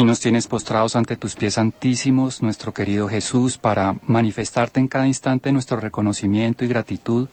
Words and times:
Aquí 0.00 0.06
nos 0.06 0.20
tienes 0.20 0.46
postrados 0.46 0.96
ante 0.96 1.18
tus 1.18 1.34
pies 1.34 1.52
santísimos, 1.52 2.40
nuestro 2.40 2.72
querido 2.72 3.06
Jesús, 3.06 3.58
para 3.58 3.96
manifestarte 4.06 4.80
en 4.80 4.88
cada 4.88 5.06
instante 5.06 5.52
nuestro 5.52 5.78
reconocimiento 5.78 6.64
y 6.64 6.68
gratitud 6.68 7.28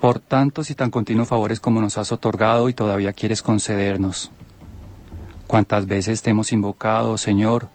por 0.00 0.18
tantos 0.18 0.70
y 0.70 0.74
tan 0.74 0.90
continuos 0.90 1.28
favores 1.28 1.60
como 1.60 1.80
nos 1.80 1.98
has 1.98 2.10
otorgado 2.10 2.68
y 2.68 2.74
todavía 2.74 3.12
quieres 3.12 3.42
concedernos. 3.42 4.32
Cuántas 5.46 5.86
veces 5.86 6.20
te 6.20 6.30
hemos 6.30 6.50
invocado, 6.50 7.16
Señor, 7.16 7.68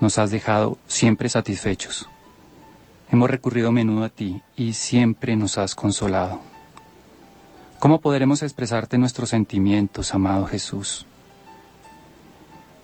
nos 0.00 0.18
has 0.18 0.32
dejado 0.32 0.76
siempre 0.88 1.28
satisfechos. 1.28 2.08
Hemos 3.12 3.30
recurrido 3.30 3.68
a 3.68 3.72
menudo 3.72 4.02
a 4.02 4.08
ti 4.08 4.42
y 4.56 4.72
siempre 4.72 5.36
nos 5.36 5.58
has 5.58 5.76
consolado. 5.76 6.40
¿Cómo 7.78 8.00
podremos 8.00 8.42
expresarte 8.42 8.98
nuestros 8.98 9.28
sentimientos, 9.28 10.12
amado 10.12 10.44
Jesús? 10.46 11.06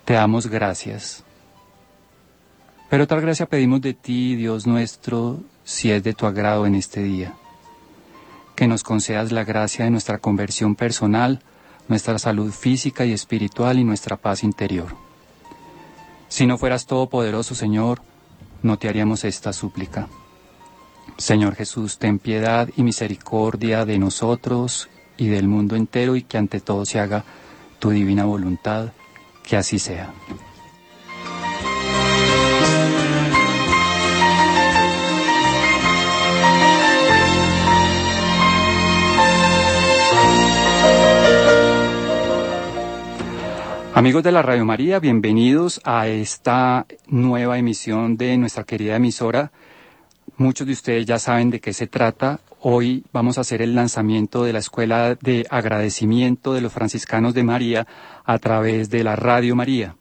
Te 0.05 0.13
damos 0.13 0.47
gracias. 0.47 1.23
Pero 2.89 3.07
tal 3.07 3.21
gracia 3.21 3.45
pedimos 3.45 3.81
de 3.81 3.93
ti, 3.93 4.35
Dios 4.35 4.67
nuestro, 4.67 5.39
si 5.63 5.91
es 5.91 6.03
de 6.03 6.13
tu 6.13 6.25
agrado 6.25 6.65
en 6.65 6.75
este 6.75 7.01
día. 7.01 7.33
Que 8.55 8.67
nos 8.67 8.83
concedas 8.83 9.31
la 9.31 9.45
gracia 9.45 9.85
de 9.85 9.91
nuestra 9.91 10.19
conversión 10.19 10.75
personal, 10.75 11.41
nuestra 11.87 12.19
salud 12.19 12.51
física 12.51 13.05
y 13.05 13.13
espiritual 13.13 13.79
y 13.79 13.85
nuestra 13.85 14.17
paz 14.17 14.43
interior. 14.43 14.95
Si 16.27 16.45
no 16.45 16.57
fueras 16.57 16.85
todopoderoso, 16.85 17.55
Señor, 17.55 18.01
no 18.61 18.77
te 18.77 18.89
haríamos 18.89 19.23
esta 19.23 19.53
súplica. 19.53 20.07
Señor 21.17 21.55
Jesús, 21.55 21.97
ten 21.97 22.19
piedad 22.19 22.69
y 22.75 22.83
misericordia 22.83 23.85
de 23.85 23.99
nosotros 23.99 24.89
y 25.15 25.27
del 25.27 25.47
mundo 25.47 25.75
entero 25.75 26.15
y 26.15 26.23
que 26.23 26.37
ante 26.37 26.59
todo 26.59 26.85
se 26.85 26.99
haga 26.99 27.23
tu 27.79 27.91
divina 27.91 28.25
voluntad, 28.25 28.91
que 29.43 29.57
así 29.57 29.79
sea. 29.79 30.13
Amigos 43.95 44.23
de 44.23 44.31
la 44.31 44.41
Radio 44.41 44.65
María, 44.65 44.99
bienvenidos 44.99 45.79
a 45.83 46.07
esta 46.07 46.87
nueva 47.07 47.59
emisión 47.59 48.17
de 48.17 48.37
nuestra 48.37 48.63
querida 48.63 48.95
emisora. 48.95 49.51
Muchos 50.37 50.65
de 50.65 50.73
ustedes 50.73 51.05
ya 51.05 51.19
saben 51.19 51.51
de 51.51 51.59
qué 51.59 51.73
se 51.73 51.85
trata. 51.85 52.39
Hoy 52.59 53.05
vamos 53.13 53.37
a 53.37 53.41
hacer 53.41 53.61
el 53.61 53.75
lanzamiento 53.75 54.43
de 54.43 54.51
la 54.51 54.57
Escuela 54.59 55.13
de 55.13 55.45
Agradecimiento 55.47 56.53
de 56.53 56.61
los 56.61 56.73
Franciscanos 56.73 57.35
de 57.35 57.43
María 57.43 57.85
a 58.25 58.39
través 58.39 58.89
de 58.89 59.03
la 59.03 59.15
Radio 59.15 59.55
María. 59.55 59.95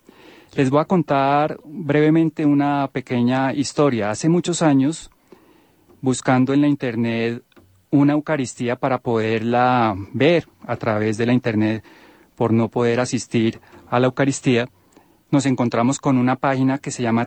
Les 0.54 0.70
voy 0.70 0.80
a 0.80 0.86
contar 0.86 1.60
brevemente 1.66 2.46
una 2.46 2.88
pequeña 2.88 3.52
historia. 3.52 4.10
Hace 4.10 4.30
muchos 4.30 4.62
años, 4.62 5.10
buscando 6.00 6.54
en 6.54 6.62
la 6.62 6.68
Internet 6.68 7.42
una 7.90 8.14
Eucaristía 8.14 8.76
para 8.76 9.00
poderla 9.00 9.94
ver 10.14 10.48
a 10.66 10.76
través 10.76 11.18
de 11.18 11.26
la 11.26 11.34
Internet, 11.34 11.84
por 12.36 12.54
no 12.54 12.70
poder 12.70 13.00
asistir 13.00 13.60
a 13.90 14.00
la 14.00 14.06
Eucaristía, 14.06 14.70
nos 15.30 15.44
encontramos 15.44 15.98
con 15.98 16.16
una 16.16 16.36
página 16.36 16.78
que 16.78 16.90
se 16.90 17.02
llama 17.02 17.26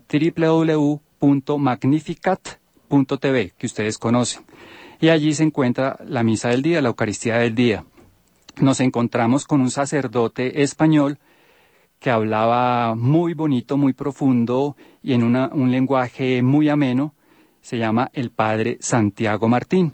www.magnificat.tv, 2.90 3.54
que 3.58 3.66
ustedes 3.66 3.98
conocen. 3.98 4.44
Y 5.00 5.10
allí 5.10 5.34
se 5.34 5.44
encuentra 5.44 5.98
la 6.06 6.24
misa 6.24 6.50
del 6.50 6.62
día, 6.62 6.82
la 6.82 6.90
Eucaristía 6.90 7.38
del 7.38 7.56
día. 7.56 7.86
Nos 8.60 8.80
encontramos 8.80 9.46
con 9.46 9.62
un 9.62 9.72
sacerdote 9.72 10.64
español 10.64 11.20
que 12.00 12.12
hablaba 12.12 12.96
muy 12.96 13.34
bonito, 13.34 13.78
muy 13.78 13.94
profundo 13.94 14.78
y 15.02 15.14
en 15.14 15.24
un 15.24 15.72
lenguaje 15.72 16.42
muy 16.42 16.70
ameno. 16.70 17.14
Se 17.62 17.78
llama 17.78 18.10
el 18.14 18.32
Padre 18.32 18.78
Santiago 18.80 19.48
Martín. 19.48 19.94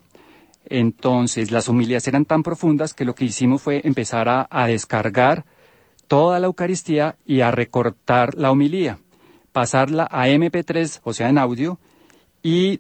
Entonces 0.66 1.52
las 1.52 1.70
homilías 1.70 2.08
eran 2.08 2.26
tan 2.26 2.44
profundas 2.44 2.94
que 2.94 3.06
lo 3.06 3.16
que 3.16 3.26
hicimos 3.26 3.62
fue 3.62 3.82
empezar 3.84 4.30
a, 4.30 4.48
a 4.50 4.68
descargar 4.68 5.46
toda 6.08 6.40
la 6.40 6.48
Eucaristía 6.48 7.16
y 7.26 7.42
a 7.42 7.52
recortar 7.52 8.36
la 8.36 8.52
homilía, 8.52 9.00
pasarla 9.52 10.08
a 10.12 10.28
MP3, 10.28 11.00
o 11.04 11.14
sea, 11.14 11.30
en 11.30 11.38
audio, 11.38 11.80
y 12.44 12.80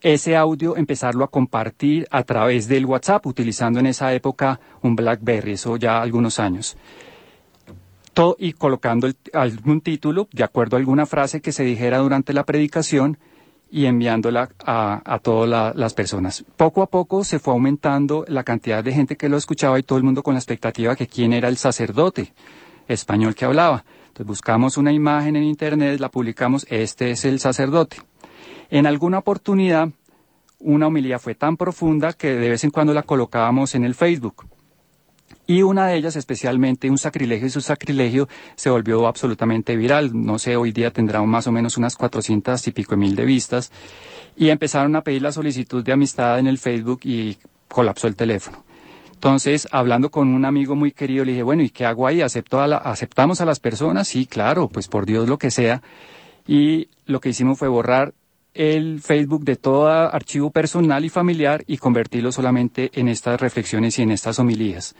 ese 0.00 0.36
audio 0.36 0.76
empezarlo 0.76 1.24
a 1.24 1.28
compartir 1.28 2.06
a 2.10 2.24
través 2.24 2.68
del 2.68 2.84
WhatsApp, 2.84 3.26
utilizando 3.26 3.80
en 3.80 3.86
esa 3.86 4.12
época 4.12 4.60
un 4.82 4.96
BlackBerry, 4.96 5.52
eso 5.52 5.76
ya 5.76 6.00
algunos 6.02 6.38
años. 6.38 6.76
Todo, 8.12 8.36
y 8.38 8.52
colocando 8.52 9.08
algún 9.32 9.80
título, 9.80 10.28
de 10.30 10.44
acuerdo 10.44 10.76
a 10.76 10.78
alguna 10.78 11.06
frase 11.06 11.40
que 11.40 11.52
se 11.52 11.64
dijera 11.64 11.98
durante 11.98 12.32
la 12.32 12.44
predicación, 12.44 13.18
y 13.74 13.86
enviándola 13.86 14.50
a, 14.64 15.18
todas 15.20 15.74
las 15.74 15.94
personas. 15.94 16.44
Poco 16.56 16.82
a 16.82 16.86
poco 16.86 17.24
se 17.24 17.40
fue 17.40 17.54
aumentando 17.54 18.24
la 18.28 18.44
cantidad 18.44 18.84
de 18.84 18.92
gente 18.92 19.16
que 19.16 19.28
lo 19.28 19.36
escuchaba 19.36 19.80
y 19.80 19.82
todo 19.82 19.98
el 19.98 20.04
mundo 20.04 20.22
con 20.22 20.34
la 20.34 20.38
expectativa 20.38 20.92
de 20.92 20.96
que 20.96 21.08
quién 21.08 21.32
era 21.32 21.48
el 21.48 21.56
sacerdote 21.56 22.32
español 22.86 23.34
que 23.34 23.46
hablaba. 23.46 23.84
Entonces 24.06 24.26
buscamos 24.26 24.76
una 24.76 24.92
imagen 24.92 25.34
en 25.34 25.42
internet, 25.42 25.98
la 25.98 26.08
publicamos, 26.08 26.64
este 26.70 27.10
es 27.10 27.24
el 27.24 27.40
sacerdote. 27.40 27.96
En 28.74 28.86
alguna 28.86 29.18
oportunidad, 29.18 29.90
una 30.58 30.88
homilía 30.88 31.20
fue 31.20 31.36
tan 31.36 31.56
profunda 31.56 32.12
que 32.12 32.34
de 32.34 32.50
vez 32.50 32.64
en 32.64 32.72
cuando 32.72 32.92
la 32.92 33.04
colocábamos 33.04 33.76
en 33.76 33.84
el 33.84 33.94
Facebook. 33.94 34.46
Y 35.46 35.62
una 35.62 35.86
de 35.86 35.94
ellas, 35.94 36.16
especialmente 36.16 36.90
un 36.90 36.98
sacrilegio 36.98 37.46
y 37.46 37.50
su 37.50 37.60
sacrilegio, 37.60 38.28
se 38.56 38.70
volvió 38.70 39.06
absolutamente 39.06 39.76
viral. 39.76 40.10
No 40.12 40.40
sé, 40.40 40.56
hoy 40.56 40.72
día 40.72 40.90
tendrá 40.90 41.22
más 41.22 41.46
o 41.46 41.52
menos 41.52 41.76
unas 41.76 41.94
400 41.94 42.66
y 42.66 42.72
pico 42.72 42.96
mil 42.96 43.14
de 43.14 43.24
vistas. 43.24 43.70
Y 44.36 44.48
empezaron 44.48 44.96
a 44.96 45.02
pedir 45.02 45.22
la 45.22 45.30
solicitud 45.30 45.84
de 45.84 45.92
amistad 45.92 46.40
en 46.40 46.48
el 46.48 46.58
Facebook 46.58 47.02
y 47.04 47.38
colapsó 47.68 48.08
el 48.08 48.16
teléfono. 48.16 48.64
Entonces, 49.12 49.68
hablando 49.70 50.10
con 50.10 50.34
un 50.34 50.44
amigo 50.44 50.74
muy 50.74 50.90
querido, 50.90 51.24
le 51.24 51.30
dije, 51.30 51.44
bueno, 51.44 51.62
¿y 51.62 51.70
qué 51.70 51.86
hago 51.86 52.08
ahí? 52.08 52.22
¿Acepto 52.22 52.60
a 52.60 52.64
¿Aceptamos 52.76 53.40
a 53.40 53.44
las 53.44 53.60
personas? 53.60 54.08
Sí, 54.08 54.26
claro, 54.26 54.66
pues 54.68 54.88
por 54.88 55.06
Dios 55.06 55.28
lo 55.28 55.38
que 55.38 55.52
sea. 55.52 55.80
Y 56.44 56.88
lo 57.06 57.20
que 57.20 57.28
hicimos 57.28 57.56
fue 57.56 57.68
borrar 57.68 58.14
el 58.54 59.00
Facebook 59.00 59.44
de 59.44 59.56
todo 59.56 59.88
archivo 59.88 60.50
personal 60.50 61.04
y 61.04 61.08
familiar 61.08 61.64
y 61.66 61.78
convertirlo 61.78 62.32
solamente 62.32 62.90
en 62.94 63.08
estas 63.08 63.40
reflexiones 63.40 63.98
y 63.98 64.02
en 64.02 64.12
estas 64.12 64.38
homilías. 64.38 64.94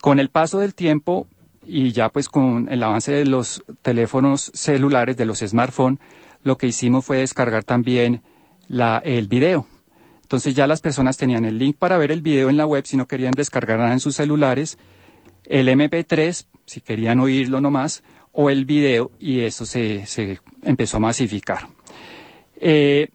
Con 0.00 0.20
el 0.20 0.28
paso 0.28 0.58
del 0.58 0.74
tiempo 0.74 1.26
y 1.66 1.92
ya 1.92 2.10
pues 2.10 2.28
con 2.28 2.68
el 2.70 2.82
avance 2.82 3.12
de 3.12 3.24
los 3.24 3.64
teléfonos 3.82 4.50
celulares, 4.54 5.16
de 5.16 5.24
los 5.24 5.38
smartphones, 5.38 6.00
lo 6.42 6.58
que 6.58 6.66
hicimos 6.66 7.04
fue 7.04 7.18
descargar 7.18 7.64
también 7.64 8.22
la, 8.68 8.98
el 8.98 9.28
video. 9.28 9.66
Entonces 10.22 10.54
ya 10.54 10.66
las 10.66 10.80
personas 10.80 11.16
tenían 11.16 11.44
el 11.44 11.58
link 11.58 11.76
para 11.78 11.98
ver 11.98 12.10
el 12.10 12.20
video 12.20 12.50
en 12.50 12.56
la 12.56 12.66
web 12.66 12.86
si 12.86 12.96
no 12.96 13.06
querían 13.06 13.32
descargar 13.32 13.78
nada 13.78 13.92
en 13.92 14.00
sus 14.00 14.16
celulares, 14.16 14.78
el 15.44 15.68
MP3 15.68 16.46
si 16.66 16.80
querían 16.80 17.20
oírlo 17.20 17.60
nomás, 17.60 18.02
o 18.32 18.50
el 18.50 18.64
video 18.64 19.10
y 19.18 19.40
eso 19.40 19.66
se, 19.66 20.06
se 20.06 20.40
empezó 20.62 20.96
a 20.96 21.00
masificar. 21.00 21.68
Eh, 22.64 23.08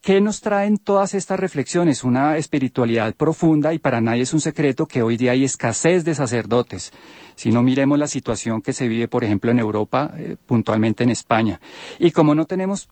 ¿Qué 0.00 0.20
nos 0.22 0.40
traen 0.40 0.78
todas 0.78 1.12
estas 1.12 1.38
reflexiones? 1.38 2.02
Una 2.04 2.38
espiritualidad 2.38 3.14
profunda 3.14 3.74
y 3.74 3.78
para 3.78 4.00
nadie 4.00 4.22
es 4.22 4.32
un 4.32 4.40
secreto 4.40 4.86
que 4.86 5.02
hoy 5.02 5.18
día 5.18 5.32
hay 5.32 5.44
escasez 5.44 6.02
de 6.04 6.14
sacerdotes. 6.14 6.90
Si 7.36 7.52
no 7.52 7.62
miremos 7.62 7.98
la 7.98 8.08
situación 8.08 8.62
que 8.62 8.72
se 8.72 8.88
vive, 8.88 9.08
por 9.08 9.24
ejemplo, 9.24 9.50
en 9.50 9.58
Europa, 9.58 10.10
eh, 10.16 10.36
puntualmente 10.46 11.04
en 11.04 11.10
España. 11.10 11.60
Y 11.98 12.12
como 12.12 12.34
no 12.34 12.46
tenemos 12.46 12.88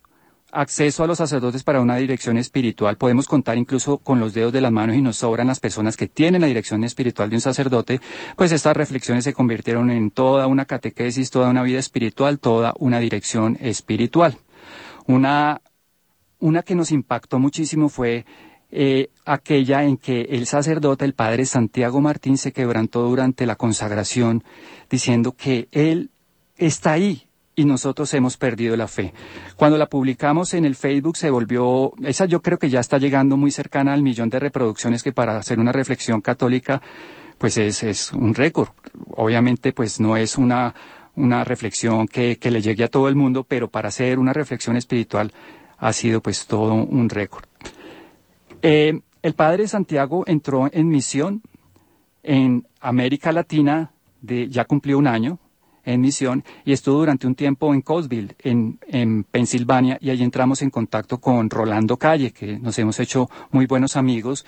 acceso 0.53 1.03
a 1.03 1.07
los 1.07 1.19
sacerdotes 1.19 1.65
para 1.65 1.81
una 1.81 1.97
dirección 1.97 2.37
espiritual, 2.37 2.99
podemos 2.99 3.27
contar 3.27 3.57
incluso 3.57 3.99
con 3.99 4.21
los 4.21 4.35
dedos 4.35 4.53
de 4.53 4.61
las 4.61 4.71
manos 4.71 4.97
y 4.97 5.03
nos 5.03 5.17
sobran 5.17 5.47
las 5.47 5.61
personas 5.61 5.97
que 5.97 6.09
tienen 6.09 6.43
la 6.43 6.47
dirección 6.47 6.85
espiritual 6.85 7.31
de 7.31 7.37
un 7.37 7.41
sacerdote, 7.41 8.01
pues 8.37 8.53
estas 8.53 8.77
reflexiones 8.77 9.25
se 9.25 9.33
convirtieron 9.33 9.91
en 9.91 10.11
toda 10.11 10.47
una 10.47 10.67
catequesis, 10.67 11.31
toda 11.31 11.49
una 11.49 11.63
vida 11.63 11.79
espiritual, 11.79 12.39
toda 12.39 12.75
una 12.79 13.01
dirección 13.01 13.57
espiritual. 13.61 14.37
Una 15.11 15.61
una 16.41 16.63
que 16.63 16.75
nos 16.75 16.91
impactó 16.91 17.39
muchísimo 17.39 17.89
fue 17.89 18.25
eh, 18.71 19.11
aquella 19.25 19.85
en 19.85 19.97
que 19.97 20.23
el 20.23 20.47
sacerdote, 20.47 21.05
el 21.05 21.15
padre 21.15 21.45
Santiago 21.45 22.01
Martín, 22.01 22.39
se 22.39 22.53
quebrantó 22.53 23.03
durante 23.03 23.47
la 23.47 23.57
consagración, 23.57 24.43
diciendo 24.89 25.33
que 25.33 25.69
él 25.73 26.11
está 26.57 26.93
ahí 26.93 27.27
y 27.57 27.65
nosotros 27.65 28.15
hemos 28.15 28.37
perdido 28.37 28.77
la 28.77 28.89
fe. 28.89 29.13
Cuando 29.57 29.77
la 29.77 29.87
publicamos 29.87 30.55
en 30.55 30.65
el 30.65 30.77
Facebook 30.77 31.17
se 31.17 31.31
volvió, 31.31 31.93
esa 32.05 32.25
yo 32.25 32.41
creo 32.41 32.59
que 32.59 32.71
ya 32.71 32.81
está 32.81 32.99
llegando 32.99 33.37
muy 33.37 33.51
cercana 33.51 33.93
al 33.93 34.03
millón 34.03 34.31
de 34.31 34.39
reproducciones 34.39 35.03
que 35.03 35.13
para 35.13 35.37
hacer 35.37 35.59
una 35.59 35.73
reflexión 35.73 36.21
católica, 36.21 36.81
pues 37.39 37.57
es, 37.59 37.83
es 37.83 38.13
un 38.13 38.35
récord. 38.35 38.69
Obviamente, 39.17 39.73
pues 39.73 40.01
no 40.01 40.17
es 40.17 40.39
una, 40.39 40.75
una 41.17 41.45
reflexión 41.45 42.07
que, 42.07 42.39
que 42.39 42.51
le 42.51 42.63
llegue 42.63 42.85
a 42.85 42.89
todo 42.89 43.09
el 43.09 43.17
mundo, 43.17 43.45
pero 43.45 43.69
para 43.69 43.89
hacer 43.89 44.19
una 44.19 44.33
reflexión 44.33 44.77
espiritual 44.77 45.33
ha 45.79 45.93
sido 45.93 46.21
pues 46.21 46.47
todo 46.47 46.75
un 46.75 47.09
récord. 47.09 47.45
Eh, 48.63 49.01
el 49.23 49.35
padre 49.35 49.69
Santiago 49.69 50.25
entró 50.27 50.69
en 50.73 50.89
misión 50.89 51.43
en 52.23 52.67
América 52.81 53.33
Latina, 53.33 53.93
de, 54.21 54.49
ya 54.49 54.65
cumplió 54.65 54.99
un 54.99 55.07
año, 55.07 55.39
en 55.85 56.01
misión 56.01 56.45
y 56.65 56.73
estuvo 56.73 56.99
durante 56.99 57.27
un 57.27 57.35
tiempo 57.35 57.73
en 57.75 57.81
Colesville, 57.81 58.37
en, 58.41 58.79
en 58.87 59.25
Pensilvania, 59.25 59.99
y 60.01 60.11
allí 60.11 60.23
entramos 60.23 60.63
en 60.63 60.71
contacto 60.71 61.19
con 61.19 61.49
Rolando 61.49 61.97
Calle, 61.97 62.33
que 62.33 62.59
nos 62.59 62.79
hemos 62.79 63.01
hecho 63.01 63.29
muy 63.51 63.67
buenos 63.67 63.97
amigos 63.97 64.45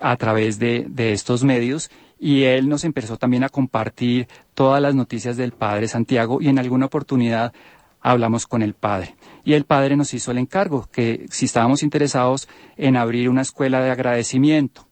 a 0.00 0.16
través 0.16 0.58
de, 0.58 0.86
de 0.88 1.12
estos 1.12 1.42
medios 1.42 1.90
y 2.22 2.44
él 2.44 2.68
nos 2.68 2.84
empezó 2.84 3.16
también 3.16 3.42
a 3.42 3.48
compartir 3.48 4.28
todas 4.54 4.80
las 4.80 4.94
noticias 4.94 5.36
del 5.36 5.50
Padre 5.50 5.88
Santiago 5.88 6.40
y 6.40 6.46
en 6.46 6.60
alguna 6.60 6.86
oportunidad 6.86 7.52
hablamos 8.00 8.46
con 8.46 8.62
el 8.62 8.74
Padre. 8.74 9.16
Y 9.42 9.54
el 9.54 9.64
Padre 9.64 9.96
nos 9.96 10.14
hizo 10.14 10.30
el 10.30 10.38
encargo 10.38 10.88
que 10.92 11.26
si 11.30 11.46
estábamos 11.46 11.82
interesados 11.82 12.48
en 12.76 12.96
abrir 12.96 13.28
una 13.28 13.42
escuela 13.42 13.80
de 13.80 13.90
agradecimiento 13.90 14.86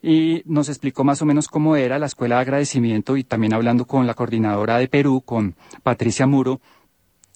y 0.00 0.42
nos 0.46 0.68
explicó 0.68 1.02
más 1.02 1.20
o 1.20 1.26
menos 1.26 1.48
cómo 1.48 1.74
era 1.74 1.98
la 1.98 2.06
escuela 2.06 2.36
de 2.36 2.42
agradecimiento 2.42 3.16
y 3.16 3.24
también 3.24 3.54
hablando 3.54 3.84
con 3.84 4.06
la 4.06 4.14
coordinadora 4.14 4.78
de 4.78 4.86
Perú, 4.86 5.22
con 5.26 5.56
Patricia 5.82 6.28
Muro, 6.28 6.60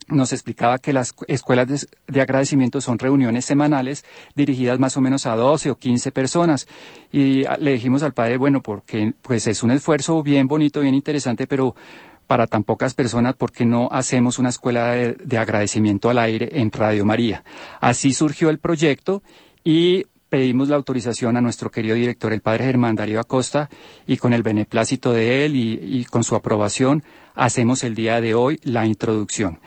nos 0.09 0.33
explicaba 0.33 0.79
que 0.79 0.93
las 0.93 1.15
escuelas 1.29 1.89
de, 2.07 2.21
agradecimiento 2.21 2.81
son 2.81 2.99
reuniones 2.99 3.45
semanales 3.45 4.05
dirigidas 4.35 4.79
más 4.79 4.97
o 4.97 5.01
menos 5.01 5.27
a 5.27 5.37
12 5.37 5.71
o 5.71 5.77
15 5.77 6.13
personas. 6.13 6.67
Y 7.11 7.45
le 7.59 7.73
dijimos 7.73 8.03
al 8.03 8.13
padre, 8.13 8.37
bueno, 8.37 8.63
porque 8.63 9.15
pues 9.23 9.47
es 9.47 9.63
un 9.63 9.71
esfuerzo 9.71 10.23
bien 10.23 10.49
bonito, 10.49 10.81
bien 10.81 10.95
interesante, 10.95 11.47
pero 11.47 11.75
para 12.27 12.47
tan 12.47 12.65
pocas 12.65 12.95
personas, 12.95 13.35
¿por 13.35 13.53
qué 13.53 13.65
no 13.65 13.89
hacemos 13.91 14.39
una 14.39 14.49
escuela 14.49 14.93
de, 14.93 15.15
de 15.15 15.39
agradecimiento 15.39 16.09
al 16.09 16.19
aire 16.19 16.49
en 16.53 16.71
Radio 16.71 17.05
María? 17.05 17.45
Así 17.81 18.15
surgió 18.15 18.49
el 18.49 18.59
proyecto 18.59 19.23
y 19.65 20.07
pedimos 20.33 20.71
la 20.71 20.77
autorización 20.77 21.37
a 21.37 21.43
nuestro 21.43 21.71
querido 21.71 21.95
director, 21.95 22.33
el 22.33 22.41
padre 22.41 22.65
Germán 22.65 22.97
Darío 22.97 23.21
Acosta, 23.21 23.69
y 24.07 24.17
con 24.17 24.33
el 24.33 24.43
beneplácito 24.43 25.13
de 25.13 25.45
él 25.45 25.55
y, 25.55 26.07
con 26.07 26.25
su 26.25 26.35
aprobación, 26.35 27.05
hacemos 27.35 27.85
el 27.85 27.95
día 27.95 28.19
de 28.23 28.35
hoy 28.35 28.59
la 28.63 28.87
introducción. 28.87 29.61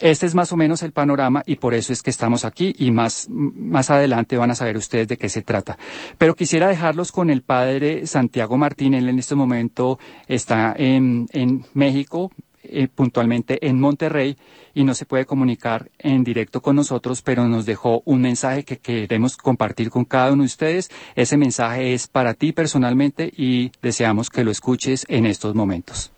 Este 0.00 0.26
es 0.26 0.34
más 0.34 0.52
o 0.52 0.56
menos 0.56 0.82
el 0.82 0.92
panorama 0.92 1.42
y 1.46 1.56
por 1.56 1.74
eso 1.74 1.92
es 1.92 2.02
que 2.02 2.10
estamos 2.10 2.44
aquí 2.44 2.74
y 2.78 2.90
más, 2.90 3.28
más 3.28 3.90
adelante 3.90 4.36
van 4.36 4.50
a 4.50 4.54
saber 4.54 4.76
ustedes 4.76 5.08
de 5.08 5.16
qué 5.16 5.28
se 5.28 5.42
trata. 5.42 5.78
Pero 6.18 6.34
quisiera 6.34 6.68
dejarlos 6.68 7.12
con 7.12 7.30
el 7.30 7.42
padre 7.42 8.06
Santiago 8.06 8.56
Martín. 8.56 8.94
Él 8.94 9.08
en 9.08 9.18
este 9.18 9.34
momento 9.34 9.98
está 10.28 10.74
en, 10.76 11.28
en 11.32 11.64
México, 11.74 12.30
eh, 12.64 12.86
puntualmente 12.86 13.66
en 13.66 13.80
Monterrey 13.80 14.36
y 14.72 14.84
no 14.84 14.94
se 14.94 15.04
puede 15.04 15.26
comunicar 15.26 15.90
en 15.98 16.22
directo 16.22 16.62
con 16.62 16.76
nosotros, 16.76 17.20
pero 17.20 17.48
nos 17.48 17.66
dejó 17.66 18.02
un 18.04 18.22
mensaje 18.22 18.64
que 18.64 18.78
queremos 18.78 19.36
compartir 19.36 19.90
con 19.90 20.04
cada 20.04 20.32
uno 20.32 20.42
de 20.42 20.46
ustedes. 20.46 20.88
Ese 21.16 21.36
mensaje 21.36 21.92
es 21.92 22.06
para 22.06 22.34
ti 22.34 22.52
personalmente 22.52 23.32
y 23.36 23.72
deseamos 23.82 24.30
que 24.30 24.44
lo 24.44 24.52
escuches 24.52 25.04
en 25.08 25.26
estos 25.26 25.56
momentos. 25.56 26.12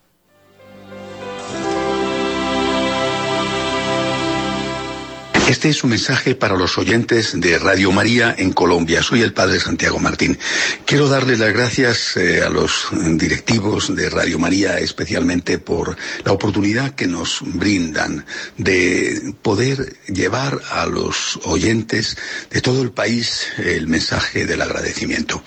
Este 5.49 5.69
es 5.69 5.85
un 5.85 5.91
mensaje 5.91 6.35
para 6.35 6.56
los 6.56 6.79
oyentes 6.79 7.38
de 7.38 7.58
Radio 7.58 7.93
María 7.93 8.35
en 8.38 8.50
Colombia. 8.50 9.02
Soy 9.02 9.20
el 9.20 9.35
padre 9.35 9.61
Santiago 9.61 9.99
Martín. 9.99 10.38
Quiero 10.87 11.06
darle 11.06 11.37
las 11.37 11.52
gracias 11.52 12.17
eh, 12.17 12.43
a 12.43 12.49
los 12.49 12.88
directivos 12.93 13.94
de 13.94 14.08
Radio 14.08 14.38
María, 14.38 14.79
especialmente 14.79 15.58
por 15.58 15.99
la 16.25 16.32
oportunidad 16.32 16.94
que 16.94 17.06
nos 17.06 17.41
brindan 17.43 18.25
de 18.56 19.35
poder 19.43 19.99
llevar 20.06 20.62
a 20.70 20.87
los 20.87 21.38
oyentes 21.44 22.17
de 22.50 22.62
todo 22.62 22.81
el 22.81 22.93
país 22.93 23.49
el 23.58 23.87
mensaje 23.87 24.46
del 24.46 24.62
agradecimiento. 24.62 25.43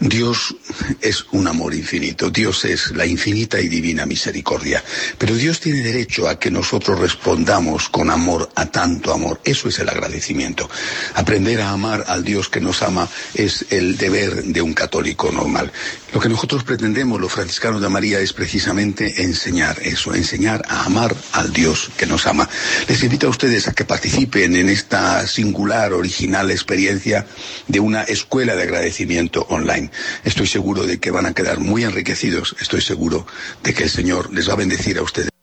Dios 0.00 0.56
es 1.00 1.26
un 1.30 1.46
amor 1.46 1.74
infinito. 1.74 2.28
Dios 2.28 2.64
es 2.64 2.90
la 2.90 3.06
infinita 3.06 3.60
y 3.60 3.68
divina 3.68 4.04
misericordia. 4.04 4.82
Pero 5.16 5.36
Dios 5.36 5.60
tiene 5.60 5.80
derecho 5.82 6.28
a 6.28 6.40
que 6.40 6.50
nosotros 6.50 6.98
respondamos 6.98 7.88
con 7.88 8.10
amor 8.10 8.50
a 8.56 8.66
tanto 8.66 9.12
amor 9.12 9.27
eso 9.44 9.68
es 9.68 9.78
el 9.78 9.88
agradecimiento. 9.88 10.68
Aprender 11.14 11.60
a 11.60 11.70
amar 11.70 12.04
al 12.08 12.24
Dios 12.24 12.48
que 12.48 12.60
nos 12.60 12.82
ama 12.82 13.08
es 13.34 13.66
el 13.70 13.96
deber 13.96 14.44
de 14.44 14.62
un 14.62 14.74
católico 14.74 15.30
normal. 15.30 15.72
Lo 16.12 16.20
que 16.20 16.28
nosotros 16.28 16.64
pretendemos, 16.64 17.20
los 17.20 17.32
franciscanos 17.32 17.82
de 17.82 17.88
María, 17.88 18.20
es 18.20 18.32
precisamente 18.32 19.22
enseñar 19.22 19.78
eso, 19.82 20.14
enseñar 20.14 20.64
a 20.68 20.84
amar 20.84 21.14
al 21.32 21.52
Dios 21.52 21.90
que 21.96 22.06
nos 22.06 22.26
ama. 22.26 22.48
Les 22.88 23.02
invito 23.02 23.26
a 23.26 23.30
ustedes 23.30 23.68
a 23.68 23.72
que 23.72 23.84
participen 23.84 24.56
en 24.56 24.68
esta 24.68 25.26
singular, 25.26 25.92
original 25.92 26.50
experiencia 26.50 27.26
de 27.66 27.80
una 27.80 28.02
escuela 28.02 28.56
de 28.56 28.62
agradecimiento 28.62 29.46
online. 29.50 29.90
Estoy 30.24 30.46
seguro 30.46 30.84
de 30.86 30.98
que 30.98 31.10
van 31.10 31.26
a 31.26 31.34
quedar 31.34 31.60
muy 31.60 31.84
enriquecidos, 31.84 32.56
estoy 32.60 32.80
seguro 32.80 33.26
de 33.62 33.74
que 33.74 33.84
el 33.84 33.90
Señor 33.90 34.32
les 34.32 34.48
va 34.48 34.54
a 34.54 34.56
bendecir 34.56 34.98
a 34.98 35.02
ustedes. 35.02 35.37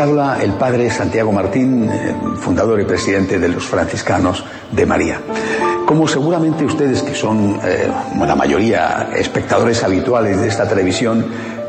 Habla 0.00 0.38
el 0.42 0.52
padre 0.52 0.90
Santiago 0.90 1.32
Martín, 1.32 1.88
eh, 1.90 2.14
fundador 2.36 2.80
y 2.80 2.84
presidente 2.84 3.38
de 3.38 3.48
los 3.48 3.64
franciscanos 3.64 4.44
de 4.70 4.86
María. 4.86 5.20
Como 5.86 6.08
seguramente 6.08 6.64
ustedes, 6.64 7.02
que 7.02 7.14
son 7.14 7.60
eh, 7.64 7.88
la 8.18 8.34
mayoría 8.34 9.10
espectadores 9.14 9.82
habituales 9.84 10.40
de 10.40 10.48
esta 10.48 10.68
televisión, 10.68 11.26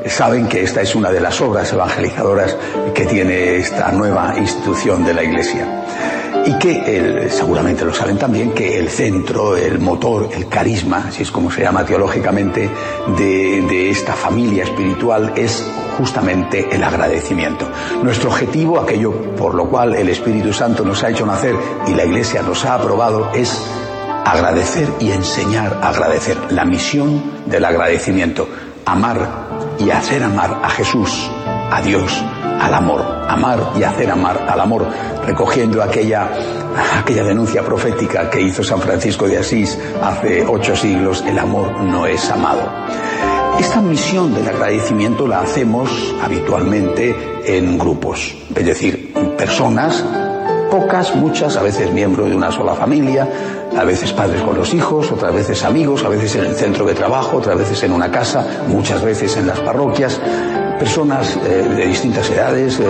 saben 0.08 0.48
que 0.48 0.64
esta 0.64 0.82
es 0.82 0.96
una 0.96 1.12
de 1.12 1.20
las 1.20 1.40
obras 1.42 1.72
evangelizadoras 1.74 2.56
que 2.94 3.06
tiene 3.06 3.58
esta 3.58 3.92
nueva 3.92 4.36
institución 4.38 5.04
de 5.04 5.14
la 5.14 5.24
Iglesia 5.24 5.84
y 6.46 6.60
que 6.60 7.28
seguramente 7.32 7.84
lo 7.84 7.94
saben 7.94 8.18
también 8.18 8.52
que 8.52 8.78
el 8.78 8.88
centro, 8.90 9.58
el 9.58 9.80
motor, 9.80 10.30
el 10.32 10.48
carisma, 10.48 11.12
si 11.12 11.24
es 11.24 11.32
como 11.32 11.50
se 11.50 11.62
llama 11.62 11.84
teológicamente, 11.84 12.70
de 13.18 13.90
esta 13.90 14.14
familia 14.14 14.64
espiritual 14.64 15.34
es 15.36 15.66
justamente 15.98 16.68
el 16.74 16.84
agradecimiento. 16.84 17.68
Nuestro 18.04 18.30
objetivo, 18.30 18.80
aquello 18.80 19.36
por 19.36 19.54
lo 19.54 19.70
cual 19.70 19.96
el 19.96 20.10
Espíritu 20.10 20.54
Santo 20.54 20.84
nos 20.84 21.04
ha 21.04 21.10
hecho 21.10 21.26
nacer 21.26 21.56
y 21.88 21.94
la 21.94 22.06
Iglesia 22.06 22.42
nos 22.42 22.66
ha 22.66 22.76
aprobado, 22.76 23.32
es 23.34 23.62
agradecer 24.26 24.90
y 25.00 25.12
enseñar 25.12 25.80
a 25.82 25.90
agradecer. 25.90 26.38
La 26.50 26.66
misión 26.66 27.22
del 27.46 27.64
agradecimiento, 27.64 28.48
amar 28.86 29.18
y 29.80 29.90
hacer 29.92 30.24
amar 30.24 30.60
a 30.64 30.70
Jesús, 30.70 31.30
a 31.72 31.82
Dios, 31.82 32.24
al 32.60 32.74
amor, 32.74 33.02
amar 33.28 33.74
y 33.78 33.84
hacer 33.84 34.10
amar 34.10 34.46
al 34.50 34.60
amor, 34.60 34.88
recogiendo 35.26 35.82
aquella, 35.82 36.30
aquella 37.00 37.24
denuncia 37.24 37.64
profética 37.64 38.30
que 38.30 38.42
hizo 38.42 38.64
San 38.64 38.80
Francisco 38.80 39.28
de 39.28 39.38
Asís 39.38 39.78
hace 40.02 40.46
ocho 40.48 40.76
siglos, 40.76 41.24
el 41.28 41.38
amor 41.38 41.82
no 41.82 42.06
es 42.06 42.30
amado. 42.30 42.70
Esta 43.60 43.82
misión 43.82 44.34
del 44.34 44.48
agradecimiento 44.48 45.28
la 45.28 45.42
hacemos 45.42 46.14
habitualmente 46.22 47.16
en 47.46 47.78
grupos, 47.78 48.36
es 48.54 48.66
decir, 48.66 49.14
personas, 49.38 50.04
pocas, 50.70 51.16
muchas, 51.16 51.56
a 51.56 51.64
veces 51.64 51.92
miembros 51.92 52.30
de 52.30 52.36
una 52.36 52.52
sola 52.52 52.74
familia, 52.74 53.30
a 53.78 53.84
veces 53.84 54.12
padres 54.14 54.42
con 54.42 54.58
los 54.58 54.74
hijos, 54.74 55.12
otras 55.12 55.34
veces 55.34 55.64
amigos, 55.64 56.04
a 56.04 56.10
veces 56.10 56.36
en 56.36 56.46
el 56.46 56.56
centro 56.56 56.86
de 56.86 56.94
trabajo, 56.94 57.38
otras 57.38 57.58
veces 57.58 57.82
en 57.84 57.94
una 57.94 58.12
casa, 58.12 58.66
muchas 58.68 59.04
veces 59.04 59.36
en 59.38 59.48
las 59.48 59.60
parroquias, 59.62 60.20
personas 60.78 61.38
eh, 61.38 61.64
de 61.76 61.88
distintas 61.88 62.30
edades, 62.30 62.80
eh, 62.80 62.86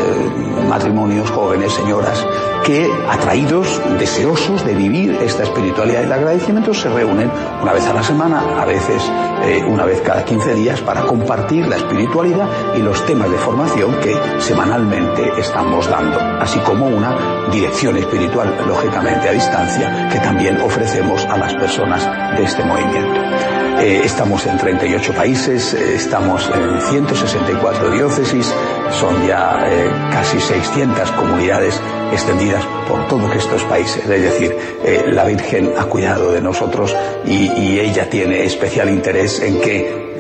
matrimonios, 0.68 1.30
jóvenes, 1.30 1.74
señoras, 1.74 2.26
que 2.66 2.90
atraídos, 3.08 3.80
deseosos 4.00 4.66
de 4.66 4.74
vivir 4.74 5.12
esta 5.22 5.44
espiritualidad 5.44 6.02
y 6.02 6.06
el 6.06 6.12
agradecimiento, 6.12 6.74
se 6.74 6.90
reúnen 6.90 7.30
una 7.62 7.74
vez 7.74 7.86
a 7.86 7.94
la 7.94 8.02
semana, 8.02 8.62
a 8.62 8.66
veces 8.66 9.04
eh, 9.44 9.64
una 9.68 9.86
vez 9.86 10.02
cada 10.02 10.26
15 10.26 10.56
días, 10.56 10.82
para 10.82 11.04
compartir 11.04 11.68
la 11.68 11.76
espiritualidad 11.76 12.48
y 12.76 12.82
los 12.82 13.06
temas 13.06 13.30
de 13.30 13.38
formación 13.38 14.00
que 14.00 14.16
semanalmente 14.40 15.32
estamos 15.38 15.88
dando, 15.90 16.20
así 16.40 16.60
como 16.60 16.88
una 16.88 17.16
dirección 17.52 17.98
espiritual, 17.98 18.56
lógicamente 18.68 19.30
a 19.30 19.32
distancia, 19.32 20.10
que 20.12 20.20
también 20.20 20.60
ofrecemos 20.62 21.24
a 21.26 21.38
las 21.38 21.54
personas 21.54 22.04
de 22.36 22.44
este 22.44 22.64
movimiento. 22.64 23.65
Eh, 23.80 24.02
estamos 24.06 24.46
en 24.46 24.58
38 24.58 25.14
países, 25.14 25.74
eh, 25.74 25.96
estamos 25.96 26.50
en 26.50 26.82
164 26.82 27.92
diócesis, 27.92 28.54
son 28.90 29.28
ya 29.28 29.68
eh, 29.68 29.92
casi 30.12 30.40
600 30.40 31.12
comunidades 31.12 31.80
extendidas 32.12 32.64
por 32.88 33.06
todos 33.08 33.36
estos 33.36 33.64
países. 33.64 34.02
Es 34.04 34.22
decir, 34.22 34.56
la 35.12 35.26
Virgen 35.26 35.74
ha 35.78 35.86
cuidado 35.86 36.32
de 36.32 36.42
nosotros 36.42 36.96
y, 37.26 37.80
ella 37.80 38.10
tiene 38.10 38.46
especial 38.46 38.90
interés 38.90 39.42
en 39.42 39.60
que 39.60 40.16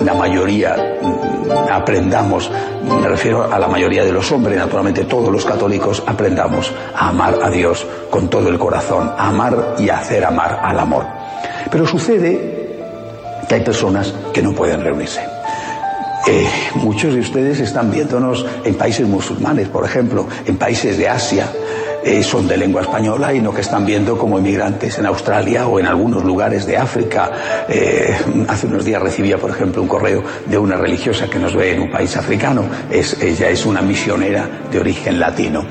la 0.04 0.14
mayoría 0.14 0.98
mm, 1.02 1.70
aprendamos, 1.70 2.50
me 2.82 3.08
refiero 3.08 3.52
a 3.52 3.58
la 3.58 3.68
mayoría 3.68 4.04
de 4.04 4.12
los 4.12 4.32
hombres, 4.32 4.56
naturalmente 4.56 5.04
todos 5.04 5.30
los 5.30 5.44
católicos 5.44 6.02
aprendamos 6.06 6.72
a 6.94 7.10
amar 7.10 7.38
a 7.42 7.50
Dios 7.50 7.86
con 8.10 8.28
todo 8.28 8.48
el 8.48 8.58
corazón, 8.58 9.12
a 9.16 9.28
amar 9.28 9.76
y 9.78 9.90
hacer 9.90 10.24
amar 10.24 10.60
al 10.62 10.78
amor. 10.78 11.04
Pero 11.70 11.86
sucede 11.86 12.55
que 13.48 13.54
hay 13.56 13.60
personas 13.62 14.12
que 14.32 14.42
no 14.42 14.52
pueden 14.52 14.82
reunirse. 14.82 15.20
Eh, 16.28 16.48
muchos 16.74 17.14
de 17.14 17.20
ustedes 17.20 17.60
están 17.60 17.90
viéndonos 17.90 18.44
en 18.64 18.74
países 18.74 19.06
musulmanes, 19.06 19.68
por 19.68 19.84
ejemplo, 19.84 20.26
en 20.44 20.56
países 20.56 20.98
de 20.98 21.08
Asia, 21.08 21.48
eh, 22.04 22.22
son 22.22 22.46
de 22.46 22.56
lengua 22.56 22.82
española 22.82 23.32
y 23.32 23.40
no 23.40 23.52
que 23.52 23.60
están 23.60 23.84
viendo 23.84 24.16
como 24.16 24.38
inmigrantes 24.38 24.98
en 24.98 25.06
Australia 25.06 25.66
o 25.66 25.78
en 25.80 25.86
algunos 25.86 26.24
lugares 26.24 26.66
de 26.66 26.76
África. 26.76 27.30
Eh, 27.68 28.16
hace 28.48 28.66
unos 28.66 28.84
días 28.84 29.02
recibía, 29.02 29.38
por 29.38 29.50
ejemplo, 29.50 29.82
un 29.82 29.88
correo 29.88 30.22
de 30.46 30.58
una 30.58 30.76
religiosa 30.76 31.28
que 31.28 31.38
nos 31.38 31.54
ve 31.54 31.74
en 31.74 31.82
un 31.82 31.90
país 31.90 32.16
africano. 32.16 32.64
Es, 32.90 33.20
ella 33.22 33.48
es 33.48 33.66
una 33.66 33.82
misionera 33.82 34.48
de 34.70 34.80
origen 34.80 35.18
latino. 35.18 35.64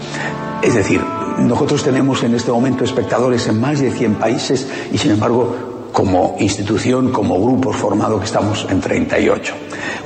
Es 0.62 0.74
decir, 0.74 1.02
nosotros 1.38 1.84
tenemos 1.84 2.24
en 2.24 2.34
este 2.34 2.52
momento 2.52 2.84
espectadores 2.84 3.48
en 3.48 3.60
más 3.60 3.80
de 3.80 3.92
100 3.92 4.16
países 4.16 4.68
y, 4.92 4.98
sin 4.98 5.12
embargo, 5.12 5.75
como 5.96 6.36
institución, 6.40 7.10
como 7.10 7.42
grupo 7.42 7.72
formado 7.72 8.20
que 8.20 8.26
estamos 8.26 8.68
en 8.70 8.82
38. 8.82 9.54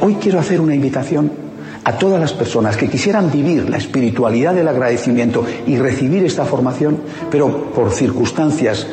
Hoy 0.02 0.18
quiero 0.22 0.40
hacer 0.40 0.62
una 0.62 0.76
invitación 0.76 1.32
a 1.84 1.98
todas 1.98 2.20
las 2.20 2.32
personas 2.32 2.78
que 2.78 2.88
quisieran 2.88 3.32
vivir 3.32 3.68
la 3.68 3.78
espiritualidad 3.78 4.54
del 4.54 4.68
agradecimiento 4.68 5.44
y 5.66 5.78
recibir 5.78 6.24
esta 6.24 6.46
formación, 6.46 7.00
pero 7.32 7.72
por 7.72 7.90
circunstancias 7.90 8.86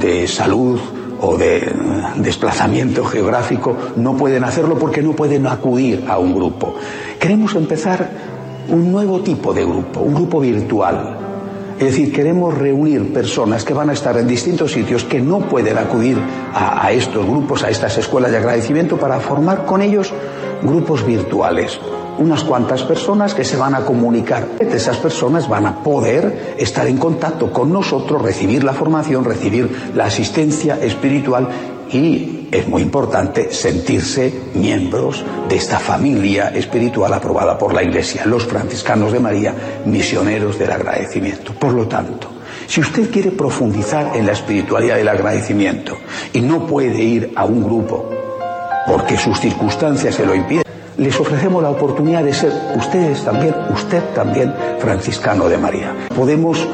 de 0.00 0.28
salud 0.28 0.78
o 1.20 1.36
de 1.36 1.72
desplazamiento 2.18 3.04
geográfico 3.04 3.76
no 3.96 4.16
pueden 4.16 4.44
hacerlo 4.44 4.78
porque 4.78 5.02
no 5.02 5.10
pueden 5.10 5.48
acudir 5.48 6.04
a 6.06 6.20
un 6.20 6.36
grupo. 6.36 6.76
Queremos 7.18 7.56
empezar 7.56 8.08
un 8.68 8.92
nuevo 8.92 9.22
tipo 9.22 9.52
de 9.52 9.64
grupo, 9.64 10.02
un 10.02 10.14
grupo 10.14 10.38
virtual, 10.38 11.23
es 11.78 11.86
decir, 11.86 12.12
queremos 12.12 12.56
reunir 12.56 13.12
personas 13.12 13.64
que 13.64 13.74
van 13.74 13.90
a 13.90 13.94
estar 13.94 14.16
en 14.16 14.28
distintos 14.28 14.72
sitios 14.72 15.04
que 15.04 15.20
no 15.20 15.40
pueden 15.40 15.76
acudir 15.76 16.16
a, 16.54 16.92
estos 16.92 17.26
grupos, 17.26 17.64
a 17.64 17.70
estas 17.70 17.98
escuelas 17.98 18.30
de 18.30 18.38
agradecimiento, 18.38 18.96
para 18.96 19.18
formar 19.18 19.66
con 19.66 19.82
ellos 19.82 20.12
grupos 20.62 21.04
virtuales. 21.04 21.80
Unas 22.16 22.44
cuantas 22.44 22.84
personas 22.84 23.34
que 23.34 23.44
se 23.44 23.56
van 23.56 23.74
a 23.74 23.84
comunicar. 23.84 24.46
Esas 24.60 24.98
personas 24.98 25.48
van 25.48 25.66
a 25.66 25.82
poder 25.82 26.54
estar 26.58 26.86
en 26.86 26.96
contacto 26.96 27.52
con 27.52 27.72
nosotros, 27.72 28.22
recibir 28.22 28.62
la 28.62 28.72
formación, 28.72 29.24
recibir 29.24 29.90
la 29.96 30.04
asistencia 30.04 30.78
espiritual 30.80 31.48
y 31.90 32.48
es 32.50 32.68
muy 32.68 32.82
importante 32.82 33.52
sentirse 33.52 34.32
miembros 34.54 35.24
de 35.48 35.56
esta 35.56 35.78
familia 35.78 36.48
espiritual 36.48 37.12
aprobada 37.12 37.58
por 37.58 37.74
la 37.74 37.82
Iglesia, 37.82 38.26
los 38.26 38.44
franciscanos 38.44 39.12
de 39.12 39.20
María, 39.20 39.54
misioneros 39.84 40.58
del 40.58 40.72
agradecimiento. 40.72 41.52
Por 41.54 41.72
lo 41.72 41.86
tanto, 41.86 42.28
si 42.66 42.80
usted 42.80 43.10
quiere 43.10 43.30
profundizar 43.30 44.16
en 44.16 44.26
la 44.26 44.32
espiritualidad 44.32 44.96
del 44.96 45.08
agradecimiento 45.08 45.96
y 46.32 46.40
no 46.40 46.66
puede 46.66 47.02
ir 47.02 47.32
a 47.36 47.44
un 47.44 47.62
grupo 47.62 48.10
porque 48.86 49.16
sus 49.16 49.38
circunstancias 49.40 50.14
se 50.14 50.26
lo 50.26 50.34
impiden, 50.34 50.64
les 50.96 51.18
ofrecemos 51.18 51.62
la 51.62 51.70
oportunidad 51.70 52.22
de 52.22 52.32
ser 52.32 52.52
ustedes 52.76 53.24
también, 53.24 53.54
usted 53.72 54.02
también, 54.14 54.54
franciscano 54.78 55.48
de 55.48 55.58
María. 55.58 55.92
Podemos 56.14 56.66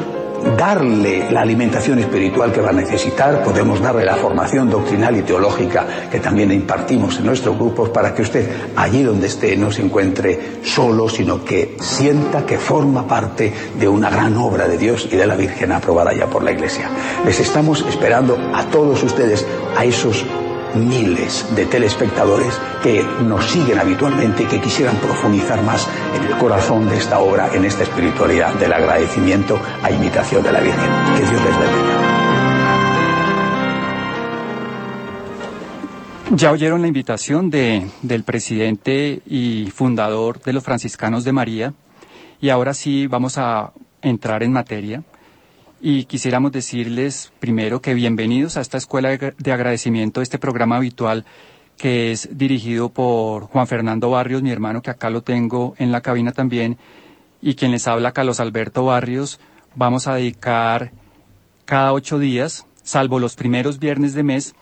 darle 0.57 1.31
la 1.31 1.43
alimentación 1.43 1.99
espiritual 1.99 2.53
que 2.53 2.61
va 2.61 2.71
a 2.71 2.73
necesitar, 2.73 3.43
podemos 3.43 3.81
darle 3.81 4.05
la 4.05 4.17
formación 4.17 4.71
doctrinal 4.71 5.17
y 5.17 5.23
teológica 5.23 5.87
que 6.11 6.21
también 6.21 6.53
impartimos 6.53 7.19
en 7.19 7.27
nuestros 7.27 7.57
grupos 7.57 7.91
para 7.91 8.15
que 8.15 8.23
usted 8.23 8.49
allí 8.77 9.03
donde 9.03 9.27
esté 9.27 9.57
no 9.57 9.71
se 9.71 9.83
encuentre 9.83 10.61
solo, 10.63 11.09
sino 11.09 11.45
que 11.45 11.77
sienta 11.81 12.45
que 12.45 12.59
forma 12.59 13.07
parte 13.07 13.53
de 13.79 13.89
una 13.89 14.11
gran 14.11 14.37
obra 14.37 14.69
de 14.69 14.79
Dios 14.79 15.09
y 15.11 15.17
de 15.17 15.27
la 15.27 15.37
Virgen 15.37 15.73
aprobada 15.73 16.13
ya 16.13 16.27
por 16.27 16.43
la 16.43 16.53
Iglesia. 16.53 16.91
Les 17.25 17.39
estamos 17.41 17.85
esperando 17.89 18.39
a 18.55 18.65
todos 18.67 19.03
ustedes, 19.03 19.47
a 19.77 19.85
esos 19.85 20.25
miles 20.75 21.47
de 21.55 21.67
telespectadores 21.67 22.59
que 22.83 23.03
nos 23.25 23.45
siguen 23.47 23.79
habitualmente 23.79 24.43
y 24.45 24.47
que 24.47 24.61
quisieran 24.61 24.97
profundizar 24.97 25.63
más 25.63 25.89
en 26.17 26.25
el 26.25 26.39
corazón 26.39 26.89
de 26.89 26.97
esta 26.97 27.19
obra, 27.19 27.55
en 27.55 27.65
esta 27.65 27.83
espiritualidad 27.83 28.55
del 28.55 28.73
agradecimiento 28.73 29.59
a 29.83 29.91
imitación 29.91 30.43
de 30.43 30.53
la 30.53 30.61
Virgen. 30.61 30.91
Que 31.17 31.21
Dios 31.21 31.43
les 31.43 31.59
bendiga. 31.59 32.01
Ya 36.33 36.53
oyeron 36.53 36.81
la 36.81 36.87
invitación 36.87 37.51
de, 37.51 37.89
del 38.03 38.23
presidente 38.23 39.21
y 39.27 39.69
fundador 39.75 40.41
de 40.41 40.53
los 40.53 40.63
franciscanos 40.63 41.25
de 41.25 41.33
María 41.33 41.75
y 42.41 42.51
ahora 42.51 42.73
sí 42.73 43.09
vamos 43.09 43.37
a 43.37 43.73
entrar 44.01 44.45
en 44.45 44.53
materia 44.53 45.03
y 45.81 46.05
quisiéramos 46.05 46.53
decirles 46.53 47.33
primero 47.41 47.81
que 47.81 47.95
bienvenidos 47.95 48.57
a 48.57 48.61
esta 48.61 48.77
escuela 48.77 49.11
de 49.17 49.53
agradecimiento, 49.53 50.21
este 50.21 50.39
programa 50.39 50.77
habitual 50.77 51.25
que 51.79 52.13
es 52.13 52.29
dirigido 52.37 52.91
por 52.91 53.45
Juan 53.45 53.67
Fernando 53.67 54.11
Barrios, 54.11 54.43
mi 54.43 54.51
hermano 54.51 54.83
que 54.83 54.91
acá 54.91 55.09
lo 55.09 55.23
tengo 55.23 55.75
en 55.79 55.93
la 55.93 56.03
cabina 56.03 56.33
también, 56.33 56.77
y 57.41 57.55
quien 57.55 57.73
les 57.73 57.89
habla 57.89 58.13
Carlos 58.13 58.39
Alberto 58.39 58.85
Barrios. 58.85 59.41
Vamos 59.75 60.07
a 60.07 60.17
dedicar 60.17 60.93
cada 61.65 61.95
ocho 61.95 62.19
días, 62.19 62.67
salvo 62.83 63.19
los 63.19 63.35
primeros 63.35 63.79
viernes 63.79 64.13
de 64.13 64.23
mes, 64.23 64.55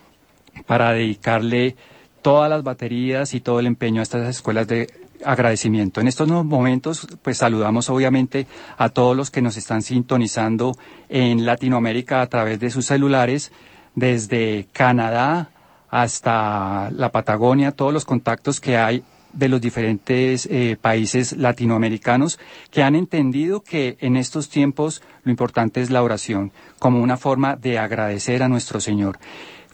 para 0.67 0.93
dedicarle 0.93 1.75
todas 2.23 2.49
las 2.49 2.63
baterías 2.63 3.35
y 3.35 3.41
todo 3.41 3.59
el 3.59 3.67
empeño 3.67 4.01
a 4.01 4.05
estas 4.05 4.29
escuelas 4.29 4.69
de 4.69 5.08
agradecimiento. 5.25 6.01
En 6.01 6.09
estos 6.09 6.29
momentos, 6.29 7.07
pues 7.23 7.39
saludamos 7.39 7.91
obviamente 7.91 8.47
a 8.77 8.89
todos 8.89 9.17
los 9.17 9.31
que 9.31 9.43
nos 9.43 9.57
están 9.57 9.83
sintonizando 9.83 10.77
en 11.09 11.45
Latinoamérica 11.47 12.21
a 12.21 12.27
través 12.27 12.61
de 12.61 12.71
sus 12.71 12.87
celulares, 12.87 13.53
desde 13.95 14.69
Canadá 14.73 15.51
hasta 15.91 16.91
la 16.91 17.11
Patagonia, 17.11 17.73
todos 17.73 17.93
los 17.93 18.05
contactos 18.05 18.61
que 18.61 18.77
hay 18.77 19.03
de 19.33 19.49
los 19.49 19.61
diferentes 19.61 20.47
eh, 20.47 20.77
países 20.81 21.37
latinoamericanos 21.37 22.39
que 22.71 22.83
han 22.83 22.95
entendido 22.95 23.61
que 23.61 23.97
en 24.01 24.17
estos 24.17 24.49
tiempos 24.49 25.03
lo 25.25 25.31
importante 25.31 25.81
es 25.81 25.91
la 25.91 26.03
oración 26.03 26.53
como 26.79 27.01
una 27.01 27.17
forma 27.17 27.57
de 27.57 27.79
agradecer 27.79 28.43
a 28.43 28.49
nuestro 28.49 28.81
Señor. 28.81 29.19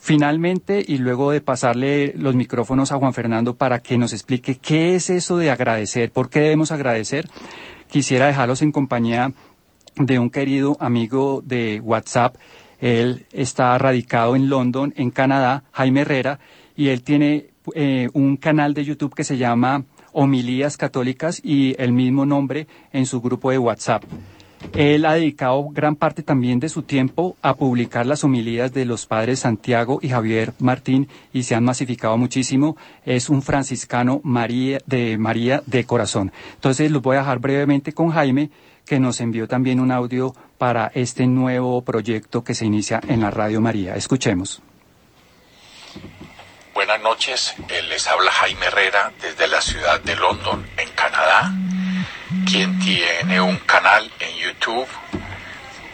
Finalmente, 0.04 0.84
y 0.86 0.98
luego 0.98 1.30
de 1.30 1.40
pasarle 1.40 2.12
los 2.14 2.34
micrófonos 2.34 2.92
a 2.92 2.98
Juan 2.98 3.14
Fernando 3.14 3.56
para 3.56 3.78
que 3.78 3.96
nos 3.96 4.12
explique 4.12 4.56
qué 4.56 4.96
es 4.96 5.08
eso 5.08 5.38
de 5.38 5.50
agradecer, 5.50 6.12
por 6.12 6.28
qué 6.28 6.40
debemos 6.40 6.72
agradecer, 6.72 7.26
quisiera 7.88 8.26
dejarlos 8.26 8.60
en 8.60 8.70
compañía 8.70 9.32
de 9.96 10.18
un 10.18 10.28
querido 10.28 10.76
amigo 10.78 11.40
de 11.42 11.80
WhatsApp. 11.80 12.36
Él 12.80 13.24
está 13.32 13.78
radicado 13.78 14.36
en 14.36 14.50
London, 14.50 14.92
en 14.94 15.10
Canadá, 15.10 15.64
Jaime 15.72 16.02
Herrera, 16.02 16.38
y 16.76 16.88
él 16.88 17.02
tiene 17.02 17.46
eh, 17.74 18.10
un 18.12 18.36
canal 18.36 18.74
de 18.74 18.84
YouTube 18.84 19.14
que 19.14 19.24
se 19.24 19.38
llama 19.38 19.86
Homilías 20.12 20.76
Católicas 20.76 21.40
y 21.42 21.80
el 21.80 21.92
mismo 21.92 22.26
nombre 22.26 22.66
en 22.92 23.06
su 23.06 23.22
grupo 23.22 23.50
de 23.52 23.56
WhatsApp. 23.56 24.04
Él 24.72 25.04
ha 25.04 25.14
dedicado 25.14 25.68
gran 25.70 25.96
parte 25.96 26.22
también 26.22 26.58
de 26.58 26.68
su 26.68 26.82
tiempo 26.82 27.36
a 27.42 27.54
publicar 27.54 28.06
las 28.06 28.24
homilías 28.24 28.72
de 28.72 28.84
los 28.84 29.06
padres 29.06 29.40
Santiago 29.40 29.98
y 30.02 30.08
Javier 30.08 30.52
Martín 30.58 31.08
y 31.32 31.44
se 31.44 31.54
han 31.54 31.64
masificado 31.64 32.16
muchísimo. 32.16 32.76
Es 33.04 33.28
un 33.28 33.42
franciscano 33.42 34.20
María, 34.24 34.78
de 34.86 35.18
María 35.18 35.62
de 35.66 35.84
corazón. 35.84 36.32
Entonces 36.54 36.90
los 36.90 37.02
voy 37.02 37.16
a 37.16 37.20
dejar 37.20 37.38
brevemente 37.38 37.92
con 37.92 38.10
Jaime, 38.10 38.50
que 38.86 39.00
nos 39.00 39.20
envió 39.20 39.48
también 39.48 39.80
un 39.80 39.92
audio 39.92 40.34
para 40.58 40.90
este 40.94 41.26
nuevo 41.26 41.82
proyecto 41.82 42.42
que 42.42 42.54
se 42.54 42.66
inicia 42.66 43.00
en 43.08 43.20
la 43.20 43.30
Radio 43.30 43.60
María. 43.60 43.96
Escuchemos. 43.96 44.62
Buenas 46.74 47.00
noches, 47.02 47.54
les 47.88 48.06
habla 48.08 48.32
Jaime 48.32 48.66
Herrera 48.66 49.12
desde 49.22 49.46
la 49.46 49.60
ciudad 49.60 50.00
de 50.02 50.16
London, 50.16 50.66
en 50.76 50.88
Canadá 50.96 51.54
quien 52.46 52.78
tiene 52.78 53.40
un 53.40 53.56
canal 53.58 54.10
en 54.20 54.36
YouTube 54.36 54.88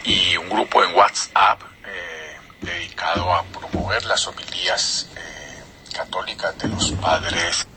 y 0.03 0.37
un 0.37 0.49
grupo 0.49 0.83
en 0.83 0.95
WhatsApp 0.95 1.61
eh, 1.85 2.37
dedicado 2.61 3.33
a 3.33 3.43
promover 3.43 4.03
las 4.05 4.27
homilías 4.27 5.07
eh, 5.15 5.93
católicas 5.93 6.57
de 6.57 6.67
los 6.67 6.91
padres 6.93 7.67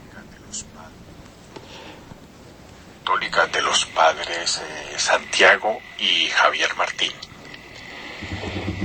católicas 3.05 3.53
de 3.53 3.61
los 3.61 3.85
padres 3.87 4.63
eh, 4.65 4.99
Santiago 4.99 5.79
y 5.99 6.27
Javier 6.29 6.75
Martín. 6.75 7.13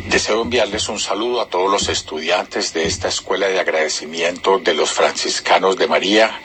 Deseo 0.08 0.42
enviarles 0.42 0.90
un 0.90 1.00
saludo 1.00 1.40
a 1.40 1.48
todos 1.48 1.72
los 1.72 1.88
estudiantes 1.88 2.74
de 2.74 2.86
esta 2.86 3.08
escuela 3.08 3.48
de 3.48 3.62
agradecimiento 3.62 4.60
de 4.60 4.74
los 4.74 4.90
franciscanos 4.90 5.78
de 5.78 5.88
María, 5.88 6.38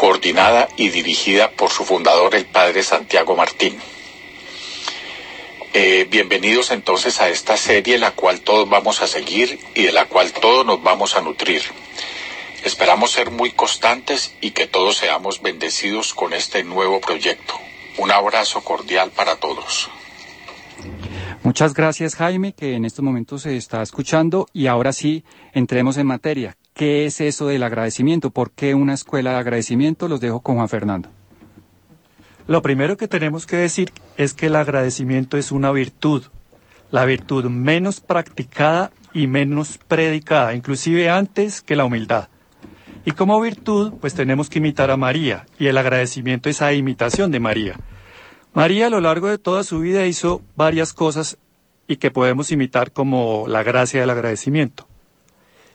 coordinada 0.00 0.66
y 0.78 0.88
dirigida 0.88 1.50
por 1.50 1.68
su 1.68 1.84
fundador, 1.84 2.34
el 2.34 2.46
padre 2.46 2.82
Santiago 2.82 3.36
Martín. 3.36 3.78
Eh, 5.74 6.06
bienvenidos 6.08 6.70
entonces 6.70 7.20
a 7.20 7.28
esta 7.28 7.58
serie, 7.58 7.98
la 7.98 8.12
cual 8.12 8.40
todos 8.40 8.66
vamos 8.66 9.02
a 9.02 9.06
seguir 9.06 9.60
y 9.74 9.82
de 9.82 9.92
la 9.92 10.06
cual 10.06 10.32
todos 10.32 10.64
nos 10.64 10.82
vamos 10.82 11.16
a 11.16 11.20
nutrir. 11.20 11.60
Esperamos 12.64 13.10
ser 13.10 13.30
muy 13.30 13.50
constantes 13.50 14.34
y 14.40 14.52
que 14.52 14.66
todos 14.66 14.96
seamos 14.96 15.42
bendecidos 15.42 16.14
con 16.14 16.32
este 16.32 16.64
nuevo 16.64 16.98
proyecto. 17.02 17.52
Un 17.98 18.10
abrazo 18.10 18.62
cordial 18.62 19.10
para 19.10 19.36
todos. 19.36 19.90
Muchas 21.42 21.74
gracias 21.74 22.14
Jaime, 22.14 22.54
que 22.54 22.72
en 22.72 22.86
estos 22.86 23.04
momentos 23.04 23.42
se 23.42 23.54
está 23.54 23.82
escuchando 23.82 24.46
y 24.54 24.66
ahora 24.66 24.94
sí, 24.94 25.24
entremos 25.52 25.98
en 25.98 26.06
materia. 26.06 26.56
¿Qué 26.74 27.06
es 27.06 27.20
eso 27.20 27.46
del 27.46 27.62
agradecimiento? 27.62 28.30
¿Por 28.30 28.50
qué 28.50 28.74
una 28.74 28.94
escuela 28.94 29.32
de 29.32 29.36
agradecimiento? 29.38 30.08
Los 30.08 30.20
dejo 30.20 30.40
con 30.40 30.56
Juan 30.56 30.68
Fernando. 30.68 31.08
Lo 32.46 32.62
primero 32.62 32.96
que 32.96 33.06
tenemos 33.06 33.46
que 33.46 33.56
decir 33.56 33.92
es 34.16 34.34
que 34.34 34.46
el 34.46 34.56
agradecimiento 34.56 35.36
es 35.36 35.52
una 35.52 35.70
virtud, 35.70 36.24
la 36.90 37.04
virtud 37.04 37.44
menos 37.44 38.00
practicada 38.00 38.90
y 39.12 39.26
menos 39.26 39.78
predicada, 39.78 40.54
inclusive 40.54 41.10
antes 41.10 41.62
que 41.62 41.76
la 41.76 41.84
humildad. 41.84 42.28
Y 43.04 43.12
como 43.12 43.40
virtud, 43.40 43.94
pues 44.00 44.14
tenemos 44.14 44.50
que 44.50 44.58
imitar 44.58 44.90
a 44.90 44.96
María, 44.96 45.46
y 45.58 45.68
el 45.68 45.78
agradecimiento 45.78 46.48
es 46.48 46.60
a 46.60 46.72
imitación 46.72 47.30
de 47.30 47.40
María. 47.40 47.76
María 48.52 48.88
a 48.88 48.90
lo 48.90 49.00
largo 49.00 49.28
de 49.28 49.38
toda 49.38 49.62
su 49.62 49.78
vida 49.80 50.06
hizo 50.06 50.42
varias 50.56 50.92
cosas 50.92 51.38
y 51.86 51.96
que 51.96 52.10
podemos 52.10 52.50
imitar 52.50 52.92
como 52.92 53.46
la 53.46 53.62
gracia 53.62 54.00
del 54.00 54.10
agradecimiento. 54.10 54.89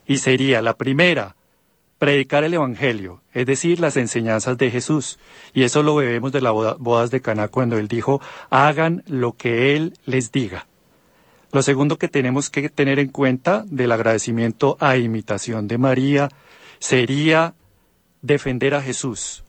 Y 0.05 0.17
sería 0.17 0.61
la 0.61 0.77
primera, 0.77 1.35
predicar 1.97 2.43
el 2.43 2.53
Evangelio, 2.53 3.21
es 3.33 3.45
decir, 3.45 3.79
las 3.79 3.97
enseñanzas 3.97 4.57
de 4.57 4.71
Jesús. 4.71 5.17
Y 5.53 5.63
eso 5.63 5.83
lo 5.83 5.95
vemos 5.95 6.31
de 6.31 6.41
las 6.41 6.53
bodas 6.77 7.11
de 7.11 7.21
Caná 7.21 7.47
cuando 7.47 7.77
él 7.77 7.87
dijo, 7.87 8.21
hagan 8.49 9.03
lo 9.07 9.33
que 9.33 9.75
él 9.75 9.93
les 10.05 10.31
diga. 10.31 10.67
Lo 11.51 11.61
segundo 11.61 11.97
que 11.97 12.09
tenemos 12.09 12.49
que 12.49 12.69
tener 12.69 12.99
en 12.99 13.09
cuenta 13.09 13.63
del 13.67 13.91
agradecimiento 13.91 14.77
a 14.79 14.97
imitación 14.97 15.67
de 15.67 15.77
María 15.77 16.29
sería 16.79 17.55
defender 18.21 18.75
a 18.75 18.81
Jesús. 18.81 19.43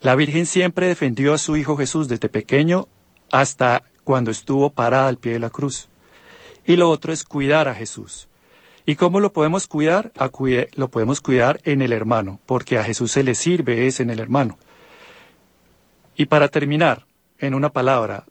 La 0.00 0.14
Virgen 0.14 0.46
siempre 0.46 0.86
defendió 0.86 1.34
a 1.34 1.38
su 1.38 1.56
Hijo 1.56 1.76
Jesús 1.76 2.06
desde 2.06 2.28
pequeño 2.28 2.86
hasta 3.32 3.82
cuando 4.04 4.30
estuvo 4.30 4.70
parada 4.70 5.08
al 5.08 5.16
pie 5.16 5.32
de 5.32 5.40
la 5.40 5.50
cruz. 5.50 5.88
Y 6.64 6.76
lo 6.76 6.90
otro 6.90 7.12
es 7.12 7.24
cuidar 7.24 7.66
a 7.66 7.74
Jesús. 7.74 8.28
¿Y 8.88 8.94
cómo 8.94 9.18
lo 9.18 9.32
podemos 9.32 9.66
cuidar? 9.66 10.12
lo 10.76 10.88
podemos 10.88 11.20
cuidar 11.20 11.60
en 11.64 11.82
el 11.82 11.92
hermano, 11.92 12.40
porque 12.46 12.78
a 12.78 12.84
Jesús 12.84 13.10
se 13.10 13.24
le 13.24 13.34
sirve 13.34 13.88
es 13.88 13.98
en 13.98 14.10
el 14.10 14.20
hermano. 14.20 14.58
Y 16.14 16.26
para 16.26 16.48
terminar, 16.48 17.04
en 17.38 17.54
una 17.54 17.70
palabra, 17.70 18.26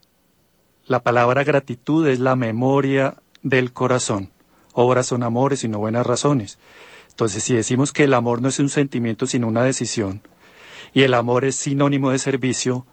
la 0.88 1.04
palabra 1.04 1.44
gratitud 1.44 2.08
es 2.08 2.20
la 2.20 2.38
memoria 2.38 3.18
del 3.44 3.74
corazón. 3.74 4.32
Obras 4.72 5.08
son 5.08 5.24
amores 5.24 5.66
y 5.66 5.68
no 5.68 5.80
buenas 5.80 6.08
razones. 6.08 6.58
Entonces, 7.10 7.44
si 7.44 7.54
decimos 7.54 7.92
que 7.92 8.06
el 8.06 8.14
amor 8.14 8.42
no 8.42 8.48
es 8.48 8.60
un 8.60 8.70
sentimiento 8.70 9.28
sino 9.28 9.48
una 9.48 9.64
decisión, 9.64 10.22
y 10.94 11.04
el 11.04 11.14
amor 11.14 11.44
es 11.44 11.58
sinónimo 11.58 12.12
de 12.12 12.20
servicio, 12.20 12.86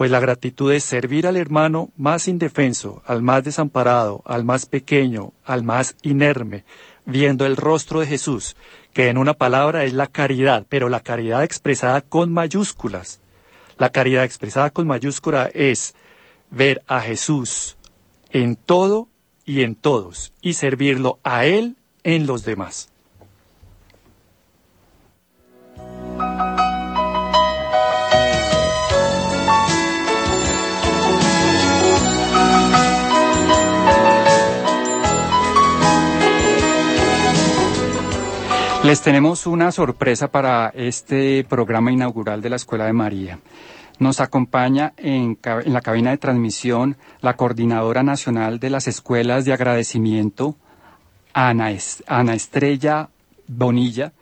pues 0.00 0.10
la 0.10 0.18
gratitud 0.18 0.72
es 0.72 0.82
servir 0.82 1.26
al 1.26 1.36
hermano 1.36 1.90
más 1.94 2.26
indefenso, 2.26 3.02
al 3.04 3.20
más 3.20 3.44
desamparado, 3.44 4.22
al 4.24 4.46
más 4.46 4.64
pequeño, 4.64 5.34
al 5.44 5.62
más 5.62 5.94
inerme, 6.00 6.64
viendo 7.04 7.44
el 7.44 7.58
rostro 7.58 8.00
de 8.00 8.06
Jesús, 8.06 8.56
que 8.94 9.08
en 9.08 9.18
una 9.18 9.34
palabra 9.34 9.84
es 9.84 9.92
la 9.92 10.06
caridad, 10.06 10.64
pero 10.70 10.88
la 10.88 11.00
caridad 11.00 11.44
expresada 11.44 12.00
con 12.00 12.32
mayúsculas. 12.32 13.20
La 13.76 13.90
caridad 13.90 14.24
expresada 14.24 14.70
con 14.70 14.86
mayúscula 14.86 15.50
es 15.52 15.94
ver 16.50 16.82
a 16.86 17.02
Jesús 17.02 17.76
en 18.30 18.56
todo 18.56 19.06
y 19.44 19.64
en 19.64 19.74
todos 19.74 20.32
y 20.40 20.54
servirlo 20.54 21.18
a 21.24 21.44
Él 21.44 21.76
en 22.04 22.26
los 22.26 22.46
demás. 22.46 22.89
Les 38.82 39.02
tenemos 39.02 39.46
una 39.46 39.72
sorpresa 39.72 40.28
para 40.28 40.70
este 40.74 41.44
programa 41.44 41.92
inaugural 41.92 42.40
de 42.40 42.48
la 42.48 42.56
Escuela 42.56 42.86
de 42.86 42.94
María. 42.94 43.38
Nos 43.98 44.20
acompaña 44.20 44.94
en, 44.96 45.38
la 45.66 45.82
cabina 45.82 46.10
de 46.10 46.16
transmisión 46.16 46.96
la 47.20 47.36
coordinadora 47.36 48.02
nacional 48.02 48.58
de 48.58 48.70
las 48.70 48.88
escuelas 48.88 49.44
de 49.44 49.52
agradecimiento, 49.52 50.56
Ana, 51.34 51.70
Ana 52.06 52.34
Estrella 52.34 53.10
Bonilla. 53.46 54.14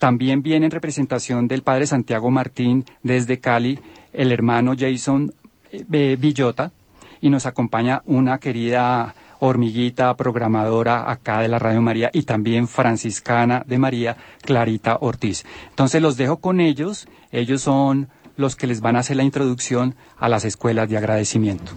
También 0.00 0.42
viene 0.42 0.66
en 0.66 0.72
representación 0.72 1.46
del 1.46 1.62
padre 1.62 1.86
Santiago 1.86 2.32
Martín 2.32 2.84
desde 3.04 3.38
Cali, 3.38 3.78
el 4.12 4.32
hermano 4.32 4.74
Jason 4.76 5.32
eh, 5.70 6.16
Villota. 6.18 6.72
Y 7.20 7.30
nos 7.30 7.46
acompaña 7.46 8.02
una 8.06 8.38
querida 8.38 9.14
hormiguita 9.40 10.16
programadora 10.16 11.10
acá 11.10 11.40
de 11.40 11.48
la 11.48 11.58
Radio 11.58 11.82
María 11.82 12.10
y 12.12 12.22
también 12.22 12.68
franciscana 12.68 13.64
de 13.66 13.78
María, 13.78 14.16
Clarita 14.42 14.98
Ortiz. 15.00 15.44
Entonces 15.70 16.00
los 16.00 16.16
dejo 16.16 16.38
con 16.38 16.60
ellos, 16.60 17.06
ellos 17.32 17.62
son 17.62 18.08
los 18.36 18.56
que 18.56 18.66
les 18.66 18.80
van 18.80 18.96
a 18.96 19.00
hacer 19.00 19.16
la 19.16 19.22
introducción 19.22 19.94
a 20.18 20.28
las 20.28 20.44
escuelas 20.44 20.88
de 20.88 20.96
agradecimiento. 20.96 21.72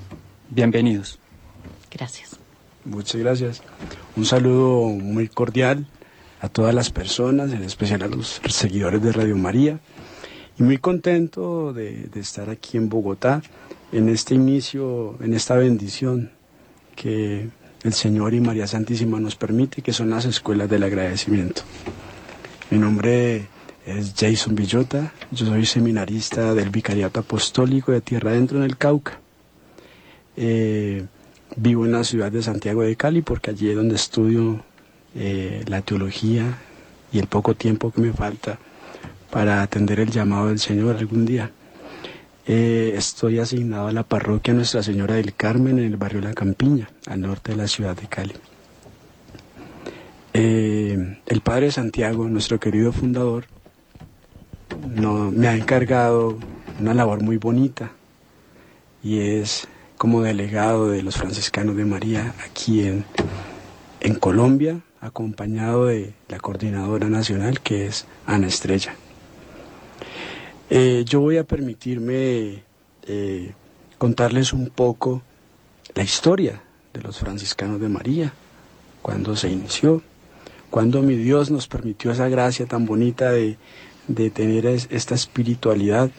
Bienvenidos. 0.49 1.19
Gracias. 1.91 2.37
Muchas 2.85 3.19
gracias. 3.21 3.61
Un 4.15 4.25
saludo 4.25 4.85
muy 4.89 5.27
cordial 5.27 5.87
a 6.39 6.49
todas 6.49 6.73
las 6.73 6.89
personas, 6.89 7.51
en 7.51 7.63
especial 7.63 8.03
a 8.03 8.07
los 8.07 8.41
seguidores 8.47 9.01
de 9.01 9.11
Radio 9.11 9.35
María. 9.35 9.79
Y 10.57 10.63
muy 10.63 10.77
contento 10.77 11.73
de, 11.73 12.07
de 12.07 12.19
estar 12.19 12.49
aquí 12.49 12.77
en 12.77 12.89
Bogotá 12.89 13.41
en 13.91 14.09
este 14.09 14.35
inicio, 14.35 15.17
en 15.21 15.33
esta 15.33 15.55
bendición 15.55 16.31
que 16.97 17.47
el 17.83 17.93
Señor 17.93 18.33
y 18.33 18.41
María 18.41 18.67
Santísima 18.67 19.19
nos 19.19 19.35
permite, 19.35 19.81
que 19.81 19.93
son 19.93 20.09
las 20.09 20.25
escuelas 20.25 20.69
del 20.69 20.83
agradecimiento. 20.83 21.61
Mi 22.69 22.77
nombre 22.77 23.47
es 23.85 24.13
Jason 24.17 24.55
Villota, 24.55 25.13
yo 25.31 25.45
soy 25.45 25.65
seminarista 25.65 26.53
del 26.53 26.69
Vicariato 26.69 27.21
Apostólico 27.21 27.93
de 27.93 28.01
Tierra 28.01 28.31
Adentro 28.31 28.57
en 28.57 28.63
el 28.63 28.75
Cauca. 28.75 29.21
Eh, 30.35 31.05
vivo 31.55 31.85
en 31.85 31.93
la 31.93 32.03
ciudad 32.03 32.31
de 32.31 32.43
Santiago 32.43 32.81
de 32.81 32.95
Cali 32.95 33.21
porque 33.21 33.51
allí 33.51 33.69
es 33.69 33.75
donde 33.75 33.95
estudio 33.95 34.63
eh, 35.15 35.63
la 35.67 35.81
teología 35.81 36.57
y 37.13 37.19
el 37.19 37.27
poco 37.27 37.55
tiempo 37.55 37.91
que 37.91 38.01
me 38.01 38.11
falta 38.11 38.59
para 39.31 39.61
atender 39.61 39.99
el 39.99 40.09
llamado 40.09 40.47
del 40.47 40.59
Señor 40.59 40.97
algún 40.97 41.25
día. 41.25 41.51
Eh, 42.49 42.93
estoy 42.95 43.39
asignado 43.39 43.87
a 43.87 43.91
la 43.91 44.03
parroquia 44.03 44.53
Nuestra 44.53 44.81
Señora 44.81 45.15
del 45.15 45.33
Carmen 45.33 45.79
en 45.79 45.85
el 45.85 45.97
barrio 45.97 46.21
La 46.21 46.33
Campiña, 46.33 46.89
al 47.05 47.19
norte 47.19 47.51
de 47.51 47.57
la 47.57 47.67
ciudad 47.67 47.93
de 47.93 48.07
Cali. 48.07 48.35
Eh, 50.33 51.17
el 51.25 51.41
Padre 51.41 51.71
Santiago, 51.71 52.29
nuestro 52.29 52.57
querido 52.57 52.93
fundador, 52.93 53.47
me 54.95 55.47
ha 55.49 55.55
encargado 55.55 56.37
una 56.79 56.93
labor 56.93 57.21
muy 57.21 57.35
bonita 57.35 57.91
y 59.03 59.19
es 59.19 59.67
como 59.97 60.21
delegado 60.21 60.89
de 60.89 61.03
los 61.03 61.17
franciscanos 61.17 61.75
de 61.75 61.83
María 61.83 62.33
aquí 62.45 62.83
en, 62.83 63.03
en 63.99 64.15
Colombia, 64.15 64.79
acompañado 65.01 65.87
de 65.87 66.13
la 66.29 66.39
coordinadora 66.39 67.09
nacional 67.09 67.59
que 67.59 67.87
es 67.87 68.05
Ana 68.25 68.47
Estrella. 68.47 68.95
Eh, 70.69 71.05
yo 71.07 71.21
voy 71.21 71.37
a 71.37 71.45
permitirme 71.45 72.63
eh, 73.03 73.53
contarles 73.97 74.51
un 74.51 74.69
poco 74.69 75.21
la 75.95 76.03
historia 76.03 76.61
de 76.93 77.01
los 77.01 77.19
franciscanos 77.19 77.79
de 77.79 77.87
María, 77.87 78.33
cuando 79.01 79.37
se 79.37 79.49
inició, 79.49 80.01
cuando 80.69 81.01
mi 81.01 81.15
Dios 81.15 81.51
nos 81.51 81.69
permitió 81.69 82.11
esa 82.11 82.27
gracia 82.27 82.65
tan 82.65 82.85
bonita 82.85 83.31
de, 83.31 83.57
de 84.09 84.29
tener 84.29 84.65
esta 84.65 85.15
espiritualidad 85.15 86.11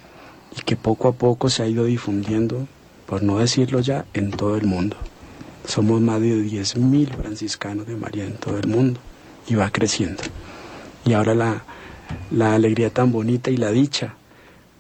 y 0.57 0.63
que 0.63 0.77
poco 0.77 1.09
a 1.09 1.13
poco 1.13 1.51
se 1.51 1.63
ha 1.63 1.67
ido 1.67 1.85
difundiendo, 1.85 2.67
por 3.07 3.23
no 3.23 3.39
decirlo 3.39 3.81
ya, 3.81 4.07
en 4.15 4.31
todo 4.31 4.57
el 4.57 4.65
mundo. 4.65 4.97
Somos 5.67 6.01
más 6.01 6.23
de 6.23 6.43
10.000 6.43 7.15
franciscanos 7.15 7.87
de 7.87 7.97
María 7.97 8.25
en 8.25 8.37
todo 8.39 8.57
el 8.57 8.67
mundo 8.67 8.99
y 9.47 9.57
va 9.57 9.69
creciendo. 9.71 10.23
Y 11.05 11.13
ahora 11.13 11.35
la, 11.35 11.65
la 12.31 12.55
alegría 12.55 12.89
tan 12.89 13.13
bonita 13.13 13.51
y 13.51 13.59
la 13.59 13.71
dicha 13.71 14.15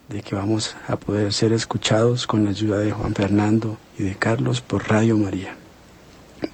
de 0.08 0.22
que 0.22 0.34
vamos 0.34 0.76
a 0.86 0.96
poder 0.96 1.32
ser 1.32 1.52
escuchados 1.52 2.26
con 2.26 2.44
la 2.44 2.50
ayuda 2.50 2.78
de 2.78 2.92
Juan 2.92 3.14
Fernando 3.14 3.78
y 3.98 4.04
de 4.04 4.16
Carlos 4.16 4.60
por 4.60 4.88
Radio 4.88 5.16
María. 5.16 5.54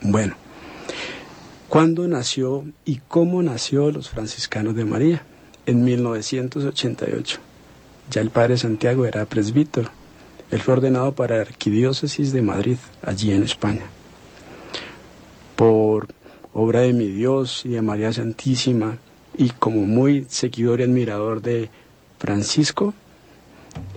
Bueno, 0.02 0.34
¿Cuándo 1.74 2.06
nació 2.06 2.64
y 2.84 3.00
cómo 3.08 3.42
nació 3.42 3.90
los 3.90 4.08
franciscanos 4.08 4.76
de 4.76 4.84
María? 4.84 5.24
En 5.66 5.82
1988. 5.82 7.40
Ya 8.12 8.20
el 8.20 8.30
padre 8.30 8.56
Santiago 8.56 9.06
era 9.06 9.26
presbítero. 9.26 9.90
Él 10.52 10.60
fue 10.60 10.74
ordenado 10.74 11.16
para 11.16 11.34
la 11.34 11.42
Arquidiócesis 11.42 12.32
de 12.32 12.42
Madrid, 12.42 12.76
allí 13.02 13.32
en 13.32 13.42
España. 13.42 13.82
Por 15.56 16.06
obra 16.52 16.82
de 16.82 16.92
mi 16.92 17.08
Dios 17.08 17.62
y 17.64 17.70
de 17.70 17.82
María 17.82 18.12
Santísima, 18.12 18.98
y 19.36 19.50
como 19.50 19.80
muy 19.80 20.26
seguidor 20.28 20.78
y 20.78 20.84
admirador 20.84 21.42
de 21.42 21.70
Francisco, 22.20 22.94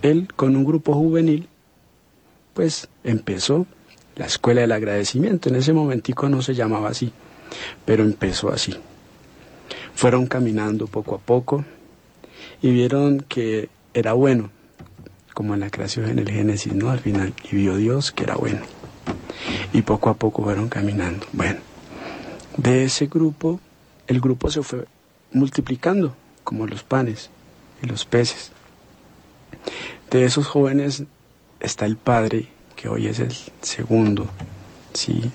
él 0.01 0.27
con 0.35 0.55
un 0.55 0.65
grupo 0.65 0.93
juvenil, 0.93 1.47
pues 2.53 2.89
empezó 3.03 3.65
la 4.15 4.25
escuela 4.25 4.61
del 4.61 4.71
agradecimiento. 4.71 5.49
En 5.49 5.55
ese 5.55 5.73
momentico 5.73 6.29
no 6.29 6.41
se 6.41 6.55
llamaba 6.55 6.89
así, 6.89 7.11
pero 7.85 8.03
empezó 8.03 8.51
así. 8.51 8.75
Fueron 9.93 10.27
caminando 10.27 10.87
poco 10.87 11.15
a 11.15 11.19
poco 11.19 11.65
y 12.61 12.71
vieron 12.71 13.19
que 13.21 13.69
era 13.93 14.13
bueno, 14.13 14.49
como 15.33 15.53
en 15.53 15.59
la 15.59 15.69
creación 15.69 16.09
en 16.09 16.19
el 16.19 16.29
Génesis, 16.29 16.73
¿no? 16.73 16.89
Al 16.89 16.99
final, 16.99 17.33
y 17.51 17.55
vio 17.55 17.77
Dios 17.77 18.11
que 18.11 18.23
era 18.23 18.35
bueno. 18.35 18.61
Y 19.73 19.83
poco 19.83 20.09
a 20.09 20.15
poco 20.15 20.43
fueron 20.43 20.67
caminando. 20.67 21.25
Bueno, 21.33 21.59
de 22.57 22.85
ese 22.85 23.05
grupo, 23.05 23.59
el 24.07 24.19
grupo 24.19 24.49
se 24.49 24.63
fue 24.63 24.85
multiplicando, 25.31 26.15
como 26.43 26.65
los 26.65 26.83
panes 26.83 27.29
y 27.83 27.87
los 27.87 28.05
peces. 28.05 28.51
De 30.11 30.23
esos 30.25 30.47
jóvenes 30.47 31.03
está 31.59 31.85
el 31.85 31.97
padre, 31.97 32.47
que 32.75 32.89
hoy 32.89 33.07
es 33.07 33.19
el 33.19 33.33
segundo, 33.61 34.27
sí, 34.93 35.31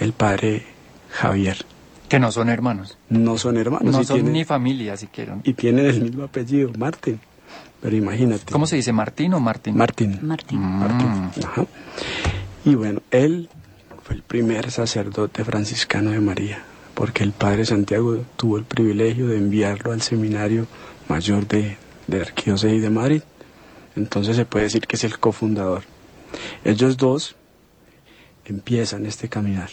el 0.00 0.12
padre 0.12 0.64
Javier. 1.10 1.64
Que 2.08 2.18
no 2.18 2.32
son 2.32 2.48
hermanos. 2.48 2.98
No 3.08 3.38
son 3.38 3.56
hermanos. 3.56 3.94
No 3.94 4.04
son 4.04 4.32
ni 4.32 4.44
familia 4.44 4.96
siquiera. 4.96 5.38
Y 5.44 5.54
tienen 5.54 5.86
el 5.86 6.02
mismo 6.02 6.24
apellido, 6.24 6.70
Martín. 6.76 7.20
Pero 7.80 7.96
imagínate. 7.96 8.52
¿Cómo 8.52 8.66
se 8.66 8.76
dice, 8.76 8.92
Martín 8.92 9.34
o 9.34 9.40
Martín? 9.40 9.76
Martín. 9.76 10.18
Martín. 10.22 10.60
Martín. 10.60 11.08
Mm. 11.08 11.30
Ajá. 11.44 11.66
Y 12.64 12.74
bueno, 12.74 13.00
él 13.10 13.48
fue 14.02 14.16
el 14.16 14.22
primer 14.22 14.70
sacerdote 14.70 15.44
franciscano 15.44 16.10
de 16.10 16.20
María, 16.20 16.62
porque 16.94 17.24
el 17.24 17.32
padre 17.32 17.64
Santiago 17.64 18.24
tuvo 18.36 18.58
el 18.58 18.64
privilegio 18.64 19.26
de 19.26 19.38
enviarlo 19.38 19.92
al 19.92 20.02
seminario 20.02 20.66
mayor 21.08 21.48
de, 21.48 21.76
de 22.06 22.20
Arquidiócesis 22.20 22.82
de 22.82 22.90
Madrid. 22.90 23.22
Entonces 23.96 24.36
se 24.36 24.44
puede 24.44 24.64
decir 24.64 24.86
que 24.86 24.96
es 24.96 25.04
el 25.04 25.18
cofundador. 25.18 25.82
Ellos 26.64 26.96
dos 26.96 27.36
empiezan 28.44 29.06
este 29.06 29.28
caminar. 29.28 29.70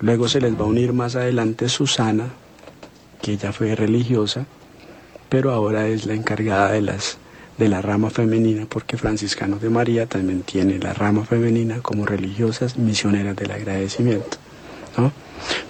Luego 0.00 0.28
se 0.28 0.40
les 0.40 0.54
va 0.54 0.60
a 0.60 0.68
unir 0.68 0.92
más 0.92 1.16
adelante 1.16 1.68
Susana, 1.68 2.28
que 3.22 3.32
ella 3.32 3.52
fue 3.52 3.74
religiosa, 3.74 4.46
pero 5.28 5.52
ahora 5.52 5.88
es 5.88 6.06
la 6.06 6.14
encargada 6.14 6.72
de 6.72 6.82
las 6.82 7.18
de 7.58 7.68
la 7.68 7.80
rama 7.80 8.10
femenina, 8.10 8.66
porque 8.68 8.96
Franciscanos 8.96 9.60
de 9.60 9.70
María 9.70 10.06
también 10.06 10.42
tiene 10.42 10.78
la 10.78 10.92
rama 10.92 11.24
femenina 11.24 11.78
como 11.82 12.04
religiosas 12.04 12.76
misioneras 12.76 13.36
del 13.36 13.52
agradecimiento. 13.52 14.38
¿no? 14.96 15.12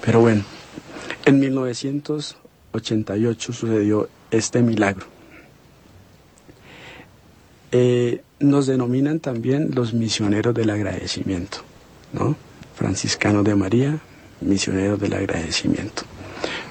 Pero 0.03 0.21
bueno, 0.21 0.43
en 1.25 1.39
1988 1.39 3.53
sucedió 3.53 4.09
este 4.31 4.63
milagro. 4.63 5.05
Eh, 7.71 8.21
nos 8.39 8.67
denominan 8.67 9.19
también 9.19 9.71
los 9.73 9.93
misioneros 9.93 10.53
del 10.53 10.69
agradecimiento, 10.69 11.59
¿no? 12.13 12.35
Franciscanos 12.75 13.43
de 13.43 13.55
María, 13.55 13.99
misioneros 14.41 14.99
del 14.99 15.13
agradecimiento. 15.13 16.03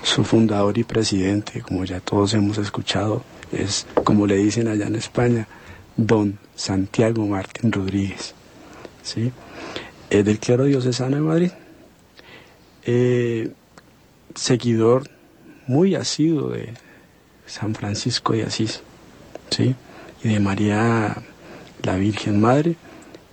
Su 0.02 0.24
fundador 0.24 0.76
y 0.78 0.84
presidente, 0.84 1.62
como 1.62 1.84
ya 1.84 2.00
todos 2.00 2.34
hemos 2.34 2.58
escuchado, 2.58 3.24
es, 3.52 3.86
como 4.04 4.26
le 4.26 4.36
dicen 4.36 4.68
allá 4.68 4.86
en 4.86 4.96
España, 4.96 5.48
don 5.96 6.38
Santiago 6.54 7.26
Martín 7.26 7.72
Rodríguez, 7.72 8.34
¿sí? 9.02 9.32
Es 10.10 10.24
del 10.24 10.38
clero 10.38 10.64
diocesano 10.64 11.16
de 11.16 11.22
Madrid. 11.22 11.50
Eh, 12.84 13.50
seguidor 14.34 15.08
muy 15.66 15.94
asiduo 15.94 16.50
de 16.50 16.74
San 17.46 17.74
Francisco 17.74 18.34
de 18.34 18.42
Asís, 18.44 18.82
¿sí? 19.50 19.74
Y 20.24 20.28
de 20.30 20.40
María 20.40 21.22
la 21.82 21.96
Virgen 21.96 22.40
Madre 22.40 22.76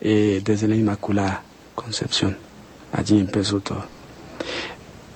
eh, 0.02 0.42
desde 0.44 0.68
la 0.68 0.76
Inmaculada 0.76 1.42
Concepción. 1.74 2.38
Allí 2.92 3.18
empezó 3.18 3.62
todo. 3.62 3.86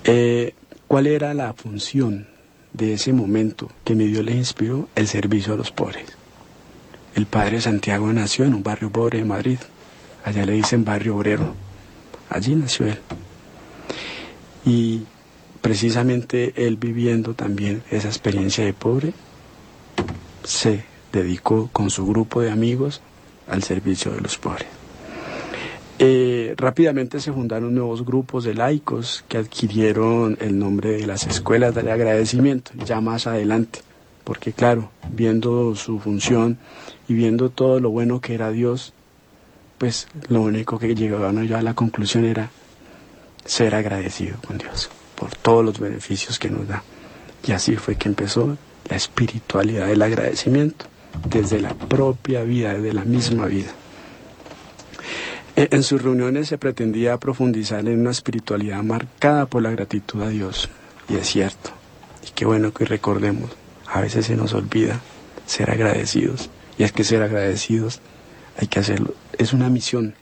Eh, 0.04 0.54
¿Cuál 0.88 1.06
era 1.06 1.34
la 1.34 1.52
función 1.52 2.28
de 2.72 2.94
ese 2.94 3.12
momento 3.12 3.70
que 3.84 3.94
mi 3.94 4.06
Dios 4.06 4.24
le 4.24 4.32
inspiró? 4.32 4.88
El 4.94 5.06
servicio 5.06 5.52
a 5.52 5.56
los 5.56 5.70
pobres. 5.70 6.06
El 7.14 7.26
padre 7.26 7.60
Santiago 7.60 8.10
nació 8.12 8.46
en 8.46 8.54
un 8.54 8.62
barrio 8.62 8.90
pobre 8.90 9.18
de 9.18 9.24
Madrid. 9.26 9.58
Allá 10.24 10.46
le 10.46 10.52
dicen 10.52 10.84
barrio 10.84 11.16
obrero. 11.16 11.54
Allí 12.30 12.54
nació 12.54 12.86
él. 12.86 12.98
Y 14.64 15.02
precisamente 15.60 16.54
él 16.56 16.76
viviendo 16.76 17.34
también 17.34 17.82
esa 17.90 18.08
experiencia 18.08 18.64
de 18.64 18.72
pobre, 18.72 19.12
se 20.42 20.84
dedicó 21.12 21.68
con 21.72 21.90
su 21.90 22.06
grupo 22.06 22.40
de 22.40 22.50
amigos 22.50 23.00
al 23.48 23.62
servicio 23.62 24.12
de 24.12 24.20
los 24.20 24.38
pobres. 24.38 24.66
Eh, 25.98 26.54
rápidamente 26.58 27.20
se 27.20 27.32
fundaron 27.32 27.74
nuevos 27.74 28.04
grupos 28.04 28.44
de 28.44 28.52
laicos 28.52 29.24
que 29.28 29.38
adquirieron 29.38 30.36
el 30.40 30.58
nombre 30.58 30.90
de 30.90 31.06
las 31.06 31.26
escuelas 31.26 31.74
de 31.74 31.90
agradecimiento, 31.90 32.72
ya 32.84 33.00
más 33.00 33.26
adelante, 33.26 33.80
porque 34.22 34.52
claro, 34.52 34.90
viendo 35.10 35.74
su 35.74 35.98
función 35.98 36.58
y 37.08 37.14
viendo 37.14 37.48
todo 37.48 37.80
lo 37.80 37.90
bueno 37.90 38.20
que 38.20 38.34
era 38.34 38.50
Dios, 38.50 38.92
pues 39.78 40.08
lo 40.28 40.42
único 40.42 40.78
que 40.78 40.94
llegaban 40.94 41.42
yo 41.46 41.56
a 41.56 41.62
la 41.62 41.74
conclusión 41.74 42.26
era 42.26 42.50
ser 43.46 43.74
agradecido 43.74 44.36
con 44.46 44.58
Dios 44.58 44.90
por 45.14 45.34
todos 45.34 45.64
los 45.64 45.80
beneficios 45.80 46.38
que 46.38 46.50
nos 46.50 46.68
da. 46.68 46.82
Y 47.46 47.52
así 47.52 47.76
fue 47.76 47.96
que 47.96 48.08
empezó 48.08 48.58
la 48.88 48.96
espiritualidad 48.96 49.86
del 49.86 50.02
agradecimiento, 50.02 50.86
desde 51.28 51.60
la 51.60 51.74
propia 51.74 52.42
vida, 52.42 52.74
desde 52.74 52.92
la 52.92 53.04
misma 53.04 53.46
vida. 53.46 53.70
En 55.58 55.82
sus 55.82 56.02
reuniones 56.02 56.48
se 56.48 56.58
pretendía 56.58 57.16
profundizar 57.16 57.80
en 57.88 58.00
una 58.00 58.10
espiritualidad 58.10 58.82
marcada 58.82 59.46
por 59.46 59.62
la 59.62 59.70
gratitud 59.70 60.22
a 60.22 60.28
Dios. 60.28 60.68
Y 61.08 61.16
es 61.16 61.28
cierto. 61.28 61.70
Y 62.26 62.32
qué 62.32 62.44
bueno 62.44 62.74
que 62.74 62.84
recordemos. 62.84 63.50
A 63.86 64.02
veces 64.02 64.26
se 64.26 64.36
nos 64.36 64.52
olvida 64.52 65.00
ser 65.46 65.70
agradecidos. 65.70 66.50
Y 66.76 66.82
es 66.82 66.92
que 66.92 67.04
ser 67.04 67.22
agradecidos 67.22 68.00
hay 68.58 68.66
que 68.66 68.80
hacerlo. 68.80 69.14
Es 69.38 69.54
una 69.54 69.70
misión 69.70 70.14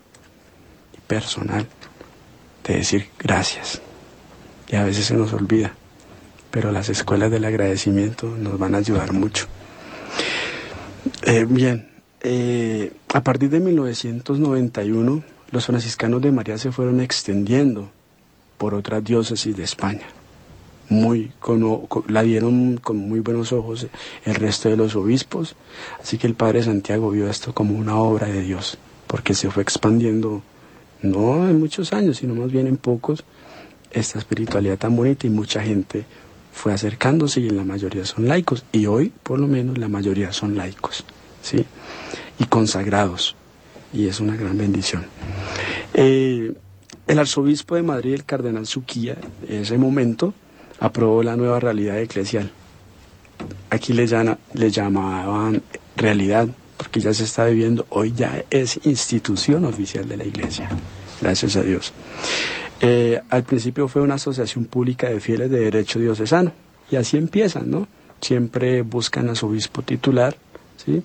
personal 1.08 1.66
de 2.64 2.76
decir 2.76 3.08
gracias. 3.18 3.82
Y 4.68 4.76
a 4.76 4.84
veces 4.84 5.06
se 5.06 5.14
nos 5.14 5.32
olvida. 5.32 5.74
Pero 6.52 6.70
las 6.70 6.88
escuelas 6.88 7.32
del 7.32 7.44
agradecimiento 7.44 8.28
nos 8.38 8.56
van 8.56 8.76
a 8.76 8.78
ayudar 8.78 9.12
mucho. 9.12 9.48
Eh, 11.22 11.46
bien, 11.48 11.88
eh, 12.22 12.92
a 13.12 13.22
partir 13.22 13.50
de 13.50 13.60
1991, 13.60 15.22
los 15.50 15.66
franciscanos 15.66 16.22
de 16.22 16.32
María 16.32 16.58
se 16.58 16.72
fueron 16.72 17.00
extendiendo 17.00 17.90
por 18.58 18.74
otras 18.74 19.04
diócesis 19.04 19.56
de 19.56 19.64
España. 19.64 20.06
Muy, 20.88 21.32
la 22.08 22.22
dieron 22.22 22.76
con 22.76 22.96
muy 22.96 23.20
buenos 23.20 23.52
ojos 23.52 23.86
el 24.24 24.34
resto 24.34 24.68
de 24.68 24.76
los 24.76 24.96
obispos, 24.96 25.56
así 26.00 26.18
que 26.18 26.26
el 26.26 26.34
Padre 26.34 26.62
Santiago 26.62 27.10
vio 27.10 27.28
esto 27.28 27.54
como 27.54 27.76
una 27.76 27.96
obra 27.96 28.26
de 28.26 28.42
Dios, 28.42 28.78
porque 29.06 29.34
se 29.34 29.50
fue 29.50 29.62
expandiendo, 29.62 30.42
no 31.00 31.48
en 31.48 31.58
muchos 31.58 31.92
años, 31.92 32.18
sino 32.18 32.34
más 32.34 32.52
bien 32.52 32.66
en 32.66 32.76
pocos, 32.76 33.24
esta 33.92 34.18
espiritualidad 34.18 34.76
tan 34.76 34.96
bonita 34.96 35.26
y 35.26 35.30
mucha 35.30 35.62
gente 35.62 36.04
fue 36.54 36.72
acercándose 36.72 37.40
y 37.40 37.50
la 37.50 37.64
mayoría 37.64 38.06
son 38.06 38.28
laicos, 38.28 38.64
y 38.72 38.86
hoy 38.86 39.12
por 39.22 39.38
lo 39.38 39.46
menos 39.46 39.76
la 39.76 39.88
mayoría 39.88 40.32
son 40.32 40.56
laicos. 40.56 41.04
¿sí? 41.42 41.66
y 42.38 42.44
consagrados. 42.44 43.36
Y 43.92 44.08
es 44.08 44.20
una 44.20 44.36
gran 44.36 44.58
bendición. 44.58 45.06
Eh, 45.92 46.52
el 47.06 47.18
arzobispo 47.18 47.76
de 47.76 47.82
Madrid, 47.82 48.14
el 48.14 48.24
cardenal 48.24 48.66
Suquía, 48.66 49.16
en 49.48 49.62
ese 49.62 49.78
momento 49.78 50.34
aprobó 50.80 51.22
la 51.22 51.36
nueva 51.36 51.60
realidad 51.60 51.98
eclesial. 52.00 52.50
Aquí 53.70 53.92
le, 53.92 54.06
le 54.54 54.70
llamaban 54.70 55.62
realidad, 55.96 56.48
porque 56.76 57.00
ya 57.00 57.12
se 57.14 57.24
está 57.24 57.46
viviendo, 57.46 57.86
hoy 57.90 58.12
ya 58.16 58.42
es 58.50 58.80
institución 58.84 59.64
oficial 59.64 60.08
de 60.08 60.16
la 60.16 60.24
iglesia, 60.24 60.68
gracias 61.20 61.56
a 61.56 61.62
Dios. 61.62 61.92
Eh, 62.80 63.20
al 63.30 63.44
principio 63.44 63.88
fue 63.88 64.02
una 64.02 64.14
asociación 64.14 64.64
pública 64.64 65.08
de 65.08 65.20
fieles 65.20 65.50
de 65.50 65.60
derecho 65.60 65.98
diocesano, 65.98 66.52
y 66.90 66.96
así 66.96 67.16
empiezan, 67.16 67.70
¿no? 67.70 67.88
Siempre 68.20 68.82
buscan 68.82 69.28
a 69.28 69.34
su 69.34 69.46
obispo 69.46 69.82
titular, 69.82 70.36
¿sí? 70.76 71.02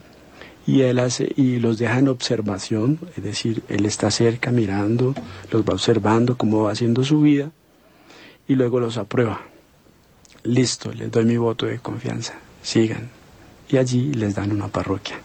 y 0.69 0.83
él 0.83 0.99
hace 0.99 1.33
y 1.35 1.57
los 1.57 1.79
deja 1.79 1.97
en 1.97 2.09
observación, 2.09 2.99
es 3.17 3.23
decir, 3.23 3.63
él 3.69 3.87
está 3.87 4.11
cerca 4.11 4.51
mirando, 4.51 5.15
los 5.51 5.63
va 5.63 5.73
observando 5.73 6.37
cómo 6.37 6.61
va 6.63 6.73
haciendo 6.73 7.03
su 7.03 7.21
vida 7.21 7.49
y 8.47 8.53
luego 8.53 8.79
los 8.79 8.97
aprueba. 8.97 9.41
Listo, 10.43 10.93
les 10.93 11.11
doy 11.11 11.25
mi 11.25 11.37
voto 11.37 11.65
de 11.65 11.79
confianza, 11.79 12.35
sigan. 12.61 13.09
Y 13.67 13.77
allí 13.77 14.13
les 14.13 14.35
dan 14.35 14.51
una 14.51 14.67
parroquia 14.67 15.19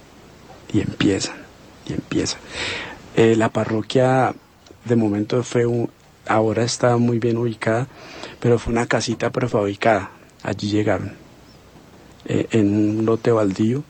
y 0.72 0.80
empiezan, 0.80 1.36
y 1.86 1.92
empiezan. 1.92 2.40
Eh, 3.14 3.36
la 3.36 3.50
parroquia 3.50 4.34
de 4.86 4.96
momento 4.96 5.42
fue 5.42 5.66
un, 5.66 5.90
ahora 6.26 6.64
está 6.64 6.96
muy 6.96 7.18
bien 7.18 7.36
ubicada, 7.36 7.86
pero 8.40 8.58
fue 8.58 8.72
una 8.72 8.86
casita 8.86 9.30
prefabricada. 9.30 10.10
Allí 10.42 10.70
llegaron, 10.70 11.12
eh, 12.26 12.46
en 12.50 12.98
un 12.98 13.06
lote 13.06 13.30
baldío. 13.30 13.82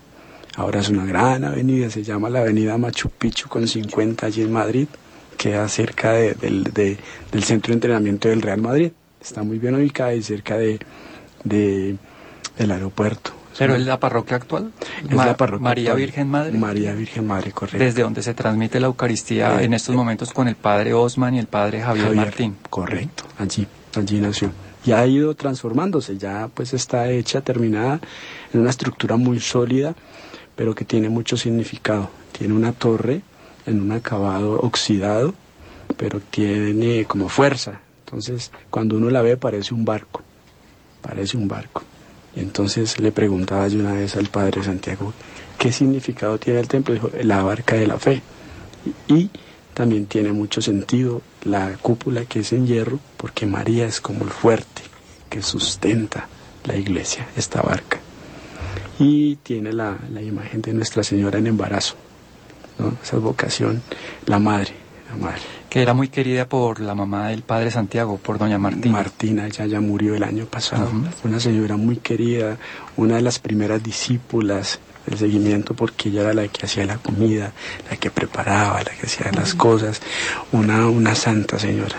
Ahora 0.57 0.81
es 0.81 0.89
una 0.89 1.05
gran 1.05 1.45
avenida, 1.45 1.91
se 1.91 2.05
llama 2.05 2.31
la 2.31 2.41
Avenida 2.41 2.79
Machu 2.79 3.11
Picchu 3.11 3.49
con 3.49 3.67
50 3.67 4.27
allí 4.27 4.43
en 4.43 4.53
Madrid, 4.53 4.87
queda 5.37 5.69
cerca 5.69 6.13
del, 6.13 6.65
del 6.73 7.43
centro 7.43 7.73
de 7.73 7.75
entrenamiento 7.75 8.29
del 8.29 8.41
Real 8.41 8.61
Madrid. 8.61 8.93
Está 9.21 9.43
muy 9.43 9.59
bien 9.59 9.75
ubicada 9.75 10.15
y 10.15 10.23
cerca 10.23 10.57
de, 10.57 10.79
del 11.45 11.99
aeropuerto. 12.71 13.33
¿Pero 13.59 13.75
es 13.77 13.87
la 13.87 14.01
parroquia 14.01 14.37
actual? 14.37 14.73
Es 15.09 15.15
la 15.15 15.37
parroquia 15.37 15.65
María 15.65 15.95
Virgen 15.95 16.29
Madre. 16.29 16.59
María 16.59 16.93
Virgen 16.93 17.27
Madre, 17.27 17.53
correcto. 17.53 17.79
Desde 17.79 18.03
donde 18.03 18.23
se 18.23 18.35
transmite 18.35 18.81
la 18.81 18.87
Eucaristía 18.87 19.61
Eh, 19.61 19.65
en 19.65 19.75
estos 19.75 19.95
momentos 19.95 20.33
con 20.33 20.49
el 20.49 20.57
padre 20.57 20.95
Osman 20.95 21.35
y 21.35 21.39
el 21.39 21.47
padre 21.47 21.81
Javier, 21.81 22.07
Javier, 22.07 22.25
Martín. 22.27 22.57
Correcto, 22.71 23.25
allí, 23.39 23.67
allí 23.97 24.21
nació. 24.21 24.51
Y 24.85 24.93
ha 24.93 25.07
ido 25.07 25.35
transformándose, 25.35 26.19
ya 26.19 26.49
pues 26.53 26.75
está 26.75 27.09
hecha, 27.11 27.41
terminada, 27.41 28.01
en 28.53 28.61
una 28.61 28.71
estructura 28.71 29.17
muy 29.17 29.41
sólida, 29.41 29.95
pero 30.57 30.75
que 30.75 30.85
tiene 30.85 31.09
mucho 31.09 31.37
significado. 31.37 32.11
Tiene 32.37 32.55
una 32.55 32.73
torre 32.73 33.23
en 33.67 33.81
un 33.81 33.93
acabado 33.93 34.61
oxidado, 34.61 35.35
pero 35.97 36.21
tiene 36.21 37.05
como 37.07 37.29
fuerza. 37.29 37.81
Entonces, 38.05 38.51
cuando 38.71 38.97
uno 38.97 39.11
la 39.11 39.23
ve 39.23 39.37
parece 39.37 39.73
un 39.73 39.85
barco, 39.85 40.23
parece 41.01 41.37
un 41.37 41.49
barco. 41.49 41.83
Y 42.37 42.41
entonces 42.41 42.99
le 42.99 43.13
preguntaba 43.13 43.69
yo 43.69 43.79
una 43.79 43.93
vez 43.93 44.17
al 44.17 44.27
padre 44.27 44.63
Santiago, 44.63 45.13
¿qué 45.59 45.73
significado 45.73 46.39
tiene 46.39 46.61
el 46.61 46.69
templo? 46.69 46.95
Dijo, 46.95 47.11
la 47.23 47.43
barca 47.43 47.77
de 47.77 47.87
la 47.87 47.99
fe. 47.99 48.23
Y, 49.09 49.31
también 49.73 50.07
tiene 50.07 50.33
mucho 50.33 50.63
sentido 50.63 51.21
la 51.45 51.77
cúpula 51.79 52.25
que 52.25 52.41
es 52.41 52.53
en 52.53 52.67
hierro, 52.67 53.01
porque 53.17 53.45
María 53.45 53.87
es 53.87 54.01
como 54.01 54.25
el 54.25 54.31
fuerte 54.31 54.83
que 55.29 55.43
sustenta 55.43 56.29
la 56.65 56.77
iglesia, 56.77 57.27
esta 57.37 57.61
barca. 57.61 57.99
Y 58.99 59.37
tiene 59.37 59.73
la, 59.73 59.99
imagen 60.23 60.63
de 60.63 60.73
Nuestra 60.73 61.03
Señora 61.03 61.39
en 61.39 61.49
embarazo, 61.49 61.97
¿no? 62.79 62.97
esa 63.03 63.19
vocación, 63.19 63.83
la 64.27 64.39
madre, 64.39 64.75
madre. 65.17 65.41
Que 65.71 65.83
era 65.83 65.93
muy 65.95 66.09
querida 66.09 66.47
por 66.49 66.81
la 66.81 66.95
mamá 66.95 67.29
del 67.29 67.43
padre 67.43 67.71
Santiago, 67.71 68.19
por 68.19 68.39
doña 68.39 68.59
Martín. 68.59 68.93
Martina, 68.93 69.47
ella 69.47 69.67
ya 69.67 69.81
murió 69.81 70.15
el 70.15 70.23
año 70.23 70.45
pasado. 70.47 70.91
Una 71.25 71.41
señora 71.41 71.77
muy 71.77 71.97
querida, 71.97 72.57
una 72.97 73.17
de 73.17 73.23
las 73.23 73.39
primeras 73.39 73.83
discípulas 73.83 74.79
del 75.07 75.19
seguimiento 75.19 75.75
porque 75.75 76.09
ella 76.09 76.23
era 76.23 76.35
la 76.35 76.49
que 76.49 76.65
hacía 76.67 76.87
la 76.87 76.97
comida, 76.99 77.53
la 77.91 77.97
que 77.97 78.11
preparaba, 78.11 78.79
la 78.83 78.91
que 78.93 79.07
hacía 79.07 79.31
las 79.33 79.55
cosas. 79.55 80.01
Una, 80.53 80.87
una 80.89 81.15
santa 81.15 81.59
señora. 81.59 81.97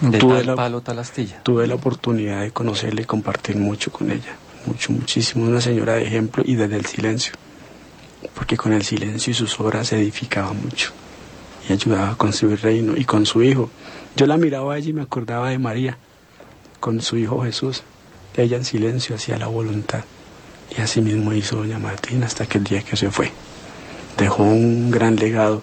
de 0.00 0.18
tuve 0.18 0.38
tal 0.38 0.46
la- 0.46 0.54
palo, 0.56 0.80
tal 0.80 0.98
astilla. 0.98 1.42
Tuve 1.42 1.66
la 1.66 1.74
oportunidad 1.74 2.40
de 2.40 2.50
conocerla 2.50 3.02
y 3.02 3.04
compartir 3.04 3.56
mucho 3.56 3.92
con 3.92 4.10
ella. 4.10 4.36
Mucho, 4.66 4.92
muchísimo. 4.92 5.44
Una 5.46 5.60
señora 5.60 5.94
de 5.94 6.04
ejemplo 6.06 6.42
y 6.46 6.54
desde 6.54 6.76
el 6.76 6.86
silencio. 6.86 7.32
Porque 8.34 8.56
con 8.56 8.72
el 8.72 8.84
silencio 8.84 9.30
y 9.32 9.34
sus 9.34 9.58
obras 9.60 9.88
se 9.88 9.96
edificaba 10.00 10.52
mucho. 10.52 10.92
Y 11.68 11.72
ayudaba 11.72 12.10
a 12.10 12.16
construir 12.16 12.60
reino. 12.60 12.96
Y 12.96 13.04
con 13.04 13.26
su 13.26 13.42
hijo. 13.42 13.70
Yo 14.16 14.26
la 14.26 14.36
miraba 14.36 14.74
a 14.74 14.78
ella 14.78 14.90
y 14.90 14.92
me 14.92 15.02
acordaba 15.02 15.50
de 15.50 15.58
María. 15.58 15.96
Con 16.80 17.00
su 17.00 17.16
hijo 17.16 17.42
Jesús. 17.42 17.82
Ella 18.36 18.56
en 18.56 18.64
silencio 18.64 19.16
hacía 19.16 19.38
la 19.38 19.46
voluntad. 19.46 20.04
Y 20.76 20.80
así 20.80 21.00
mismo 21.00 21.32
hizo 21.32 21.56
doña 21.56 21.78
Martina 21.78 22.26
hasta 22.26 22.46
que 22.46 22.58
el 22.58 22.64
día 22.64 22.82
que 22.82 22.96
se 22.96 23.10
fue. 23.10 23.30
Dejó 24.18 24.42
un 24.42 24.90
gran 24.90 25.16
legado. 25.16 25.62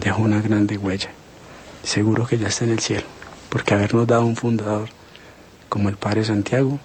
Dejó 0.00 0.22
una 0.22 0.40
grande 0.40 0.76
huella. 0.76 1.10
Seguro 1.82 2.26
que 2.26 2.38
ya 2.38 2.48
está 2.48 2.64
en 2.64 2.72
el 2.72 2.80
cielo. 2.80 3.06
Porque 3.48 3.74
habernos 3.74 4.06
dado 4.06 4.24
un 4.24 4.36
fundador 4.36 4.88
como 5.68 5.88
el 5.88 5.96
Padre 5.96 6.24
Santiago, 6.24 6.78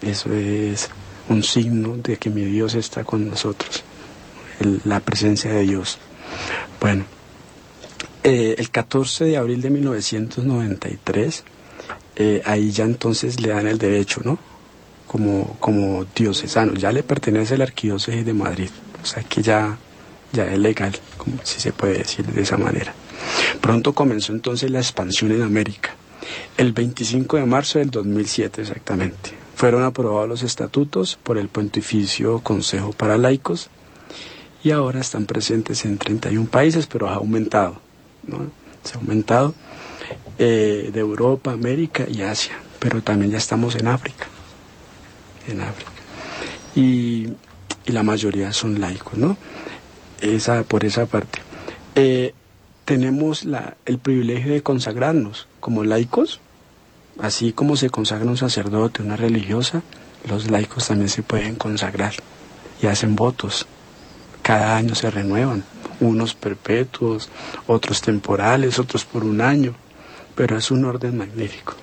eso 0.00 0.32
es 0.32 0.90
un 1.28 1.42
signo 1.42 1.96
de 1.96 2.18
que 2.18 2.30
mi 2.30 2.44
Dios 2.44 2.74
está 2.74 3.02
con 3.02 3.28
nosotros, 3.28 3.82
la 4.84 5.00
presencia 5.00 5.52
de 5.52 5.62
Dios. 5.62 5.98
Bueno, 6.80 7.04
eh, 8.24 8.54
el 8.58 8.70
14 8.70 9.24
de 9.24 9.36
abril 9.36 9.60
de 9.60 9.70
1993, 9.70 11.44
eh, 12.16 12.42
ahí 12.44 12.70
ya 12.70 12.84
entonces 12.84 13.40
le 13.40 13.48
dan 13.48 13.66
el 13.66 13.78
derecho, 13.78 14.20
¿no? 14.24 14.38
Como, 15.06 15.56
como 15.58 16.06
diocesano, 16.14 16.74
ya 16.74 16.92
le 16.92 17.02
pertenece 17.02 17.58
la 17.58 17.64
Arquidiócesis 17.64 18.24
de 18.24 18.32
Madrid, 18.32 18.70
o 19.02 19.06
sea 19.06 19.22
que 19.24 19.42
ya, 19.42 19.76
ya 20.32 20.46
es 20.46 20.58
legal, 20.58 20.92
como 21.18 21.36
si 21.42 21.60
se 21.60 21.72
puede 21.72 21.98
decir 21.98 22.24
de 22.24 22.42
esa 22.42 22.56
manera. 22.56 22.94
Pronto 23.60 23.92
comenzó 23.92 24.32
entonces 24.32 24.70
la 24.70 24.78
expansión 24.78 25.32
en 25.32 25.42
América. 25.42 25.94
El 26.56 26.72
25 26.72 27.36
de 27.36 27.46
marzo 27.46 27.78
del 27.78 27.90
2007 27.90 28.62
exactamente. 28.62 29.30
Fueron 29.56 29.82
aprobados 29.82 30.28
los 30.28 30.42
estatutos 30.42 31.18
por 31.22 31.38
el 31.38 31.48
Pontificio 31.48 32.38
Consejo 32.40 32.92
para 32.92 33.18
Laicos 33.18 33.68
y 34.64 34.70
ahora 34.70 35.00
están 35.00 35.26
presentes 35.26 35.84
en 35.84 35.98
31 35.98 36.46
países, 36.46 36.86
pero 36.86 37.08
ha 37.08 37.14
aumentado. 37.14 37.81
¿No? 38.26 38.50
Se 38.84 38.94
ha 38.94 39.00
aumentado 39.00 39.54
eh, 40.38 40.90
de 40.92 41.00
Europa, 41.00 41.52
América 41.52 42.04
y 42.08 42.22
Asia, 42.22 42.54
pero 42.78 43.02
también 43.02 43.30
ya 43.30 43.38
estamos 43.38 43.76
en 43.76 43.88
África. 43.88 44.26
En 45.48 45.60
África. 45.60 45.90
Y, 46.74 47.28
y 47.86 47.92
la 47.92 48.02
mayoría 48.02 48.52
son 48.52 48.80
laicos, 48.80 49.18
¿no? 49.18 49.36
Esa, 50.20 50.62
por 50.62 50.84
esa 50.84 51.06
parte. 51.06 51.40
Eh, 51.94 52.34
tenemos 52.84 53.44
la, 53.44 53.76
el 53.86 53.98
privilegio 53.98 54.52
de 54.52 54.62
consagrarnos 54.62 55.46
como 55.60 55.84
laicos, 55.84 56.40
así 57.20 57.52
como 57.52 57.76
se 57.76 57.90
consagra 57.90 58.28
un 58.28 58.36
sacerdote, 58.36 59.02
una 59.02 59.16
religiosa, 59.16 59.82
los 60.28 60.50
laicos 60.50 60.88
también 60.88 61.08
se 61.08 61.22
pueden 61.22 61.56
consagrar 61.56 62.14
y 62.80 62.86
hacen 62.86 63.16
votos. 63.16 63.66
Cada 64.42 64.76
año 64.76 64.94
se 64.94 65.10
renuevan, 65.10 65.62
unos 66.00 66.34
perpetuos, 66.34 67.28
otros 67.66 68.00
temporales, 68.00 68.78
otros 68.78 69.04
por 69.04 69.24
un 69.24 69.40
año, 69.40 69.74
pero 70.34 70.58
es 70.58 70.70
un 70.70 70.84
orden 70.84 71.16
magnífico, 71.16 71.74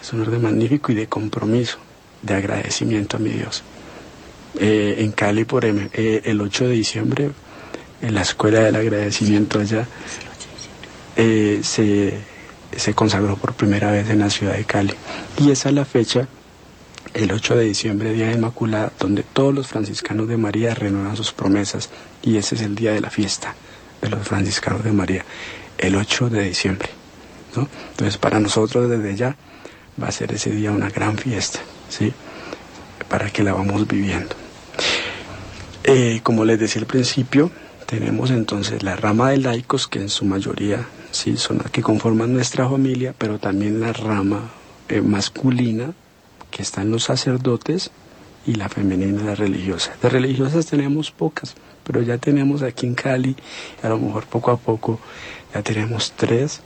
es 0.00 0.12
un 0.12 0.20
orden 0.20 0.42
magnífico 0.42 0.92
y 0.92 0.96
de 0.96 1.06
compromiso, 1.06 1.78
de 2.22 2.34
agradecimiento 2.34 3.16
a 3.16 3.20
mi 3.20 3.30
Dios. 3.30 3.62
Eh, 4.58 4.96
en 4.98 5.12
Cali, 5.12 5.44
por 5.44 5.64
em- 5.64 5.88
eh, 5.92 6.22
el 6.24 6.40
8 6.40 6.64
de 6.66 6.72
diciembre, 6.72 7.30
en 8.02 8.14
la 8.14 8.22
Escuela 8.22 8.60
del 8.60 8.76
Agradecimiento 8.76 9.58
allá, 9.60 9.86
eh, 11.16 11.60
se, 11.62 12.14
se 12.76 12.94
consagró 12.94 13.36
por 13.36 13.54
primera 13.54 13.90
vez 13.90 14.08
en 14.10 14.20
la 14.20 14.30
ciudad 14.30 14.54
de 14.56 14.64
Cali. 14.64 14.94
Y 15.38 15.50
esa 15.50 15.68
es 15.70 15.74
la 15.74 15.84
fecha, 15.84 16.28
el 17.18 17.32
8 17.32 17.56
de 17.56 17.64
diciembre, 17.64 18.12
Día 18.12 18.28
de 18.28 18.34
Inmaculada, 18.34 18.92
donde 19.00 19.24
todos 19.24 19.52
los 19.52 19.66
franciscanos 19.66 20.28
de 20.28 20.36
María 20.36 20.72
renuevan 20.76 21.16
sus 21.16 21.32
promesas. 21.32 21.90
Y 22.22 22.36
ese 22.36 22.54
es 22.54 22.62
el 22.62 22.76
día 22.76 22.92
de 22.92 23.00
la 23.00 23.10
fiesta 23.10 23.56
de 24.00 24.08
los 24.08 24.26
franciscanos 24.26 24.84
de 24.84 24.92
María, 24.92 25.24
el 25.78 25.96
8 25.96 26.30
de 26.30 26.44
diciembre. 26.44 26.90
¿no? 27.56 27.68
Entonces, 27.90 28.18
para 28.18 28.38
nosotros 28.38 28.88
desde 28.88 29.16
ya 29.16 29.36
va 30.00 30.06
a 30.06 30.12
ser 30.12 30.32
ese 30.32 30.52
día 30.52 30.70
una 30.70 30.90
gran 30.90 31.18
fiesta, 31.18 31.58
¿sí? 31.88 32.12
Para 33.08 33.30
que 33.30 33.42
la 33.42 33.52
vamos 33.52 33.88
viviendo. 33.88 34.36
Eh, 35.82 36.20
como 36.22 36.44
les 36.44 36.60
decía 36.60 36.82
al 36.82 36.86
principio, 36.86 37.50
tenemos 37.86 38.30
entonces 38.30 38.84
la 38.84 38.94
rama 38.94 39.30
de 39.30 39.38
laicos, 39.38 39.88
que 39.88 39.98
en 39.98 40.08
su 40.08 40.24
mayoría 40.24 40.86
sí 41.10 41.36
son 41.36 41.58
las 41.58 41.72
que 41.72 41.82
conforman 41.82 42.32
nuestra 42.32 42.68
familia, 42.68 43.12
pero 43.18 43.40
también 43.40 43.80
la 43.80 43.92
rama 43.92 44.50
eh, 44.88 45.00
masculina, 45.00 45.94
que 46.50 46.62
están 46.62 46.90
los 46.90 47.04
sacerdotes, 47.04 47.90
y 48.46 48.54
la 48.54 48.68
femenina, 48.70 49.22
la 49.24 49.34
religiosa. 49.34 49.94
De 50.00 50.08
religiosas 50.08 50.64
tenemos 50.66 51.10
pocas, 51.10 51.54
pero 51.84 52.00
ya 52.00 52.16
tenemos 52.16 52.62
aquí 52.62 52.86
en 52.86 52.94
Cali, 52.94 53.36
a 53.82 53.88
lo 53.90 53.98
mejor 53.98 54.24
poco 54.26 54.50
a 54.50 54.56
poco, 54.56 54.98
ya 55.54 55.62
tenemos 55.62 56.12
tres 56.16 56.60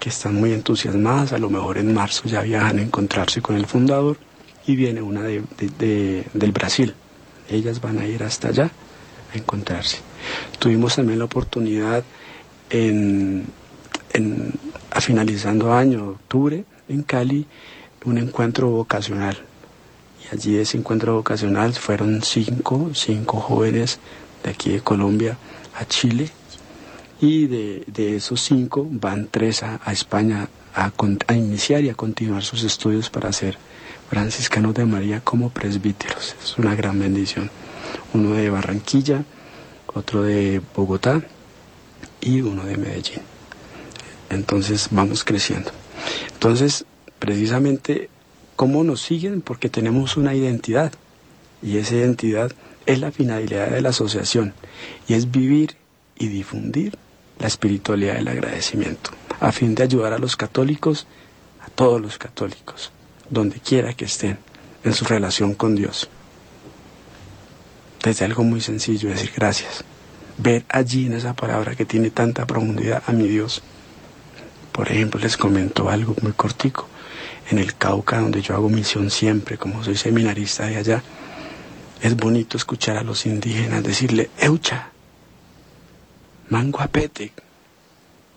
que 0.00 0.10
están 0.10 0.34
muy 0.34 0.52
entusiasmadas, 0.52 1.32
a 1.32 1.38
lo 1.38 1.48
mejor 1.48 1.78
en 1.78 1.94
marzo 1.94 2.28
ya 2.28 2.42
viajan 2.42 2.78
a 2.78 2.82
encontrarse 2.82 3.40
con 3.40 3.56
el 3.56 3.66
fundador 3.66 4.18
y 4.66 4.76
viene 4.76 5.00
una 5.00 5.22
de, 5.22 5.42
de- 5.56 5.70
de- 5.78 6.24
del 6.34 6.52
Brasil. 6.52 6.94
Ellas 7.48 7.80
van 7.80 7.98
a 7.98 8.06
ir 8.06 8.22
hasta 8.22 8.48
allá 8.48 8.70
a 9.34 9.38
encontrarse. 9.38 9.98
Tuvimos 10.58 10.96
también 10.96 11.18
la 11.20 11.24
oportunidad 11.24 12.04
en, 12.70 13.46
en- 14.12 14.52
a 14.90 15.00
finalizando 15.00 15.72
año, 15.72 16.08
octubre, 16.10 16.64
en 16.88 17.02
Cali, 17.02 17.46
un 18.04 18.18
encuentro 18.18 18.68
vocacional. 18.70 19.38
Y 20.24 20.34
allí 20.34 20.56
ese 20.56 20.76
encuentro 20.76 21.14
vocacional 21.16 21.72
fueron 21.74 22.22
cinco, 22.22 22.90
cinco 22.94 23.40
jóvenes 23.40 23.98
de 24.42 24.50
aquí 24.50 24.70
de 24.70 24.80
Colombia 24.80 25.38
a 25.74 25.84
Chile 25.84 26.30
y 27.20 27.46
de, 27.46 27.84
de 27.86 28.16
esos 28.16 28.40
cinco 28.40 28.86
van 28.90 29.28
tres 29.30 29.62
a, 29.62 29.80
a 29.84 29.92
España 29.92 30.48
a, 30.74 30.92
a 31.26 31.34
iniciar 31.34 31.82
y 31.82 31.90
a 31.90 31.94
continuar 31.94 32.42
sus 32.44 32.62
estudios 32.62 33.10
para 33.10 33.32
ser 33.32 33.58
franciscanos 34.10 34.74
de 34.74 34.84
María 34.84 35.20
como 35.20 35.50
presbíteros. 35.50 36.36
Es 36.42 36.58
una 36.58 36.74
gran 36.74 36.98
bendición. 36.98 37.50
Uno 38.14 38.34
de 38.34 38.50
Barranquilla, 38.50 39.24
otro 39.86 40.22
de 40.22 40.60
Bogotá 40.74 41.22
y 42.20 42.40
uno 42.40 42.64
de 42.64 42.76
Medellín. 42.76 43.20
Entonces 44.30 44.88
vamos 44.90 45.24
creciendo. 45.24 45.70
Entonces, 46.32 46.84
precisamente, 47.18 48.08
¿cómo 48.56 48.84
nos 48.84 49.02
siguen? 49.02 49.40
Porque 49.40 49.68
tenemos 49.68 50.16
una 50.16 50.34
identidad. 50.34 50.92
Y 51.62 51.78
esa 51.78 51.96
identidad 51.96 52.52
es 52.86 53.00
la 53.00 53.10
finalidad 53.10 53.70
de 53.70 53.80
la 53.80 53.90
asociación. 53.90 54.54
Y 55.06 55.14
es 55.14 55.30
vivir 55.30 55.76
y 56.16 56.28
difundir 56.28 56.96
la 57.38 57.46
espiritualidad 57.46 58.14
del 58.14 58.28
agradecimiento, 58.28 59.10
a 59.40 59.52
fin 59.52 59.74
de 59.74 59.84
ayudar 59.84 60.12
a 60.12 60.18
los 60.18 60.36
católicos, 60.36 61.06
a 61.64 61.70
todos 61.70 62.00
los 62.00 62.18
católicos, 62.18 62.90
donde 63.30 63.60
quiera 63.60 63.94
que 63.94 64.06
estén, 64.06 64.38
en 64.84 64.92
su 64.92 65.04
relación 65.04 65.54
con 65.54 65.76
Dios. 65.76 66.08
Desde 68.02 68.24
algo 68.24 68.44
muy 68.44 68.60
sencillo, 68.60 69.10
decir 69.10 69.32
gracias. 69.36 69.84
Ver 70.38 70.64
allí 70.68 71.06
en 71.06 71.14
esa 71.14 71.34
palabra 71.34 71.74
que 71.74 71.84
tiene 71.84 72.10
tanta 72.10 72.46
profundidad 72.46 73.02
a 73.06 73.12
mi 73.12 73.26
Dios. 73.26 73.62
Por 74.72 74.90
ejemplo, 74.90 75.20
les 75.20 75.36
comento 75.36 75.90
algo 75.90 76.14
muy 76.22 76.32
cortico. 76.32 76.88
En 77.50 77.58
el 77.58 77.74
Cauca, 77.76 78.20
donde 78.20 78.42
yo 78.42 78.54
hago 78.54 78.68
misión 78.68 79.10
siempre, 79.10 79.56
como 79.56 79.82
soy 79.82 79.96
seminarista 79.96 80.66
de 80.66 80.76
allá, 80.76 81.02
es 82.02 82.14
bonito 82.16 82.56
escuchar 82.56 82.96
a 82.96 83.02
los 83.02 83.26
indígenas 83.26 83.82
decirle, 83.82 84.30
Eucha, 84.38 84.90
Manguapete. 86.50 87.32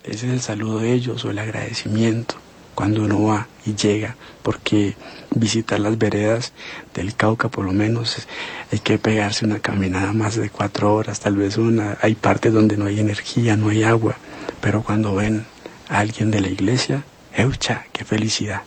Ese 0.03 0.27
es 0.27 0.33
el 0.33 0.41
saludo 0.41 0.79
de 0.79 0.93
ellos 0.93 1.23
o 1.25 1.31
el 1.31 1.39
agradecimiento 1.39 2.35
cuando 2.75 3.03
uno 3.03 3.21
va 3.23 3.47
y 3.65 3.75
llega, 3.75 4.15
porque 4.41 4.95
visitar 5.35 5.79
las 5.79 5.97
veredas 5.97 6.53
del 6.93 7.15
Cauca 7.15 7.49
por 7.49 7.65
lo 7.65 7.73
menos 7.73 8.27
hay 8.71 8.79
que 8.79 8.97
pegarse 8.97 9.45
una 9.45 9.59
caminada 9.59 10.13
más 10.13 10.35
de 10.35 10.49
cuatro 10.49 10.93
horas, 10.93 11.19
tal 11.19 11.35
vez 11.35 11.57
una. 11.57 11.97
Hay 12.01 12.15
partes 12.15 12.53
donde 12.53 12.77
no 12.77 12.85
hay 12.85 12.99
energía, 12.99 13.55
no 13.55 13.69
hay 13.69 13.83
agua, 13.83 14.17
pero 14.61 14.83
cuando 14.83 15.13
ven 15.15 15.45
a 15.89 15.99
alguien 15.99 16.31
de 16.31 16.41
la 16.41 16.49
iglesia, 16.49 17.03
¡eucha! 17.35 17.85
¡Qué 17.91 18.03
felicidad! 18.03 18.63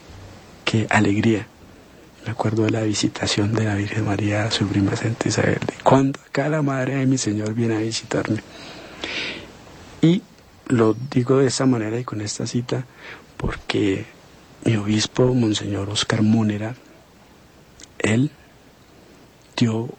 ¡Qué 0.74 0.88
alegría! 0.90 1.46
Me 2.24 2.32
acuerdo 2.32 2.64
de 2.64 2.70
la 2.70 2.82
visitación 2.82 3.54
de 3.54 3.62
la 3.62 3.76
Virgen 3.76 4.06
María 4.06 4.46
a 4.46 4.50
su 4.50 4.66
prima 4.66 4.96
Santa 4.96 5.28
Isabel, 5.28 5.60
cuando 5.84 6.18
acá 6.26 6.48
la 6.48 6.62
madre 6.62 6.96
de 6.96 7.06
mi 7.06 7.16
Señor 7.16 7.54
viene 7.54 7.76
a 7.76 7.78
visitarme. 7.78 8.40
Y 10.02 10.20
lo 10.66 10.96
digo 11.12 11.38
de 11.38 11.46
esta 11.46 11.64
manera 11.64 11.96
y 11.96 12.02
con 12.02 12.20
esta 12.20 12.48
cita 12.48 12.86
porque 13.36 14.04
mi 14.64 14.74
obispo, 14.74 15.32
Monseñor 15.32 15.90
Oscar 15.90 16.22
Múnera, 16.22 16.74
él 18.00 18.32
dio 19.56 19.90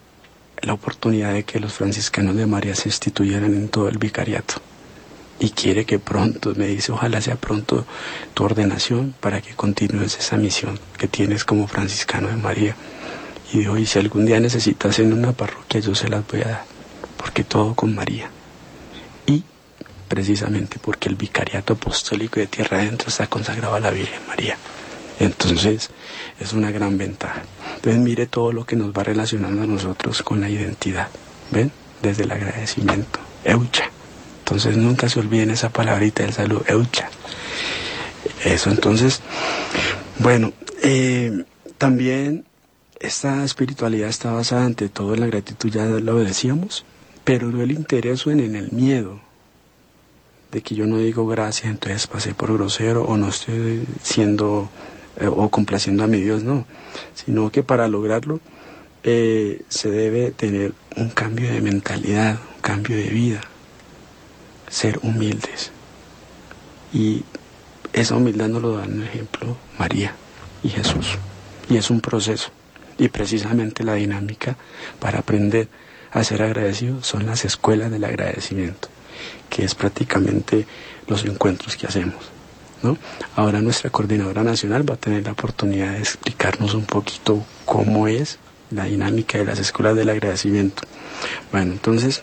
la 0.60 0.74
oportunidad 0.74 1.32
de 1.32 1.44
que 1.44 1.58
los 1.58 1.72
franciscanos 1.72 2.36
de 2.36 2.44
María 2.44 2.74
se 2.74 2.90
instituyeran 2.90 3.54
en 3.54 3.70
todo 3.70 3.88
el 3.88 3.96
vicariato. 3.96 4.60
Y 5.38 5.50
quiere 5.50 5.84
que 5.84 5.98
pronto, 5.98 6.54
me 6.56 6.66
dice, 6.66 6.92
ojalá 6.92 7.20
sea 7.20 7.36
pronto 7.36 7.84
tu 8.32 8.44
ordenación 8.44 9.14
para 9.20 9.42
que 9.42 9.54
continúes 9.54 10.18
esa 10.18 10.36
misión 10.36 10.78
que 10.96 11.08
tienes 11.08 11.44
como 11.44 11.66
franciscano 11.66 12.28
de 12.28 12.36
María. 12.36 12.74
Y 13.52 13.58
dijo, 13.58 13.76
y 13.76 13.86
si 13.86 13.98
algún 13.98 14.26
día 14.26 14.40
necesitas 14.40 14.98
en 14.98 15.12
una 15.12 15.32
parroquia, 15.32 15.80
yo 15.80 15.94
se 15.94 16.08
las 16.08 16.26
voy 16.26 16.40
a 16.40 16.48
dar, 16.48 16.64
porque 17.18 17.44
todo 17.44 17.74
con 17.74 17.94
María 17.94 18.30
precisamente 20.08 20.78
porque 20.80 21.08
el 21.08 21.16
vicariato 21.16 21.74
apostólico 21.74 22.40
de 22.40 22.46
Tierra 22.46 22.78
Adentro 22.78 23.08
está 23.08 23.26
consagrado 23.26 23.74
a 23.74 23.80
la 23.80 23.90
Virgen 23.90 24.20
María. 24.26 24.56
Entonces, 25.18 25.90
es 26.38 26.52
una 26.52 26.70
gran 26.70 26.98
ventaja. 26.98 27.42
Entonces, 27.76 28.00
mire 28.00 28.26
todo 28.26 28.52
lo 28.52 28.66
que 28.66 28.76
nos 28.76 28.92
va 28.92 29.02
relacionando 29.02 29.62
a 29.62 29.66
nosotros 29.66 30.22
con 30.22 30.40
la 30.40 30.48
identidad. 30.48 31.08
¿Ven? 31.50 31.72
Desde 32.02 32.24
el 32.24 32.32
agradecimiento. 32.32 33.18
Eucha. 33.44 33.90
Entonces, 34.46 34.76
nunca 34.76 35.08
se 35.08 35.18
olviden 35.18 35.50
esa 35.50 35.70
palabrita 35.70 36.22
del 36.22 36.32
saludo. 36.32 36.62
Eucha. 36.68 37.10
Eso, 38.44 38.70
entonces, 38.70 39.20
bueno, 40.20 40.52
eh, 40.84 41.44
también 41.78 42.44
esta 43.00 43.42
espiritualidad 43.42 44.08
está 44.08 44.30
basada 44.30 44.64
ante 44.64 44.88
todo 44.88 45.14
en 45.14 45.20
la 45.20 45.26
gratitud, 45.26 45.68
ya 45.68 45.86
lo 45.86 46.18
decíamos, 46.18 46.84
pero 47.24 47.48
no 47.48 47.60
el 47.60 47.72
interés 47.72 48.24
en 48.28 48.54
el 48.54 48.70
miedo, 48.70 49.20
de 50.52 50.62
que 50.62 50.76
yo 50.76 50.86
no 50.86 50.98
digo 50.98 51.26
gracias, 51.26 51.72
entonces 51.72 52.06
pasé 52.06 52.32
por 52.32 52.52
grosero 52.52 53.02
o 53.02 53.16
no 53.16 53.30
estoy 53.30 53.84
siendo 54.00 54.70
eh, 55.18 55.26
o 55.26 55.48
complaciendo 55.48 56.04
a 56.04 56.06
mi 56.06 56.20
Dios, 56.20 56.44
no, 56.44 56.66
sino 57.16 57.50
que 57.50 57.64
para 57.64 57.88
lograrlo 57.88 58.38
eh, 59.02 59.62
se 59.68 59.90
debe 59.90 60.30
tener 60.30 60.72
un 60.94 61.10
cambio 61.10 61.52
de 61.52 61.60
mentalidad, 61.60 62.38
un 62.54 62.60
cambio 62.60 62.96
de 62.96 63.08
vida, 63.08 63.40
ser 64.68 64.98
humildes. 65.02 65.70
Y 66.92 67.24
esa 67.92 68.16
humildad 68.16 68.48
nos 68.48 68.62
lo 68.62 68.76
dan 68.76 68.92
un 68.94 69.02
ejemplo 69.04 69.56
María 69.78 70.14
y 70.62 70.68
Jesús. 70.68 71.18
Y 71.68 71.76
es 71.76 71.90
un 71.90 72.00
proceso. 72.00 72.50
Y 72.98 73.08
precisamente 73.08 73.84
la 73.84 73.94
dinámica 73.94 74.56
para 75.00 75.18
aprender 75.18 75.68
a 76.12 76.24
ser 76.24 76.42
agradecido 76.42 77.02
son 77.02 77.26
las 77.26 77.44
escuelas 77.44 77.90
del 77.90 78.04
agradecimiento 78.04 78.88
que 79.48 79.64
es 79.64 79.74
prácticamente 79.74 80.66
los 81.06 81.24
encuentros 81.24 81.76
que 81.76 81.86
hacemos. 81.86 82.30
¿no? 82.82 82.98
Ahora 83.34 83.60
nuestra 83.60 83.90
coordinadora 83.90 84.42
nacional 84.42 84.88
va 84.88 84.94
a 84.94 84.98
tener 84.98 85.24
la 85.24 85.32
oportunidad 85.32 85.92
de 85.92 85.98
explicarnos 85.98 86.74
un 86.74 86.84
poquito 86.84 87.44
cómo 87.64 88.08
es 88.08 88.38
la 88.70 88.84
dinámica 88.84 89.38
de 89.38 89.44
las 89.44 89.58
escuelas 89.58 89.96
del 89.96 90.10
agradecimiento. 90.10 90.82
Bueno, 91.52 91.72
entonces, 91.72 92.22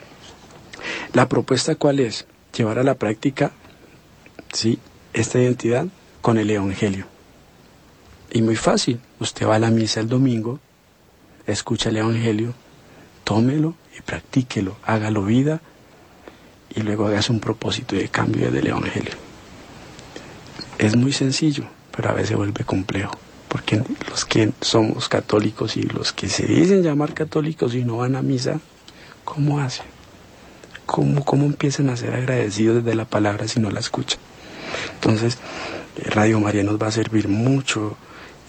la 1.14 1.28
propuesta 1.28 1.76
cuál 1.76 2.00
es? 2.00 2.26
Llevar 2.56 2.80
a 2.80 2.84
la 2.84 2.96
práctica 2.96 3.52
¿sí? 4.52 4.80
esta 5.14 5.40
identidad 5.40 5.88
con 6.22 6.38
el 6.38 6.50
Evangelio. 6.50 7.06
Y 8.32 8.42
muy 8.42 8.56
fácil, 8.56 9.00
usted 9.20 9.48
va 9.48 9.56
a 9.56 9.60
la 9.60 9.70
misa 9.70 10.00
el 10.00 10.10
domingo, 10.10 10.60
escucha 11.46 11.90
el 11.90 11.98
Evangelio, 11.98 12.54
tómelo 13.24 13.76
y 13.98 14.02
practíquelo, 14.02 14.78
hágalo 14.84 15.24
vida 15.24 15.62
y 16.76 16.82
luego 16.82 17.08
hagas 17.08 17.30
un 17.30 17.40
propósito 17.40 17.96
de 17.96 18.10
cambio 18.10 18.52
del 18.52 18.68
Evangelio. 18.68 19.14
Es 20.78 20.96
muy 20.96 21.14
sencillo, 21.14 21.66
pero 21.96 22.10
a 22.10 22.14
veces 22.14 22.36
vuelve 22.36 22.64
complejo, 22.64 23.18
porque 23.48 23.84
los 24.10 24.26
que 24.26 24.52
somos 24.62 25.10
católicos 25.10 25.78
y 25.78 25.84
los 25.84 26.12
que 26.12 26.28
se 26.28 26.46
dicen 26.46 26.82
llamar 26.82 27.14
católicos 27.14 27.76
y 27.76 27.84
no 27.84 27.98
van 27.98 28.16
a 28.16 28.22
misa, 28.22 28.60
¿cómo 29.24 29.60
hacen? 29.60 29.93
¿Cómo, 30.86 31.24
cómo 31.24 31.46
empiezan 31.46 31.90
a 31.90 31.98
ser 31.98 32.14
agradecidos 32.14 32.84
desde 32.84 32.96
la 32.96 33.06
palabra 33.06 33.48
si 33.48 33.60
no 33.60 33.72
la 33.72 33.80
escuchan? 33.80 34.20
Entonces, 34.96 35.38
eh, 35.98 36.10
Radio 36.10 36.40
María 36.40 36.64
nos 36.64 36.82
va 36.82 36.88
a 36.88 36.92
servir 36.92 37.28
mucho 37.28 37.98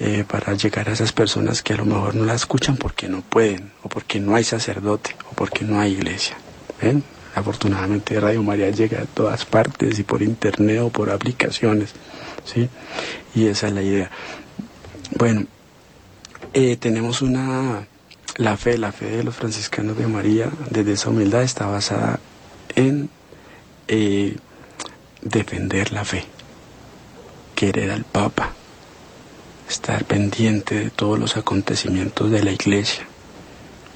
eh, 0.01 0.25
para 0.29 0.55
llegar 0.55 0.88
a 0.88 0.92
esas 0.92 1.12
personas 1.12 1.62
que 1.62 1.73
a 1.73 1.77
lo 1.77 1.85
mejor 1.85 2.16
no 2.16 2.25
la 2.25 2.35
escuchan 2.35 2.77
porque 2.77 3.09
no 3.09 3.20
pueden, 3.20 3.70
o 3.83 3.88
porque 3.88 4.18
no 4.18 4.35
hay 4.35 4.44
sacerdote, 4.44 5.14
o 5.31 5.35
porque 5.35 5.64
no 5.64 5.81
hay 5.81 5.92
iglesia. 5.92 6.37
Afortunadamente 7.35 8.18
Radio 8.20 8.42
María 8.42 8.70
llega 8.70 9.03
a 9.03 9.07
todas 9.07 9.44
partes 9.44 9.99
y 9.99 10.03
por 10.03 10.23
internet 10.23 10.81
o 10.81 10.90
por 10.90 11.11
aplicaciones, 11.11 11.90
¿sí? 12.44 12.69
Y 13.35 13.46
esa 13.46 13.69
es 13.69 13.73
la 13.73 13.83
idea. 13.83 14.11
Bueno, 15.17 15.46
eh, 16.52 16.77
tenemos 16.77 17.23
una, 17.23 17.87
la 18.37 18.56
fe, 18.56 18.79
la 18.79 18.92
fe 18.92 19.06
de 19.06 19.25
los 19.25 19.35
franciscanos 19.35 19.96
de 19.96 20.06
María, 20.06 20.50
desde 20.71 20.92
esa 20.92 21.11
humildad 21.11 21.42
está 21.42 21.67
basada 21.67 22.21
en 22.77 23.10
eh, 23.88 24.37
defender 25.22 25.92
la 25.92 26.04
fe, 26.04 26.25
querer 27.54 27.90
al 27.90 28.04
Papa, 28.04 28.52
estar 29.68 30.04
pendiente 30.04 30.75
de 30.75 30.90
todos 30.90 31.18
los 31.18 31.37
acontecimientos 31.37 32.31
de 32.31 32.42
la 32.42 32.52
iglesia 32.52 33.06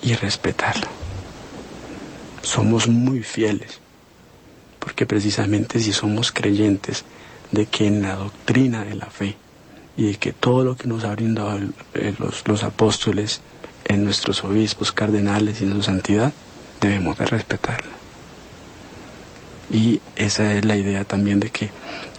y 0.03 0.14
respetarla 0.14 0.89
somos 2.49 2.89
muy 2.89 3.22
fieles, 3.22 3.79
porque 4.79 5.05
precisamente 5.05 5.81
si 5.81 5.93
somos 5.93 6.33
creyentes 6.33 7.05
de 7.53 7.66
que 7.66 7.87
en 7.87 8.03
la 8.03 8.16
doctrina 8.16 8.85
de 8.85 8.95
la 8.95 9.07
fe 9.07 9.37
y 9.97 10.07
de 10.07 10.14
que 10.16 10.33
todo 10.33 10.64
lo 10.64 10.76
que 10.76 10.89
nos 10.89 11.05
ha 11.05 11.12
brindado 11.14 11.59
los, 12.18 12.49
los 12.49 12.64
apóstoles 12.64 13.43
en 13.85 14.05
nuestros 14.05 14.45
obispos, 14.45 14.93
cardenales 14.93 15.61
y 15.61 15.64
en 15.64 15.74
su 15.74 15.83
santidad, 15.83 16.33
debemos 16.81 17.18
de 17.18 17.26
respetarla. 17.26 17.98
Y 19.71 20.01
esa 20.16 20.55
es 20.55 20.64
la 20.64 20.77
idea 20.77 21.05
también 21.05 21.41
de 21.41 21.51
que 21.51 21.71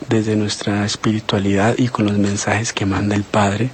desde 0.08 0.36
nuestra 0.36 0.86
espiritualidad 0.86 1.76
y 1.78 1.88
con 1.88 2.06
los 2.06 2.18
mensajes 2.18 2.74
que 2.74 2.86
manda 2.86 3.16
el 3.16 3.24
Padre, 3.24 3.72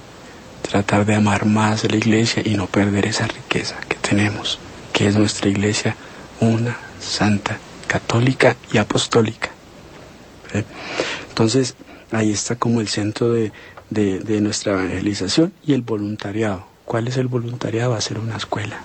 tratar 0.62 1.04
de 1.04 1.14
amar 1.14 1.46
más 1.46 1.84
a 1.84 1.88
la 1.88 1.96
iglesia 1.96 2.42
y 2.44 2.56
no 2.56 2.66
perder 2.66 3.06
esa 3.06 3.26
riqueza 3.26 3.76
que 3.88 3.96
tenemos, 3.96 4.58
que 4.92 5.06
es 5.06 5.16
nuestra 5.16 5.48
iglesia 5.48 5.96
una 6.40 6.76
santa, 7.00 7.58
católica 7.86 8.56
y 8.72 8.78
apostólica. 8.78 9.50
¿Eh? 10.52 10.64
Entonces, 11.28 11.74
ahí 12.12 12.32
está 12.32 12.56
como 12.56 12.80
el 12.80 12.88
centro 12.88 13.32
de, 13.32 13.52
de, 13.90 14.40
nuestra 14.40 14.72
evangelización 14.72 15.52
y 15.64 15.74
el 15.74 15.82
voluntariado. 15.82 16.66
¿Cuál 16.84 17.08
es 17.08 17.16
el 17.16 17.28
voluntariado? 17.28 17.94
Hacer 17.94 18.18
una 18.18 18.36
escuela. 18.36 18.80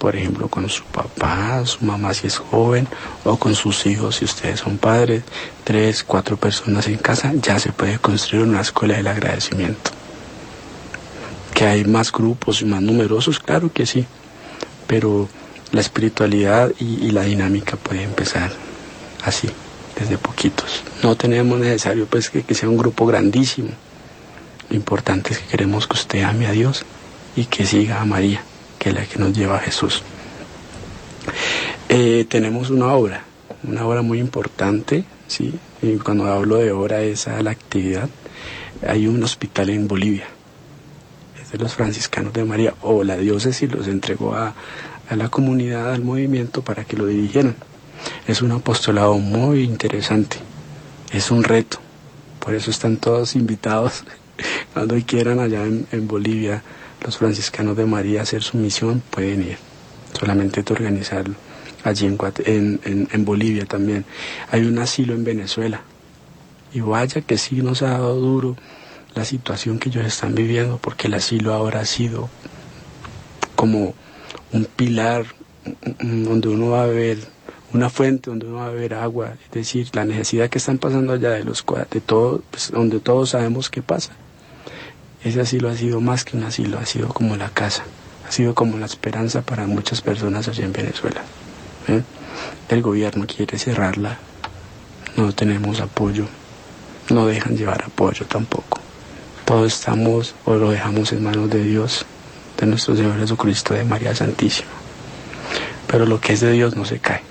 Por 0.00 0.16
ejemplo, 0.16 0.48
con 0.48 0.68
su 0.68 0.82
papá, 0.84 1.64
su 1.64 1.84
mamá 1.84 2.12
si 2.14 2.26
es 2.26 2.38
joven, 2.38 2.88
o 3.24 3.36
con 3.36 3.54
sus 3.54 3.86
hijos 3.86 4.16
si 4.16 4.24
ustedes 4.24 4.58
son 4.58 4.78
padres, 4.78 5.22
tres, 5.62 6.02
cuatro 6.02 6.36
personas 6.36 6.88
en 6.88 6.96
casa, 6.96 7.32
ya 7.34 7.60
se 7.60 7.70
puede 7.70 7.98
construir 7.98 8.44
una 8.44 8.62
escuela 8.62 8.96
del 8.96 9.06
agradecimiento. 9.06 9.92
Que 11.54 11.66
hay 11.66 11.84
más 11.84 12.10
grupos 12.10 12.62
y 12.62 12.64
más 12.64 12.82
numerosos, 12.82 13.38
claro 13.38 13.70
que 13.72 13.86
sí, 13.86 14.06
pero 14.88 15.28
la 15.70 15.82
espiritualidad 15.82 16.72
y, 16.80 17.12
la 17.12 17.22
dinámica 17.22 17.76
puede 17.76 18.02
empezar 18.02 18.50
así, 19.22 19.48
desde 19.98 20.18
poquitos. 20.18 20.82
No 21.02 21.14
tenemos 21.14 21.60
necesario 21.60 22.06
pues 22.06 22.30
que 22.30 22.54
sea 22.54 22.68
un 22.68 22.78
grupo 22.78 23.06
grandísimo 23.06 23.68
lo 24.70 24.76
importante 24.76 25.32
es 25.32 25.40
que 25.40 25.48
queremos 25.48 25.88
que 25.88 25.94
usted 25.94 26.22
ame 26.22 26.46
a 26.46 26.52
Dios 26.52 26.84
y 27.34 27.46
que 27.46 27.66
siga 27.66 28.00
a 28.00 28.04
María, 28.04 28.40
que 28.80 28.88
es 28.88 28.94
la 28.94 29.04
que 29.06 29.18
nos 29.18 29.32
lleva 29.36 29.56
a 29.56 29.60
Jesús. 29.60 30.02
Eh, 31.90 32.24
tenemos 32.28 32.70
una 32.70 32.92
obra, 32.94 33.22
una 33.62 33.86
obra 33.86 34.02
muy 34.02 34.18
importante, 34.18 35.04
¿sí? 35.28 35.54
Y 35.82 35.96
cuando 35.98 36.24
hablo 36.24 36.56
de 36.56 36.72
obra 36.72 37.02
es 37.02 37.26
la 37.26 37.50
actividad. 37.50 38.08
Hay 38.88 39.06
un 39.06 39.22
hospital 39.22 39.68
en 39.68 39.86
Bolivia, 39.86 40.26
es 41.40 41.52
de 41.52 41.58
los 41.58 41.74
franciscanos 41.74 42.32
de 42.32 42.44
María, 42.44 42.74
o 42.80 43.04
la 43.04 43.16
diócesis 43.16 43.70
los 43.70 43.86
entregó 43.86 44.34
a, 44.34 44.54
a 45.10 45.16
la 45.16 45.28
comunidad, 45.28 45.92
al 45.92 46.02
movimiento, 46.02 46.62
para 46.62 46.84
que 46.84 46.96
lo 46.96 47.06
dirigieran. 47.06 47.56
Es 48.26 48.40
un 48.40 48.52
apostolado 48.52 49.18
muy 49.18 49.62
interesante, 49.62 50.38
es 51.12 51.30
un 51.30 51.44
reto, 51.44 51.78
por 52.38 52.54
eso 52.54 52.70
están 52.70 52.96
todos 52.96 53.36
invitados 53.36 54.04
cuando 54.72 54.96
quieran 55.06 55.38
allá 55.38 55.64
en, 55.64 56.08
Bolivia 56.08 56.62
los 57.02 57.18
franciscanos 57.18 57.76
de 57.76 57.86
María 57.86 58.22
hacer 58.22 58.42
su 58.42 58.56
misión, 58.56 59.02
pueden 59.10 59.42
ir. 59.42 59.58
Solamente 60.18 60.64
organizarlo. 60.72 61.34
Allí 61.84 62.06
en, 62.06 63.24
Bolivia 63.24 63.64
también. 63.64 64.04
Hay 64.50 64.64
un 64.64 64.78
asilo 64.78 65.14
en 65.14 65.24
Venezuela. 65.24 65.82
Y 66.72 66.80
vaya 66.80 67.20
que 67.22 67.38
sí 67.38 67.62
nos 67.62 67.82
ha 67.82 67.90
dado 67.90 68.14
duro 68.16 68.56
la 69.14 69.24
situación 69.24 69.78
que 69.78 69.88
ellos 69.88 70.04
están 70.04 70.34
viviendo, 70.34 70.78
porque 70.78 71.08
el 71.08 71.14
asilo 71.14 71.52
ahora 71.52 71.80
ha 71.80 71.86
sido 71.86 72.28
como 73.56 73.94
un 74.52 74.64
pilar 74.64 75.26
donde 76.00 76.48
uno 76.48 76.70
va 76.70 76.84
a 76.84 76.86
ver 76.86 77.18
una 77.72 77.88
fuente 77.88 78.30
donde 78.30 78.46
uno 78.46 78.56
va 78.56 78.66
a 78.66 78.70
ver 78.70 78.94
agua, 78.94 79.34
es 79.44 79.50
decir, 79.52 79.88
la 79.92 80.04
necesidad 80.04 80.48
que 80.48 80.58
están 80.58 80.78
pasando 80.78 81.12
allá 81.12 81.30
de 81.30 81.44
los 81.44 81.64
de 81.90 82.00
todo, 82.00 82.42
pues, 82.50 82.70
donde 82.70 83.00
todos 83.00 83.30
sabemos 83.30 83.70
qué 83.70 83.82
pasa. 83.82 84.12
Ese 85.22 85.40
asilo 85.42 85.68
ha 85.68 85.76
sido 85.76 86.00
más 86.00 86.24
que 86.24 86.36
un 86.36 86.44
asilo, 86.44 86.78
ha 86.78 86.86
sido 86.86 87.08
como 87.08 87.36
la 87.36 87.50
casa, 87.50 87.84
ha 88.26 88.32
sido 88.32 88.54
como 88.54 88.78
la 88.78 88.86
esperanza 88.86 89.42
para 89.42 89.66
muchas 89.66 90.00
personas 90.00 90.48
allá 90.48 90.64
en 90.64 90.72
Venezuela. 90.72 91.20
¿eh? 91.88 92.02
El 92.70 92.80
gobierno 92.80 93.26
quiere 93.26 93.58
cerrarla, 93.58 94.18
no 95.16 95.32
tenemos 95.32 95.80
apoyo, 95.80 96.24
no 97.10 97.26
dejan 97.26 97.56
llevar 97.56 97.84
apoyo 97.84 98.24
tampoco. 98.24 98.80
Todos 99.44 99.74
estamos 99.74 100.34
o 100.46 100.54
lo 100.54 100.70
dejamos 100.70 101.12
en 101.12 101.22
manos 101.22 101.50
de 101.50 101.64
Dios, 101.64 102.06
de 102.58 102.66
nuestro 102.66 102.96
Señor 102.96 103.18
Jesucristo, 103.18 103.74
de 103.74 103.84
María 103.84 104.14
Santísima. 104.14 104.70
Pero 105.86 106.06
lo 106.06 106.20
que 106.20 106.32
es 106.32 106.40
de 106.40 106.52
Dios 106.52 106.76
no 106.76 106.86
se 106.86 106.98
cae. 106.98 107.22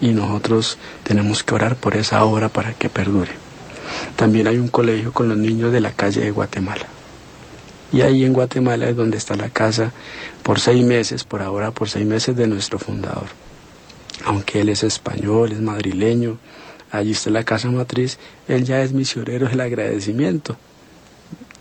Y 0.00 0.12
nosotros 0.12 0.78
tenemos 1.02 1.42
que 1.42 1.54
orar 1.54 1.76
por 1.76 1.96
esa 1.96 2.24
obra 2.24 2.48
para 2.48 2.72
que 2.72 2.88
perdure. 2.88 3.45
También 4.16 4.46
hay 4.46 4.58
un 4.58 4.68
colegio 4.68 5.12
con 5.12 5.28
los 5.28 5.38
niños 5.38 5.72
de 5.72 5.80
la 5.80 5.92
calle 5.92 6.20
de 6.20 6.30
Guatemala. 6.30 6.86
Y 7.92 8.00
ahí 8.00 8.24
en 8.24 8.32
Guatemala 8.32 8.88
es 8.88 8.96
donde 8.96 9.16
está 9.16 9.36
la 9.36 9.48
casa 9.48 9.92
por 10.42 10.60
seis 10.60 10.84
meses, 10.84 11.24
por 11.24 11.42
ahora 11.42 11.70
por 11.70 11.88
seis 11.88 12.06
meses 12.06 12.36
de 12.36 12.46
nuestro 12.46 12.78
fundador. 12.78 13.26
Aunque 14.24 14.60
él 14.60 14.68
es 14.68 14.82
español, 14.82 15.52
es 15.52 15.60
madrileño, 15.60 16.38
allí 16.90 17.12
está 17.12 17.30
la 17.30 17.44
casa 17.44 17.70
matriz, 17.70 18.18
él 18.48 18.64
ya 18.64 18.82
es 18.82 18.92
misionero 18.92 19.48
del 19.48 19.60
agradecimiento, 19.60 20.56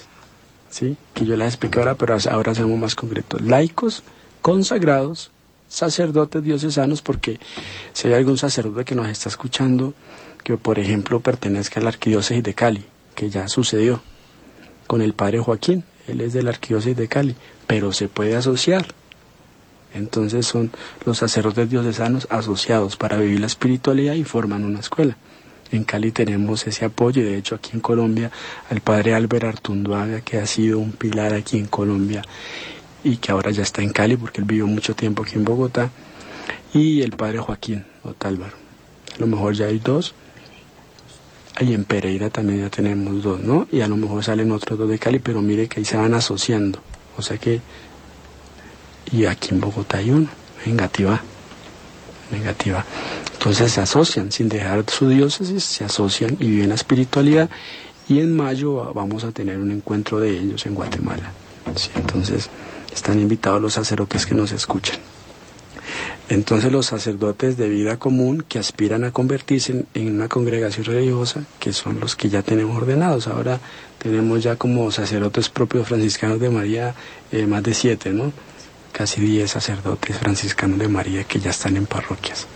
¿sí? 0.71 0.97
que 1.15 1.25
yo 1.25 1.37
las 1.37 1.49
expliqué 1.49 1.79
ahora, 1.79 1.95
pero 1.95 2.17
ahora 2.31 2.53
hacemos 2.53 2.79
más 2.79 2.95
concretos. 2.95 3.41
Laicos, 3.41 4.03
consagrados, 4.43 5.31
sacerdotes 5.69 6.43
diocesanos, 6.43 7.03
porque 7.03 7.39
si 7.93 8.09
hay 8.09 8.15
algún 8.15 8.39
sacerdote 8.39 8.85
que 8.85 8.95
nos 8.95 9.09
está 9.09 9.29
escuchando, 9.29 9.95
que 10.45 10.57
por 10.57 10.79
ejemplo 10.79 11.21
pertenezca 11.21 11.81
a 11.81 11.83
la 11.83 11.91
arquidiócesis 11.91 12.43
de 12.43 12.55
Cali, 12.55 12.85
que 13.15 13.31
ya 13.31 13.49
sucedió 13.49 14.03
con 14.87 15.03
el 15.03 15.13
padre 15.13 15.41
Joaquín, 15.41 15.85
él 16.07 16.21
es 16.21 16.33
de 16.33 16.43
la 16.43 16.51
arquidiócesis 16.51 16.97
de 16.97 17.09
Cali, 17.09 17.37
pero 17.67 17.93
se 17.93 18.09
puede 18.09 18.35
asociar. 18.37 18.87
Entonces 19.95 20.47
son 20.47 20.71
los 21.05 21.19
sacerdotes 21.19 21.71
diocesanos 21.71 22.27
asociados 22.31 22.97
para 22.97 23.17
vivir 23.17 23.41
la 23.41 23.47
espiritualidad 23.47 24.15
y 24.15 24.25
forman 24.25 24.65
una 24.65 24.81
escuela. 24.81 25.17
En 25.71 25.85
Cali 25.85 26.13
tenemos 26.13 26.67
ese 26.67 26.85
apoyo 26.85 27.23
y 27.23 27.25
de 27.25 27.37
hecho 27.37 27.55
aquí 27.55 27.71
en 27.75 27.81
Colombia 27.81 28.31
al 28.71 28.81
padre 28.81 29.15
Álvaro 29.15 29.49
Artunduaga 29.49 30.21
que 30.23 30.39
ha 30.39 30.47
sido 30.47 30.79
un 30.79 30.93
pilar 30.93 31.35
aquí 31.35 31.59
en 31.59 31.67
Colombia 31.67 32.23
y 33.05 33.17
que 33.17 33.33
ahora 33.33 33.51
ya 33.51 33.63
está 33.63 33.83
en 33.83 33.91
Cali 33.91 34.17
porque 34.17 34.41
él 34.41 34.47
vivió 34.47 34.67
mucho 34.67 34.95
tiempo 34.95 35.23
aquí 35.23 35.35
en 35.37 35.45
Bogotá 35.45 35.91
y 36.73 37.03
el 37.03 37.13
padre 37.13 37.39
Joaquín 37.39 37.85
Otálvaro. 38.03 38.57
A 39.15 39.21
lo 39.21 39.27
mejor 39.27 39.55
ya 39.55 39.67
hay 39.67 39.79
dos. 39.79 40.15
Ahí 41.57 41.75
en 41.75 41.85
Pereira 41.85 42.31
también 42.31 42.61
ya 42.61 42.71
tenemos 42.71 43.23
dos, 43.23 43.41
¿no? 43.41 43.67
Y 43.73 43.81
a 43.81 43.89
lo 43.89 43.97
mejor 43.97 44.23
salen 44.23 44.53
otros 44.53 44.79
dos 44.79 44.89
de 44.89 44.99
Cali, 44.99 45.19
pero 45.19 45.43
mire 45.43 45.67
que 45.67 45.81
ahí 45.81 45.85
se 45.85 45.97
van 45.97 46.15
asociando. 46.15 46.81
O 47.17 47.23
sea 47.23 47.37
que... 47.37 47.61
Y 49.11 49.25
aquí 49.25 49.49
en 49.51 49.61
Bogotá 49.61 49.99
hay 49.99 50.11
uno, 50.11 50.29
en 50.67 50.77
Gativá. 50.77 51.23
Negativa. 52.31 52.85
Entonces 53.33 53.73
se 53.73 53.81
asocian, 53.81 54.31
sin 54.31 54.49
dejar 54.49 54.85
su 54.89 55.09
diócesis, 55.09 55.65
se 55.65 55.85
asocian 55.85 56.37
y 56.41 56.49
viven 56.49 56.69
la 56.69 56.75
espiritualidad. 56.75 57.49
Y 58.09 58.21
en 58.21 58.37
mayo 58.37 58.93
vamos 58.95 59.25
a 59.25 59.33
tener 59.33 59.59
un 59.59 59.71
encuentro 59.71 60.21
de 60.21 60.31
ellos 60.31 60.67
en 60.67 60.75
Guatemala. 60.75 61.33
entonces 61.95 62.49
están 62.93 63.21
invitados 63.21 63.61
los 63.61 63.75
sacerdotes 63.75 64.27
que 64.27 64.35
nos 64.35 64.53
escuchan. 64.53 64.99
Entonces 66.29 66.71
los 66.71 66.87
sacerdotes 66.87 67.57
de 67.57 67.69
vida 67.69 67.97
común 67.97 68.45
que 68.47 68.59
aspiran 68.59 69.05
a 69.05 69.13
convertirse 69.13 69.87
en, 69.95 70.15
una 70.15 70.29
congregación 70.29 70.85
religiosa, 70.85 71.45
que 71.59 71.73
son 71.73 72.01
los 72.01 72.17
que 72.17 72.29
ya 72.29 72.43
tenemos 72.43 72.77
ordenados, 72.77 73.29
ahora 73.29 73.61
tenemos 73.99 74.43
ya 74.43 74.57
como 74.57 74.91
sacerdotes 74.91 75.49
propios 75.49 75.89
franciscanos 75.89 76.39
de 76.39 76.51
María 76.51 76.95
eh, 77.33 77.47
más 77.47 77.63
de 77.63 77.73
siete, 77.73 78.11
¿no? 78.11 78.33
Casi 78.99 79.21
diez 79.21 79.53
sacerdotes 79.53 80.19
franciscanos 80.19 80.81
de 80.81 80.89
María 80.89 81.23
que 81.23 81.39
ya 81.39 81.51
están 81.51 81.77
en 81.77 81.87
parroquias. 81.87 82.49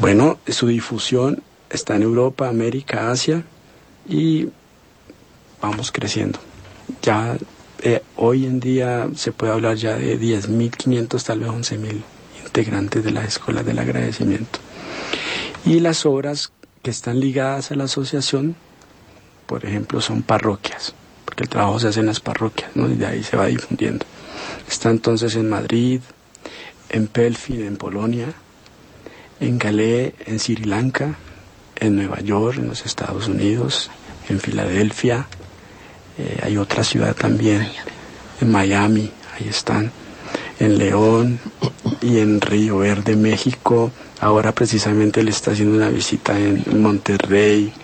Bueno, 0.00 0.40
su 0.48 0.66
difusión 0.66 1.44
está 1.70 1.94
en 1.94 2.02
Europa, 2.02 2.48
América, 2.48 3.12
Asia 3.12 3.44
y 4.08 4.48
vamos 5.60 5.92
creciendo. 5.92 6.40
Ya 7.02 7.36
eh, 7.82 8.02
hoy 8.16 8.46
en 8.46 8.58
día 8.58 9.10
se 9.14 9.30
puede 9.30 9.52
hablar 9.52 9.76
ya 9.76 9.94
de 9.94 10.18
10.500, 10.18 11.22
tal 11.22 11.38
vez 11.38 11.50
11.000 11.50 12.02
integrantes 12.44 13.04
de 13.04 13.12
las 13.12 13.28
escuelas 13.28 13.64
del 13.64 13.78
agradecimiento. 13.78 14.58
Y 15.64 15.78
las 15.78 16.04
obras 16.04 16.50
que 16.82 16.90
están 16.90 17.20
ligadas 17.20 17.70
a 17.70 17.76
la 17.76 17.84
asociación, 17.84 18.56
por 19.46 19.64
ejemplo, 19.64 20.00
son 20.00 20.22
parroquias, 20.22 20.94
porque 21.24 21.44
el 21.44 21.48
trabajo 21.48 21.78
se 21.78 21.86
hace 21.86 22.00
en 22.00 22.06
las 22.06 22.18
parroquias, 22.18 22.72
¿no? 22.74 22.90
y 22.90 22.96
de 22.96 23.06
ahí 23.06 23.22
se 23.22 23.36
va 23.36 23.46
difundiendo. 23.46 24.04
Está 24.72 24.88
entonces 24.88 25.36
en 25.36 25.50
Madrid, 25.50 26.00
en 26.88 27.06
Pelfid, 27.06 27.60
en 27.60 27.76
Polonia, 27.76 28.32
en 29.38 29.58
Calais, 29.58 30.14
en 30.24 30.38
Sri 30.38 30.64
Lanka, 30.64 31.14
en 31.76 31.96
Nueva 31.96 32.20
York, 32.20 32.56
en 32.56 32.68
los 32.68 32.86
Estados 32.86 33.28
Unidos, 33.28 33.90
en 34.30 34.40
Filadelfia, 34.40 35.26
eh, 36.16 36.40
hay 36.42 36.56
otra 36.56 36.84
ciudad 36.84 37.14
también, 37.14 37.68
en 38.40 38.50
Miami, 38.50 39.12
ahí 39.34 39.46
están, 39.46 39.92
en 40.58 40.78
León, 40.78 41.38
y 42.00 42.20
en 42.20 42.40
Río 42.40 42.78
Verde, 42.78 43.14
México. 43.14 43.92
Ahora 44.20 44.52
precisamente 44.52 45.22
le 45.22 45.32
está 45.32 45.50
haciendo 45.50 45.76
una 45.76 45.90
visita 45.90 46.38
en 46.38 46.80
Monterrey, 46.80 47.74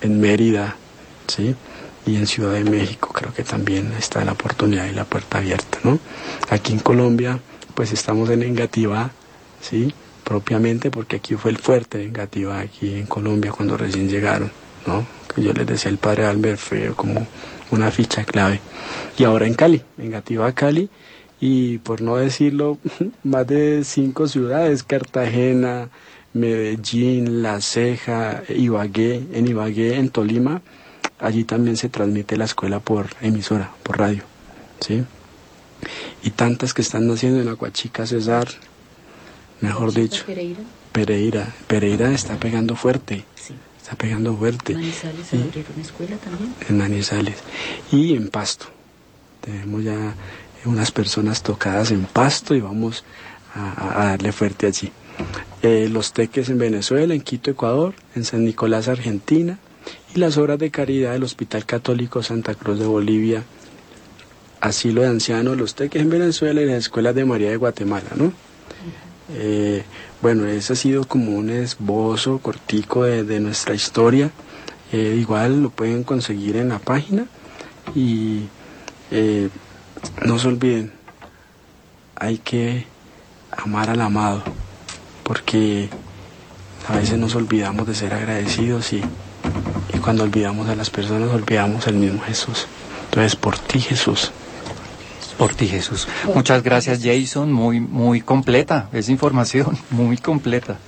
en 0.00 0.20
Mérida, 0.20 0.74
¿sí? 1.28 1.54
Y 2.04 2.16
en 2.16 2.26
Ciudad 2.26 2.52
de 2.52 2.64
México 2.64 3.12
creo 3.14 3.32
que 3.32 3.44
también 3.44 3.92
está 3.96 4.24
la 4.24 4.32
oportunidad 4.32 4.86
y 4.86 4.92
la 4.92 5.04
puerta 5.04 5.38
abierta, 5.38 5.75
Aquí 6.50 6.72
en 6.72 6.80
Colombia, 6.80 7.38
pues 7.74 7.92
estamos 7.92 8.30
en 8.30 8.42
Engativá, 8.42 9.10
¿sí? 9.60 9.94
Propiamente 10.24 10.90
porque 10.90 11.16
aquí 11.16 11.34
fue 11.34 11.50
el 11.50 11.58
fuerte 11.58 11.98
de 11.98 12.04
Engativá, 12.04 12.60
aquí 12.60 12.94
en 12.94 13.06
Colombia 13.06 13.52
cuando 13.52 13.76
recién 13.76 14.08
llegaron, 14.08 14.50
¿no? 14.86 15.06
Que 15.34 15.42
yo 15.42 15.52
les 15.52 15.66
decía 15.66 15.90
el 15.90 15.98
padre 15.98 16.26
Albert 16.26 16.58
fue 16.58 16.92
como 16.96 17.26
una 17.70 17.90
ficha 17.90 18.24
clave. 18.24 18.60
Y 19.18 19.24
ahora 19.24 19.46
en 19.46 19.54
Cali, 19.54 19.82
Engativá, 19.98 20.52
Cali, 20.52 20.88
y 21.40 21.78
por 21.78 22.00
no 22.00 22.16
decirlo, 22.16 22.78
más 23.24 23.46
de 23.46 23.84
cinco 23.84 24.26
ciudades, 24.26 24.82
Cartagena, 24.82 25.90
Medellín, 26.32 27.42
La 27.42 27.60
Ceja, 27.60 28.42
Ibagué, 28.48 29.22
en 29.32 29.48
Ibagué, 29.48 29.96
en 29.96 30.10
Tolima, 30.10 30.62
allí 31.18 31.44
también 31.44 31.76
se 31.76 31.88
transmite 31.88 32.36
la 32.36 32.44
escuela 32.44 32.80
por 32.80 33.08
emisora, 33.20 33.70
por 33.82 33.98
radio, 33.98 34.22
¿sí? 34.80 35.04
Y 36.22 36.30
tantas 36.30 36.74
que 36.74 36.82
están 36.82 37.06
naciendo 37.06 37.40
en 37.40 37.48
Aguachica, 37.48 38.06
Cesar, 38.06 38.48
mejor 39.60 39.92
dicho. 39.92 40.24
Pereira. 40.26 40.60
Pereira, 40.92 41.54
Pereira 41.66 42.12
está 42.12 42.36
pegando 42.36 42.74
fuerte. 42.74 43.24
Sí. 43.34 43.54
Está 43.80 43.96
pegando 43.96 44.36
fuerte. 44.36 44.72
¿En 44.72 44.80
Manizales 44.80 45.26
se 45.26 45.36
abrieron 45.36 45.80
escuela 45.80 46.16
también? 46.16 46.54
En 46.68 46.78
Manizales. 46.78 47.36
Y 47.92 48.14
en 48.14 48.28
Pasto. 48.28 48.66
Tenemos 49.40 49.84
ya 49.84 50.14
unas 50.66 50.90
personas 50.90 51.42
tocadas 51.42 51.90
en 51.90 52.04
pasto 52.04 52.54
y 52.54 52.60
vamos 52.60 53.04
a, 53.54 54.04
darle 54.04 54.32
fuerte 54.32 54.66
allí. 54.66 54.92
Eh, 55.62 55.88
los 55.90 56.12
teques 56.12 56.48
en 56.48 56.58
Venezuela, 56.58 57.14
en 57.14 57.20
Quito, 57.20 57.50
Ecuador, 57.50 57.94
en 58.14 58.24
San 58.24 58.44
Nicolás, 58.44 58.88
Argentina, 58.88 59.58
y 60.14 60.18
las 60.18 60.36
obras 60.36 60.58
de 60.58 60.70
caridad 60.70 61.12
del 61.12 61.22
Hospital 61.22 61.64
Católico 61.64 62.22
Santa 62.22 62.54
Cruz 62.54 62.78
de 62.78 62.86
Bolivia, 62.86 63.44
asilo 64.60 65.02
de 65.02 65.08
ancianos, 65.08 65.56
los 65.56 65.74
teques 65.74 66.02
en 66.02 66.10
Venezuela 66.10 66.60
y 66.60 66.66
las 66.66 66.76
escuelas 66.76 67.14
de 67.14 67.24
María 67.24 67.50
de 67.50 67.56
Guatemala, 67.56 68.08
¿no? 68.16 68.32
Eh, 69.34 69.84
bueno, 70.22 70.46
ese 70.46 70.72
ha 70.72 70.76
sido 70.76 71.04
como 71.04 71.36
un 71.36 71.50
esbozo 71.50 72.38
cortico 72.38 73.04
de, 73.04 73.40
nuestra 73.40 73.74
historia. 73.74 74.30
Eh, 74.92 75.16
igual 75.18 75.62
lo 75.62 75.70
pueden 75.70 76.04
conseguir 76.04 76.56
en 76.56 76.68
la 76.68 76.78
página 76.78 77.26
y 77.94 78.44
no 80.24 80.38
se 80.38 80.48
olviden, 80.48 80.92
hay 82.16 82.38
que 82.38 82.86
amar 83.50 83.90
al 83.90 84.00
amado, 84.00 84.42
porque 85.22 85.88
a 86.88 86.96
veces 86.96 87.18
nos 87.18 87.34
olvidamos 87.34 87.86
de 87.86 87.94
ser 87.94 88.14
agradecidos 88.14 88.92
y 88.92 89.02
cuando 90.06 90.22
olvidamos 90.22 90.68
a 90.68 90.76
las 90.76 90.88
personas 90.88 91.30
olvidamos 91.30 91.88
al 91.88 91.94
mismo 91.94 92.22
Jesús. 92.22 92.68
Entonces, 93.06 93.34
por 93.34 93.58
ti 93.58 93.80
Jesús. 93.80 94.30
Por 95.38 95.54
ti 95.54 95.68
Jesús. 95.68 96.08
Muchas 96.34 96.62
gracias 96.62 97.00
Jason, 97.02 97.52
muy, 97.52 97.80
muy 97.80 98.20
completa 98.20 98.88
esa 98.92 99.12
información, 99.12 99.76
muy 99.90 100.16
completa. 100.16 100.78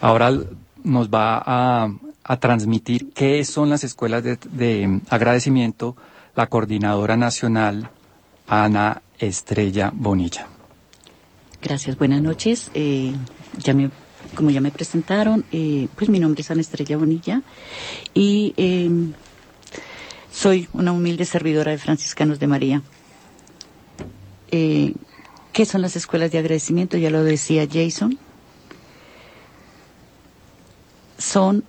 Ahora 0.00 0.32
nos 0.84 1.08
va 1.08 1.42
a, 1.44 1.90
transmitir 2.40 3.12
qué 3.12 3.44
son 3.44 3.68
las 3.68 3.84
escuelas 3.84 4.24
de, 4.24 4.38
de 4.52 5.00
agradecimiento 5.10 5.96
la 6.34 6.46
coordinadora 6.46 7.16
nacional 7.16 7.90
Ana 8.46 9.02
Estrella 9.18 9.90
Bonilla. 9.94 10.46
Gracias, 11.62 11.96
buenas 11.96 12.20
noches. 12.22 12.70
Eh, 12.74 13.14
ya 13.58 13.72
me, 13.74 13.90
como 14.34 14.50
ya 14.50 14.60
me 14.60 14.70
presentaron, 14.70 15.44
eh, 15.52 15.88
pues 15.94 16.10
mi 16.10 16.18
nombre 16.18 16.42
es 16.42 16.50
Ana 16.50 16.60
Estrella 16.60 16.96
Bonilla 16.96 17.42
y 18.14 18.52
em, 18.56 19.12
soy 20.32 20.68
una 20.72 20.92
humilde 20.92 21.24
servidora 21.24 21.70
de 21.70 21.78
Franciscanos 21.78 22.40
de 22.40 22.46
María. 22.46 22.82
Eh, 24.52 24.94
¿Qué 25.52 25.66
son 25.66 25.82
las 25.82 25.96
escuelas 25.96 26.30
de 26.30 26.38
agradecimiento? 26.38 26.96
Ya 26.96 27.10
lo 27.10 27.24
decía 27.24 27.66
Jason. 27.70 28.18
Son 31.18 31.64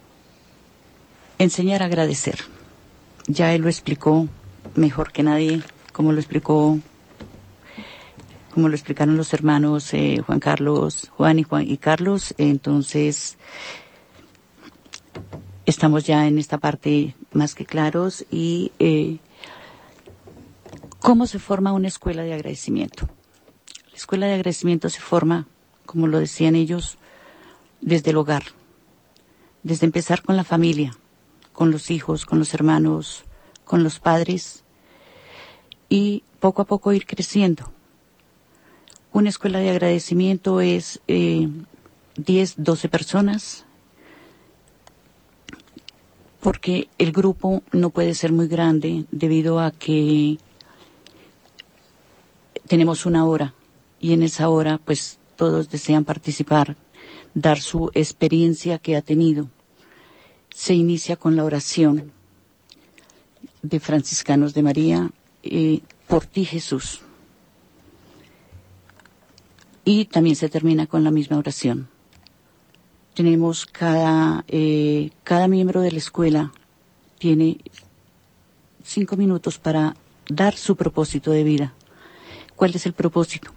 enseñar 1.39 1.81
a 1.81 1.85
agradecer. 1.85 2.39
Ya 3.27 3.53
él 3.53 3.61
lo 3.63 3.69
explicó 3.69 4.27
mejor 4.75 5.11
que 5.11 5.23
nadie 5.23 5.63
como 5.93 6.11
lo 6.11 6.19
explicó, 6.19 6.79
como 8.51 8.67
lo 8.67 8.75
explicaron 8.75 9.15
los 9.15 9.33
hermanos 9.33 9.93
eh, 9.93 10.21
Juan 10.25 10.39
Carlos, 10.39 11.09
Juan 11.15 11.39
y 11.39 11.43
Juan 11.43 11.69
y 11.69 11.77
Carlos, 11.77 12.33
entonces 12.37 13.37
estamos 15.65 16.03
ya 16.05 16.27
en 16.27 16.39
esta 16.39 16.57
parte 16.57 17.15
más 17.31 17.55
que 17.55 17.65
claros 17.65 18.25
y 18.31 18.71
eh, 18.79 19.19
cómo 21.03 21.27
se 21.27 21.37
forma 21.37 21.73
una 21.73 21.89
escuela 21.89 22.23
de 22.23 22.33
agradecimiento. 22.33 23.09
La 23.91 23.97
escuela 23.97 24.25
de 24.25 24.35
agradecimiento 24.35 24.89
se 24.89 25.01
forma, 25.01 25.47
como 25.85 26.07
lo 26.07 26.17
decían 26.17 26.55
ellos, 26.55 26.97
desde 27.81 28.11
el 28.11 28.17
hogar, 28.17 28.43
desde 29.63 29.85
empezar 29.85 30.21
con 30.23 30.37
la 30.37 30.45
familia, 30.45 30.95
con 31.51 31.71
los 31.71 31.91
hijos, 31.91 32.25
con 32.25 32.39
los 32.39 32.53
hermanos, 32.53 33.25
con 33.65 33.83
los 33.83 33.99
padres, 33.99 34.63
y 35.89 36.23
poco 36.39 36.61
a 36.61 36.65
poco 36.65 36.93
ir 36.93 37.05
creciendo. 37.05 37.69
Una 39.11 39.27
escuela 39.27 39.59
de 39.59 39.71
agradecimiento 39.71 40.61
es 40.61 41.01
eh, 41.09 41.49
10, 42.15 42.55
12 42.63 42.87
personas, 42.87 43.65
porque 46.39 46.87
el 46.97 47.11
grupo 47.11 47.61
no 47.73 47.89
puede 47.89 48.15
ser 48.15 48.31
muy 48.31 48.47
grande 48.47 49.03
debido 49.11 49.59
a 49.59 49.71
que 49.71 50.37
tenemos 52.73 53.05
una 53.05 53.23
hora 53.27 53.53
y 53.99 54.13
en 54.13 54.23
esa 54.23 54.49
hora 54.49 54.79
pues 54.83 55.19
todos 55.35 55.69
desean 55.69 56.05
participar, 56.05 56.75
dar 57.35 57.59
su 57.59 57.91
experiencia 57.93 58.79
que 58.79 58.95
ha 58.95 59.03
tenido. 59.03 59.47
Se 60.49 60.73
inicia 60.73 61.15
con 61.15 61.35
la 61.35 61.43
oración 61.43 62.11
de 63.61 63.79
franciscanos 63.79 64.55
de 64.55 64.63
María, 64.63 65.11
por 66.07 66.25
ti 66.25 66.45
Jesús. 66.45 67.01
Y 69.85 70.05
también 70.05 70.35
se 70.35 70.49
termina 70.49 70.87
con 70.87 71.03
la 71.03 71.11
misma 71.11 71.37
oración. 71.37 71.89
Tenemos 73.13 73.67
cada, 73.67 74.45
eh, 74.47 75.11
cada 75.23 75.47
miembro 75.47 75.81
de 75.81 75.91
la 75.91 75.99
escuela 75.99 76.51
tiene 77.19 77.59
cinco 78.83 79.15
minutos 79.15 79.59
para 79.59 79.95
dar 80.27 80.55
su 80.55 80.75
propósito 80.75 81.29
de 81.29 81.43
vida. 81.43 81.75
¿Cuál 82.55 82.75
es 82.75 82.85
el 82.85 82.93
propósito? 82.93 83.51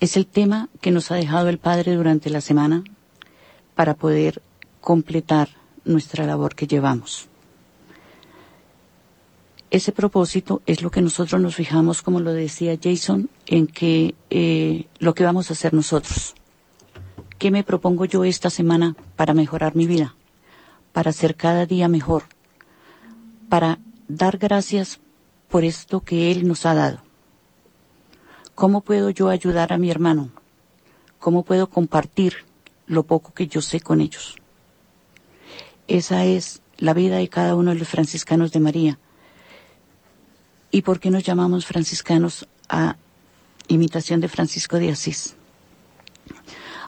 Es 0.00 0.16
el 0.16 0.26
tema 0.26 0.68
que 0.80 0.90
nos 0.90 1.10
ha 1.10 1.16
dejado 1.16 1.48
el 1.48 1.58
Padre 1.58 1.94
durante 1.94 2.30
la 2.30 2.40
semana 2.40 2.84
para 3.74 3.94
poder 3.94 4.42
completar 4.80 5.48
nuestra 5.84 6.26
labor 6.26 6.54
que 6.54 6.66
llevamos. 6.66 7.28
ese 9.72 9.90
propósito 9.90 10.60
es 10.66 10.82
lo 10.82 10.90
que 10.90 11.00
nosotros 11.00 11.40
nos 11.40 11.56
fijamos, 11.56 12.02
como 12.02 12.20
lo 12.20 12.34
decía 12.34 12.78
Jason, 12.80 13.30
en 13.46 13.66
que 13.66 14.14
eh, 14.28 14.84
lo 14.98 15.14
que 15.14 15.24
vamos 15.24 15.48
a 15.48 15.54
hacer 15.54 15.72
nosotros. 15.72 16.34
¿Qué 17.38 17.50
me 17.50 17.64
propongo 17.64 18.04
yo 18.04 18.22
esta 18.22 18.50
semana 18.50 18.94
para 19.16 19.32
mejorar 19.32 19.74
mi 19.74 19.86
vida? 19.86 20.14
Para 20.92 21.10
ser 21.12 21.36
cada 21.36 21.64
día 21.64 21.88
mejor. 21.88 22.24
Para 23.48 23.78
dar 24.08 24.36
gracias 24.36 25.00
por 25.48 25.64
esto 25.64 26.00
que 26.00 26.30
Él 26.30 26.46
nos 26.46 26.66
ha 26.66 26.74
dado. 26.74 27.11
¿Cómo 28.54 28.82
puedo 28.82 29.10
yo 29.10 29.28
ayudar 29.28 29.72
a 29.72 29.78
mi 29.78 29.90
hermano? 29.90 30.30
¿Cómo 31.18 31.44
puedo 31.44 31.68
compartir 31.68 32.44
lo 32.86 33.02
poco 33.04 33.32
que 33.32 33.46
yo 33.46 33.62
sé 33.62 33.80
con 33.80 34.00
ellos? 34.00 34.36
Esa 35.88 36.24
es 36.24 36.62
la 36.78 36.94
vida 36.94 37.16
de 37.16 37.28
cada 37.28 37.54
uno 37.54 37.72
de 37.72 37.78
los 37.78 37.88
franciscanos 37.88 38.52
de 38.52 38.60
María 38.60 38.98
¿Y 40.74 40.80
por 40.82 41.00
qué 41.00 41.10
nos 41.10 41.22
llamamos 41.22 41.66
franciscanos 41.66 42.48
a 42.66 42.96
imitación 43.68 44.22
de 44.22 44.28
Francisco 44.28 44.78
de 44.78 44.90
Asís? 44.90 45.36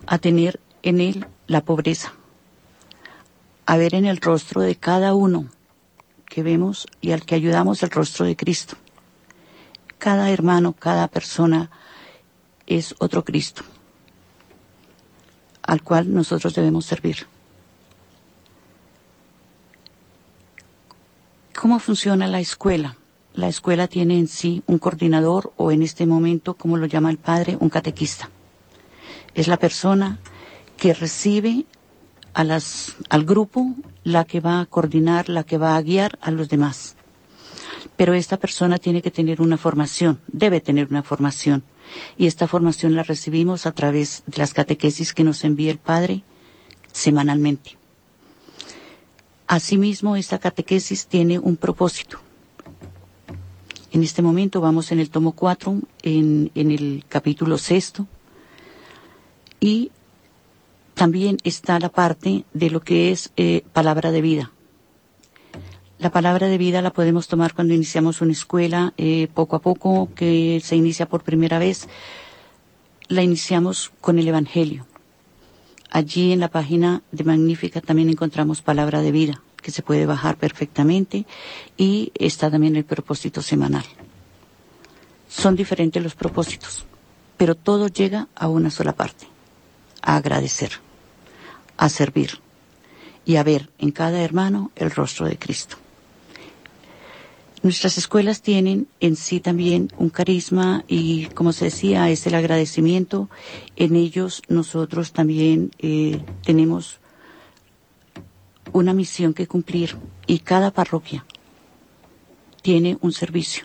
A 0.07 0.17
tener 0.17 0.59
en 0.83 1.03
él 1.03 1.27
la 1.47 1.61
pobreza, 1.61 2.15
a 3.67 3.77
ver 3.77 3.95
en 3.95 4.07
el 4.07 4.23
rostro 4.23 4.63
de 4.63 4.77
cada 4.77 5.13
uno 5.13 5.51
que 6.25 6.43
vemos 6.43 6.87
y 7.03 7.13
al 7.13 7.27
que 7.27 7.35
ayudamos 7.35 7.83
el 7.83 7.91
rostro 7.91 8.25
de 8.25 8.37
Cristo. 8.37 8.77
Cada 10.05 10.29
hermano, 10.29 10.75
cada 10.87 11.09
persona 11.09 11.71
es 12.67 12.95
otro 12.99 13.25
Cristo 13.25 13.63
al 15.63 15.81
cual 15.83 16.13
nosotros 16.13 16.55
debemos 16.55 16.85
servir. 16.85 17.27
¿Cómo 21.59 21.79
funciona 21.79 22.27
la 22.27 22.41
escuela? 22.41 22.99
la 23.35 23.49
escuela 23.49 23.89
tiene 23.89 24.19
en 24.19 24.29
sí 24.29 24.63
un 24.67 24.79
coordinador 24.79 25.53
o 25.57 25.73
en 25.73 25.83
este 25.83 26.07
momento, 26.07 26.55
como 26.55 26.77
lo 26.77 26.87
llama 26.87 27.11
el 27.11 27.19
padre, 27.19 27.57
un 27.59 27.69
catequista. 27.69 28.31
Es 29.35 29.49
la 29.49 29.57
persona 29.57 30.19
que 30.77 30.95
recibe 30.95 31.65
a 32.33 32.45
las, 32.45 32.95
al 33.09 33.25
grupo, 33.25 33.75
la 34.05 34.25
que 34.25 34.41
va 34.41 34.61
a 34.61 34.67
coordinar, 34.67 35.29
la 35.29 35.45
que 35.45 35.59
va 35.59 35.77
a 35.77 35.83
guiar 35.83 36.19
a 36.21 36.31
los 36.31 36.49
demás. 36.49 36.95
Pero 37.97 38.15
esta 38.15 38.37
persona 38.39 38.79
tiene 38.79 39.03
que 39.03 39.11
tener 39.11 39.41
una 39.41 39.57
formación, 39.57 40.21
debe 40.27 40.61
tener 40.61 40.89
una 40.91 41.03
formación. 41.03 41.63
Y 42.17 42.27
esta 42.27 42.49
formación 42.49 42.95
la 42.95 43.03
recibimos 43.03 43.67
a 43.67 43.73
través 43.73 44.23
de 44.27 44.39
las 44.39 44.55
catequesis 44.55 45.13
que 45.13 45.25
nos 45.25 45.45
envía 45.45 45.71
el 45.71 45.79
Padre 45.79 46.23
semanalmente. 46.93 47.77
Asimismo, 49.47 50.17
esta 50.17 50.39
catequesis 50.39 51.07
tiene 51.07 51.39
un 51.39 51.57
propósito 51.57 52.21
en 53.95 54.03
este 54.03 54.23
momento 54.23 54.61
vamos 54.61 54.91
en 54.91 54.99
el 54.99 55.09
tomo 55.09 55.33
4, 55.33 55.81
en, 56.03 56.51
el 56.57 57.05
capítulo 57.09 57.59
sexto, 57.59 58.09
y 59.61 59.93
también 60.95 61.39
está 61.45 61.79
la 61.79 61.91
parte 61.91 62.45
de 62.53 62.71
lo 62.71 62.81
que 62.81 63.13
es 63.13 63.31
eh, 63.37 63.63
palabra 63.73 64.11
de 64.11 64.21
vida. 64.21 64.51
La 66.05 66.11
palabra 66.11 66.49
de 66.49 66.59
vida 66.59 66.83
la 66.83 66.93
podemos 66.93 67.29
tomar 67.29 67.55
cuando 67.55 67.73
iniciamos 67.73 68.21
una 68.21 68.33
escuela, 68.33 68.93
eh, 68.99 69.27
poco 69.33 69.57
a 69.57 69.61
poco, 69.61 70.11
que 70.15 70.61
se 70.63 70.77
inicia 70.77 71.09
por 71.09 71.23
primera 71.23 71.59
vez, 71.59 71.89
la 73.09 73.23
iniciamos 73.23 73.91
con 74.03 74.19
el 74.19 74.29
Evangelio. 74.29 74.87
Allí 75.91 76.33
en 76.33 76.41
la 76.41 76.49
página 76.49 77.01
de 77.11 77.25
Magnífica 77.25 77.81
también 77.81 78.11
encontramos 78.11 78.61
palabra 78.61 79.01
de 79.01 79.13
vida 79.13 79.41
que 79.63 79.71
se 79.71 79.81
puede 79.81 80.05
bajar 80.05 80.37
perfectamente 80.37 81.25
y 81.79 82.13
está 82.17 82.51
también 82.51 82.77
el 82.77 82.85
propósito 82.85 83.41
semanal. 83.41 83.87
Son 85.31 85.57
diferentes 85.57 86.03
los 86.03 86.15
propósitos, 86.15 86.85
pero 87.39 87.55
todo 87.55 87.89
llega 87.89 88.29
a 88.35 88.49
una 88.49 88.69
sola 88.71 88.93
parte, 88.93 89.27
a 90.03 90.17
agradecer, 90.17 90.73
a 91.79 91.89
servir 91.89 92.41
y 93.25 93.37
a 93.37 93.43
ver 93.43 93.71
en 93.79 93.91
cada 93.91 94.21
hermano 94.21 94.71
el 94.77 94.91
rostro 94.91 95.27
de 95.27 95.39
Cristo. 95.39 95.79
Nuestras 97.65 97.97
escuelas 97.97 98.43
tienen 98.43 98.89
en 99.01 99.17
sí 99.17 99.41
también 99.41 99.91
un 99.97 100.11
carisma 100.11 100.85
y, 100.87 101.29
como 101.29 101.55
se 101.55 101.65
decía, 101.65 102.11
es 102.11 102.27
el 102.27 102.35
agradecimiento. 102.35 103.31
En 103.75 103.97
ellos 103.97 104.43
nosotros 104.49 105.13
también 105.13 105.71
eh, 105.79 106.21
tenemos 106.45 107.01
una 108.75 108.93
misión 108.93 109.33
que 109.33 109.47
cumplir 109.47 109.97
y 110.27 110.41
cada 110.41 110.73
parroquia 110.73 111.25
tiene 112.61 112.99
un 113.01 113.13
servicio. 113.13 113.65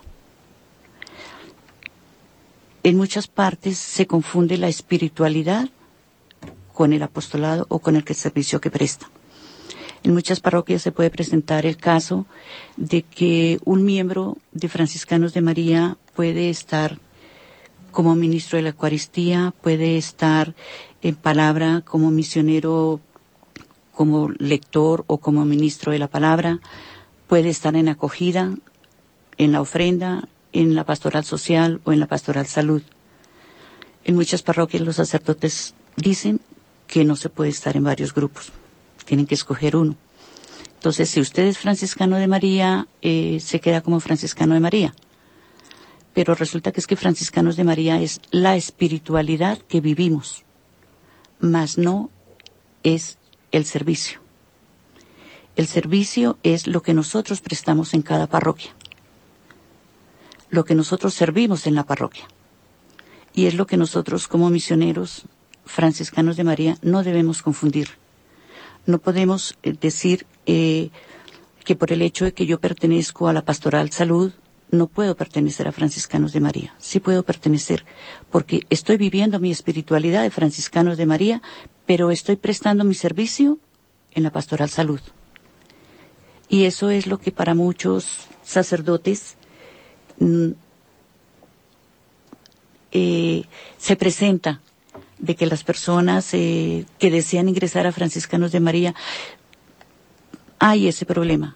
En 2.84 2.96
muchas 2.96 3.28
partes 3.28 3.78
se 3.78 4.08
confunde 4.08 4.58
la 4.58 4.70
espiritualidad 4.70 5.68
con 6.74 6.94
el 6.94 7.04
apostolado 7.04 7.66
o 7.68 7.80
con 7.80 7.98
el 7.98 8.06
servicio 8.16 8.62
que 8.62 8.72
presta. 8.72 9.10
En 10.04 10.14
muchas 10.14 10.40
parroquias 10.40 10.82
se 10.82 10.92
puede 10.92 11.10
presentar 11.10 11.66
el 11.66 11.78
caso 11.78 12.26
de 12.78 13.02
que 13.04 13.60
un 13.66 13.84
miembro 13.84 14.38
de 14.54 14.70
Franciscanos 14.70 15.34
de 15.34 15.42
María 15.42 15.98
puede 16.16 16.50
estar 16.50 17.00
como 17.92 18.16
ministro 18.16 18.58
de 18.58 18.64
la 18.64 18.70
Eucaristía, 18.70 19.54
puede 19.62 19.98
estar 19.98 20.56
en 21.02 21.16
palabra 21.16 21.82
como 21.86 22.12
misionero 22.12 23.02
como 23.92 24.30
lector 24.38 25.04
o 25.08 25.18
como 25.18 25.44
ministro 25.44 25.92
de 25.92 26.00
la 26.00 26.08
palabra, 26.08 26.60
puede 27.28 27.50
estar 27.50 27.76
en 27.76 27.90
acogida, 27.90 28.56
en 29.38 29.52
la 29.52 29.60
ofrenda, 29.60 30.30
en 30.54 30.76
la 30.76 30.86
pastoral 30.86 31.26
social 31.26 31.82
o 31.84 31.92
en 31.92 32.00
la 32.00 32.08
pastoral 32.08 32.46
salud. 32.46 32.82
En 34.06 34.16
muchas 34.16 34.42
parroquias 34.42 34.84
los 34.84 34.96
sacerdotes 34.96 35.76
dicen 35.98 36.40
que 36.88 37.04
no 37.04 37.16
se 37.16 37.30
puede 37.30 37.50
estar 37.50 37.76
en 37.76 37.84
varios 37.84 38.14
grupos, 38.14 38.52
tienen 39.10 39.26
que 39.26 39.34
escoger 39.34 39.76
uno. 39.76 39.96
Entonces, 40.76 41.10
si 41.10 41.20
usted 41.20 41.48
es 41.48 41.58
franciscano 41.58 42.18
de 42.18 42.28
María, 42.28 42.88
eh, 43.02 43.40
se 43.40 43.60
queda 43.60 43.82
como 43.82 44.00
franciscano 44.00 44.54
de 44.54 44.60
María. 44.60 44.94
Pero 46.14 46.36
resulta 46.36 46.72
que 46.72 46.80
es 46.80 46.86
que 46.86 46.96
franciscanos 46.96 47.56
de 47.56 47.64
María 47.64 48.00
es 48.00 48.22
la 48.30 48.56
espiritualidad 48.56 49.58
que 49.68 49.82
vivimos, 49.82 50.46
mas 51.40 51.80
no 51.80 52.12
es 52.84 53.18
el 53.52 53.66
servicio. 53.66 54.20
El 55.56 55.66
servicio 55.66 56.38
es 56.44 56.68
lo 56.68 56.84
que 56.84 56.94
nosotros 56.94 57.42
prestamos 57.42 57.96
en 57.96 58.04
cada 58.04 58.28
parroquia, 58.28 58.76
lo 60.52 60.66
que 60.66 60.76
nosotros 60.76 61.16
servimos 61.16 61.66
en 61.66 61.74
la 61.74 61.84
parroquia. 61.84 62.28
Y 63.34 63.48
es 63.48 63.56
lo 63.56 63.66
que 63.66 63.78
nosotros 63.78 64.28
como 64.28 64.52
misioneros 64.52 65.26
franciscanos 65.66 66.38
de 66.38 66.44
María 66.44 66.78
no 66.84 67.02
debemos 67.04 67.42
confundir. 67.42 67.99
No 68.86 69.00
podemos 69.00 69.58
eh, 69.64 69.74
decir 69.80 70.26
eh, 70.46 70.90
que 71.64 71.76
por 71.76 71.92
el 71.92 72.02
hecho 72.02 72.26
de 72.26 72.34
que 72.34 72.46
yo 72.46 72.60
pertenezco 72.60 73.28
a 73.28 73.34
la 73.34 73.44
pastoral 73.46 73.92
salud, 73.92 74.32
no 74.72 74.88
puedo 74.88 75.16
pertenecer 75.16 75.68
a 75.68 75.72
franciscanos 75.72 76.32
de 76.34 76.40
María. 76.40 76.76
Sí 76.78 77.00
puedo 77.00 77.24
pertenecer 77.24 77.86
porque 78.32 78.62
estoy 78.70 78.98
viviendo 78.98 79.40
mi 79.40 79.52
espiritualidad 79.52 80.22
de 80.24 80.30
franciscanos 80.30 80.98
de 80.98 81.06
María, 81.06 81.42
pero 81.86 82.12
estoy 82.12 82.36
prestando 82.36 82.84
mi 82.84 82.94
servicio 82.94 83.58
en 84.14 84.24
la 84.24 84.32
pastoral 84.32 84.70
salud. 84.70 85.02
Y 86.50 86.66
eso 86.66 86.90
es 86.90 87.08
lo 87.08 87.20
que 87.20 87.32
para 87.32 87.54
muchos 87.54 88.28
sacerdotes 88.44 89.36
mm, 90.20 90.50
eh, 92.92 93.44
se 93.78 93.96
presenta 93.96 94.62
de 95.20 95.36
que 95.36 95.46
las 95.46 95.64
personas 95.64 96.34
eh, 96.34 96.86
que 96.98 97.12
desean 97.12 97.50
ingresar 97.50 97.86
a 97.86 97.92
franciscanos 97.92 98.52
de 98.52 98.60
María 98.60 98.96
hay 100.60 100.88
ese 100.88 101.06
problema 101.06 101.56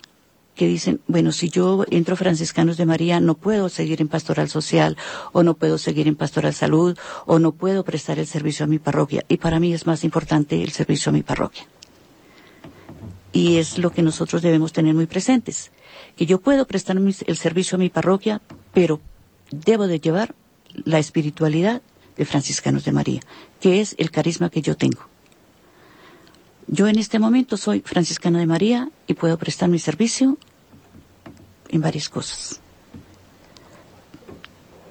que 0.55 0.67
dicen, 0.67 1.01
bueno, 1.07 1.31
si 1.31 1.49
yo 1.49 1.83
entro 1.89 2.15
franciscanos 2.15 2.77
de 2.77 2.85
María, 2.85 3.19
no 3.19 3.33
puedo 3.35 3.69
seguir 3.69 4.01
en 4.01 4.07
pastoral 4.07 4.49
social, 4.49 4.97
o 5.31 5.41
no 5.41 5.55
puedo 5.55 5.77
seguir 5.77 6.07
en 6.07 6.15
pastoral 6.15 6.53
salud, 6.53 6.97
o 7.25 7.39
no 7.39 7.53
puedo 7.53 7.83
prestar 7.83 8.19
el 8.19 8.27
servicio 8.27 8.65
a 8.65 8.67
mi 8.67 8.77
parroquia. 8.77 9.23
Y 9.27 9.37
para 9.37 9.59
mí 9.59 9.73
es 9.73 9.87
más 9.87 10.03
importante 10.03 10.61
el 10.61 10.71
servicio 10.71 11.09
a 11.09 11.13
mi 11.13 11.23
parroquia. 11.23 11.65
Y 13.31 13.57
es 13.57 13.79
lo 13.79 13.91
que 13.91 14.03
nosotros 14.03 14.43
debemos 14.43 14.73
tener 14.73 14.93
muy 14.93 15.07
presentes. 15.07 15.71
Que 16.15 16.27
yo 16.27 16.39
puedo 16.39 16.67
prestar 16.67 16.97
el 16.97 17.37
servicio 17.37 17.77
a 17.77 17.79
mi 17.79 17.89
parroquia, 17.89 18.39
pero 18.73 19.01
debo 19.49 19.87
de 19.87 19.99
llevar 19.99 20.35
la 20.85 20.99
espiritualidad 20.99 21.81
de 22.17 22.25
franciscanos 22.25 22.85
de 22.85 22.91
María, 22.91 23.21
que 23.59 23.81
es 23.81 23.95
el 23.97 24.11
carisma 24.11 24.49
que 24.49 24.61
yo 24.61 24.75
tengo. 24.75 25.01
Yo 26.67 26.87
en 26.87 26.97
este 26.97 27.19
momento 27.19 27.57
soy 27.57 27.81
franciscana 27.81 28.39
de 28.39 28.45
María 28.45 28.89
y 29.07 29.13
puedo 29.13 29.37
prestar 29.37 29.69
mi 29.69 29.79
servicio 29.79 30.37
en 31.69 31.81
varias 31.81 32.09
cosas. 32.09 32.61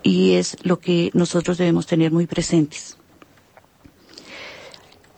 Y 0.03 0.33
es 0.33 0.57
lo 0.65 0.79
que 0.79 1.11
nosotros 1.15 1.59
debemos 1.59 1.87
tener 1.87 2.13
muy 2.13 2.27
presentes. 2.27 2.97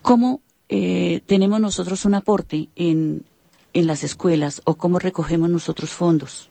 ¿Cómo 0.02 0.42
eh, 0.68 1.22
tenemos 1.26 1.60
nosotros 1.60 2.04
un 2.04 2.14
aporte 2.14 2.68
en, 2.76 3.24
en 3.72 3.86
las 3.86 4.04
escuelas 4.04 4.60
o 4.64 4.74
cómo 4.74 4.98
recogemos 4.98 5.48
nosotros 5.48 5.90
fondos? 5.90 6.50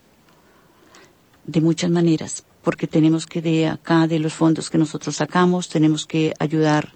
de 1.46 1.62
muchas 1.62 1.92
maneras, 1.92 2.46
porque 2.64 2.88
tenemos 2.88 3.26
que 3.26 3.42
de 3.42 3.68
acá, 3.68 4.08
de 4.08 4.20
los 4.20 4.34
fondos 4.34 4.70
que 4.70 4.78
nosotros 4.78 5.16
sacamos, 5.18 5.70
tenemos 5.70 6.06
que 6.06 6.34
ayudar 6.40 6.94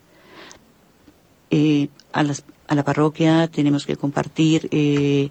eh, 1.50 1.90
a, 2.14 2.24
las, 2.24 2.44
a 2.68 2.76
la 2.76 2.84
parroquia, 2.84 3.48
tenemos 3.48 3.86
que 3.86 3.98
compartir 3.98 4.68
eh, 4.72 5.30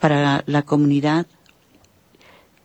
para 0.00 0.42
la 0.46 0.62
comunidad. 0.62 1.26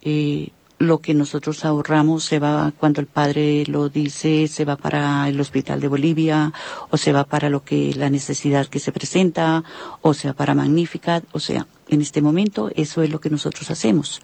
Eh, 0.01 0.49
lo 0.80 0.97
que 0.99 1.14
nosotros 1.14 1.64
ahorramos 1.64 2.24
se 2.24 2.39
va, 2.39 2.74
cuando 2.76 3.01
el 3.01 3.07
padre 3.07 3.66
lo 3.68 3.89
dice, 3.89 4.47
se 4.47 4.66
va 4.66 4.78
para 4.78 5.30
el 5.30 5.39
hospital 5.39 5.80
de 5.80 5.88
Bolivia, 5.88 6.53
o 6.89 6.97
se 6.97 7.14
va 7.14 7.24
para 7.24 7.49
lo 7.49 7.64
que, 7.64 7.93
la 7.93 8.09
necesidad 8.09 8.66
que 8.66 8.80
se 8.80 8.91
presenta, 8.91 9.64
o 10.01 10.16
se 10.16 10.30
va 10.30 10.34
para 10.34 10.55
Magnificat, 10.55 11.24
o 11.34 11.39
sea, 11.39 11.68
en 11.88 12.01
este 12.01 12.22
momento 12.22 12.72
eso 12.76 13.03
es 13.03 13.12
lo 13.12 13.20
que 13.20 13.30
nosotros 13.30 13.70
hacemos. 13.70 14.22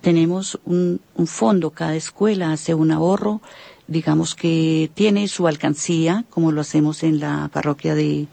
Tenemos 0.00 0.58
un, 0.64 1.00
fondo, 1.26 1.70
cada 1.70 1.94
escuela 1.94 2.52
hace 2.52 2.74
un 2.74 2.90
ahorro, 2.90 3.42
digamos 3.86 4.34
que 4.34 4.90
tiene 4.94 5.28
su 5.28 5.46
alcancía, 5.46 6.24
como 6.30 6.52
lo 6.52 6.62
hacemos 6.62 7.02
en 7.02 7.20
la 7.20 7.50
parroquia 7.52 7.94
de, 7.94 8.28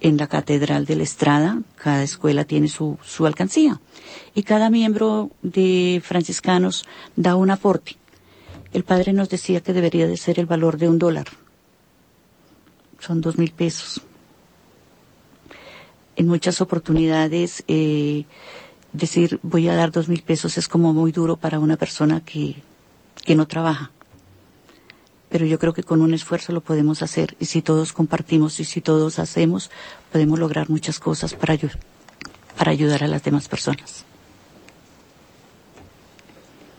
en 0.00 0.16
la 0.18 0.26
Catedral 0.26 0.84
de 0.84 0.96
la 0.96 1.02
Estrada, 1.04 1.62
cada 1.76 2.02
escuela 2.02 2.44
tiene 2.44 2.68
su, 2.68 2.98
su 3.02 3.26
alcancía 3.26 3.80
y 4.34 4.42
cada 4.42 4.70
miembro 4.70 5.30
de 5.42 6.02
franciscanos 6.04 6.84
da 7.16 7.36
un 7.36 7.50
aporte. 7.50 7.96
El 8.72 8.84
padre 8.84 9.12
nos 9.12 9.30
decía 9.30 9.62
que 9.62 9.72
debería 9.72 10.06
de 10.06 10.16
ser 10.16 10.38
el 10.38 10.46
valor 10.46 10.76
de 10.76 10.88
un 10.88 10.98
dólar. 10.98 11.26
Son 12.98 13.20
dos 13.20 13.38
mil 13.38 13.52
pesos. 13.52 14.02
En 16.16 16.26
muchas 16.26 16.60
oportunidades, 16.60 17.64
eh, 17.68 18.24
decir 18.92 19.38
voy 19.42 19.68
a 19.68 19.74
dar 19.74 19.90
dos 19.92 20.08
mil 20.08 20.22
pesos 20.22 20.58
es 20.58 20.68
como 20.68 20.92
muy 20.92 21.12
duro 21.12 21.36
para 21.36 21.58
una 21.58 21.76
persona 21.76 22.20
que, 22.20 22.62
que 23.24 23.34
no 23.34 23.46
trabaja 23.46 23.90
pero 25.28 25.44
yo 25.46 25.58
creo 25.58 25.72
que 25.74 25.82
con 25.82 26.00
un 26.00 26.14
esfuerzo 26.14 26.52
lo 26.52 26.60
podemos 26.60 27.02
hacer 27.02 27.36
y 27.38 27.46
si 27.46 27.62
todos 27.62 27.92
compartimos 27.92 28.60
y 28.60 28.64
si 28.64 28.80
todos 28.80 29.18
hacemos, 29.18 29.70
podemos 30.10 30.38
lograr 30.38 30.70
muchas 30.70 30.98
cosas 30.98 31.34
para, 31.34 31.56
para 32.56 32.70
ayudar 32.70 33.04
a 33.04 33.08
las 33.08 33.22
demás 33.22 33.48
personas. 33.48 34.04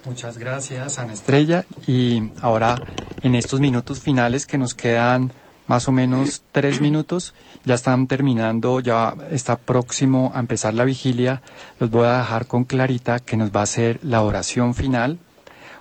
Muchas 0.06 0.38
gracias, 0.38 0.98
Ana 0.98 1.14
Estrella. 1.14 1.66
Y 1.86 2.32
ahora, 2.42 2.82
en 3.22 3.36
estos 3.36 3.60
minutos 3.60 4.00
finales 4.00 4.48
que 4.48 4.58
nos 4.58 4.74
quedan 4.74 5.32
más 5.70 5.88
o 5.88 5.94
menos 5.94 6.42
tres 6.52 6.82
minutos, 6.82 7.34
ya 7.64 7.76
están 7.76 8.08
terminando, 8.08 8.82
ya 8.82 9.14
está 9.32 9.56
próximo 9.56 10.32
a 10.36 10.40
empezar 10.42 10.74
la 10.74 10.84
vigilia, 10.84 11.42
los 11.80 11.90
voy 11.90 12.08
a 12.08 12.18
dejar 12.18 12.48
con 12.48 12.66
Clarita 12.66 13.20
que 13.20 13.38
nos 13.38 13.52
va 13.56 13.62
a 13.62 13.64
hacer 13.64 14.00
la 14.04 14.22
oración 14.24 14.74
final 14.74 15.20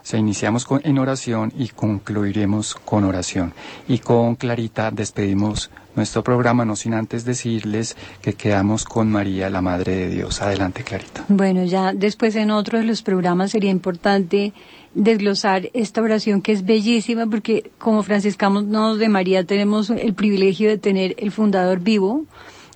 o 0.08 0.10
sea, 0.10 0.20
iniciamos 0.20 0.64
con, 0.64 0.80
en 0.84 0.98
oración 0.98 1.52
y 1.58 1.68
concluiremos 1.68 2.74
con 2.74 3.04
oración. 3.04 3.52
Y 3.88 3.98
con 3.98 4.36
Clarita 4.36 4.90
despedimos 4.90 5.70
nuestro 5.96 6.24
programa, 6.24 6.64
no 6.64 6.76
sin 6.76 6.94
antes 6.94 7.26
decirles 7.26 7.94
que 8.22 8.32
quedamos 8.32 8.84
con 8.84 9.10
María, 9.10 9.50
la 9.50 9.60
Madre 9.60 9.96
de 9.96 10.08
Dios. 10.08 10.40
Adelante, 10.40 10.82
Clarita. 10.82 11.26
Bueno, 11.28 11.62
ya 11.64 11.92
después 11.92 12.36
en 12.36 12.50
otro 12.50 12.78
de 12.78 12.84
los 12.84 13.02
programas 13.02 13.50
sería 13.50 13.70
importante 13.70 14.54
desglosar 14.98 15.70
esta 15.74 16.02
oración 16.02 16.42
que 16.42 16.52
es 16.52 16.64
bellísima 16.64 17.26
porque 17.26 17.70
como 17.78 18.02
franciscanos 18.02 18.98
de 18.98 19.08
María 19.08 19.44
tenemos 19.44 19.90
el 19.90 20.14
privilegio 20.14 20.68
de 20.68 20.78
tener 20.78 21.14
el 21.18 21.30
fundador 21.30 21.80
vivo 21.80 22.24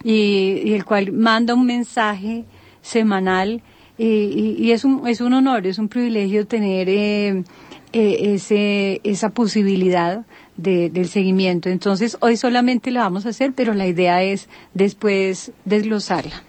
y 0.04 0.72
el 0.72 0.84
cual 0.84 1.12
manda 1.12 1.54
un 1.54 1.66
mensaje 1.66 2.44
semanal 2.80 3.62
y, 3.98 4.70
es, 4.72 4.84
un, 4.84 5.06
es 5.06 5.20
un 5.20 5.32
honor, 5.34 5.66
es 5.66 5.78
un 5.78 5.88
privilegio 5.88 6.46
tener 6.46 6.88
eh, 6.88 7.44
eh, 7.92 8.34
ese, 8.34 9.00
esa 9.04 9.30
posibilidad 9.30 10.24
de, 10.56 10.90
del 10.90 11.08
seguimiento. 11.08 11.68
Entonces, 11.68 12.16
hoy 12.20 12.36
solamente 12.36 12.90
la 12.90 13.02
vamos 13.02 13.26
a 13.26 13.28
hacer, 13.28 13.52
pero 13.52 13.74
la 13.74 13.86
idea 13.86 14.22
es 14.22 14.48
después 14.74 15.52
desglosarla. 15.64 16.42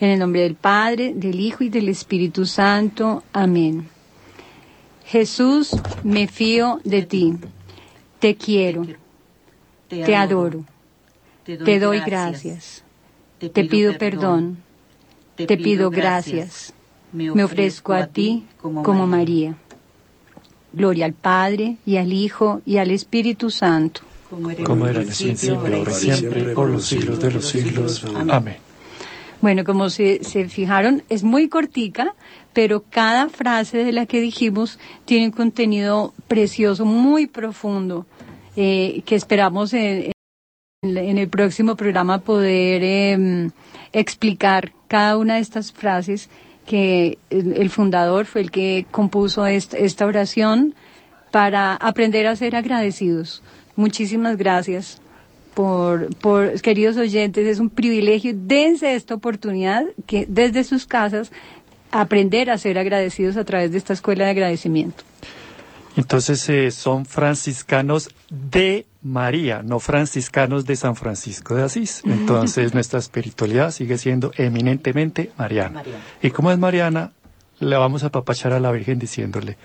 En 0.00 0.10
el 0.10 0.18
nombre 0.18 0.42
del 0.42 0.54
Padre, 0.54 1.12
del 1.14 1.40
Hijo 1.40 1.62
y 1.64 1.68
del 1.68 1.88
Espíritu 1.88 2.46
Santo. 2.46 3.22
Amén. 3.32 3.91
Jesús, 5.12 5.70
me 6.02 6.26
fío 6.26 6.80
de 6.82 7.02
ti. 7.02 7.34
Te 8.18 8.34
quiero. 8.34 8.86
Te 9.88 10.16
adoro. 10.16 10.64
Te 11.44 11.78
doy 11.78 12.00
gracias. 12.00 12.82
Te 13.38 13.64
pido 13.64 13.96
perdón 13.98 14.58
te 15.46 15.56
pido 15.56 15.90
gracias. 15.90 16.72
Me 17.12 17.44
ofrezco 17.44 17.92
a 17.92 18.06
ti 18.06 18.44
como 18.60 19.06
María. 19.06 19.54
Gloria 20.72 21.04
al 21.04 21.12
Padre 21.12 21.76
y 21.84 21.98
al 21.98 22.12
Hijo 22.12 22.62
y 22.64 22.78
al 22.78 22.90
Espíritu 22.90 23.50
Santo. 23.50 24.00
Como 24.30 24.50
era 24.86 25.02
en 25.02 25.08
el 25.08 25.14
principio, 25.14 25.58
ahora 25.58 25.92
siempre, 25.92 26.54
por 26.54 26.70
los 26.70 26.86
siglos 26.86 27.20
de 27.20 27.30
los 27.30 27.46
siglos. 27.46 28.04
Amén. 28.30 28.56
Bueno, 29.42 29.64
como 29.64 29.90
se, 29.90 30.24
se, 30.24 30.48
fijaron, 30.48 31.02
es 31.08 31.24
muy 31.24 31.48
cortica, 31.48 32.14
pero 32.52 32.84
cada 32.88 33.28
frase 33.28 33.84
de 33.84 33.92
la 33.92 34.06
que 34.06 34.20
dijimos 34.20 34.78
tiene 35.04 35.26
un 35.26 35.32
contenido 35.32 36.12
precioso, 36.28 36.84
muy 36.84 37.26
profundo, 37.26 38.06
eh, 38.56 39.02
que 39.06 39.14
esperamos 39.14 39.72
en, 39.72 40.12
el 40.82 41.28
próximo 41.28 41.76
programa 41.76 42.18
poder 42.18 42.82
eh, 42.82 43.50
explicar 43.92 44.72
cada 44.88 45.16
una 45.16 45.34
de 45.36 45.40
estas 45.40 45.72
frases 45.72 46.28
que 46.66 47.18
el, 47.30 47.70
fundador 47.70 48.26
fue 48.26 48.42
el 48.42 48.50
que 48.50 48.86
compuso 48.90 49.46
esta, 49.46 50.06
oración 50.06 50.74
para 51.30 51.74
aprender 51.74 52.26
a 52.26 52.36
ser 52.36 52.56
agradecidos. 52.56 53.42
Muchísimas 53.74 54.36
gracias 54.36 55.00
por, 55.54 56.14
por, 56.16 56.60
queridos 56.60 56.96
oyentes, 56.96 57.46
es 57.46 57.58
un 57.58 57.70
privilegio, 57.70 58.32
dense 58.34 58.94
esta 58.94 59.14
oportunidad 59.14 59.84
que 60.06 60.26
desde 60.28 60.64
sus 60.64 60.86
casas 60.86 61.30
aprender 61.92 62.50
a 62.50 62.58
ser 62.58 62.78
agradecidos 62.78 63.36
a 63.36 63.44
través 63.44 63.70
de 63.70 63.78
esta 63.78 63.92
escuela 63.92 64.24
de 64.24 64.30
agradecimiento. 64.30 65.04
Entonces 65.96 66.48
eh, 66.48 66.70
son 66.70 67.04
franciscanos 67.04 68.10
de 68.30 68.86
María, 69.02 69.62
no 69.62 69.78
franciscanos 69.78 70.64
de 70.64 70.76
San 70.76 70.96
Francisco 70.96 71.54
de 71.54 71.64
Asís. 71.64 72.02
Entonces 72.04 72.72
nuestra 72.74 72.98
espiritualidad 72.98 73.70
sigue 73.70 73.98
siendo 73.98 74.32
eminentemente 74.36 75.32
mariana. 75.36 75.82
Y 76.22 76.30
como 76.30 76.50
es 76.50 76.58
mariana, 76.58 77.12
le 77.60 77.76
vamos 77.76 78.04
a 78.04 78.10
papachar 78.10 78.52
a 78.52 78.60
la 78.60 78.72
Virgen 78.72 78.98
diciéndole, 78.98 79.56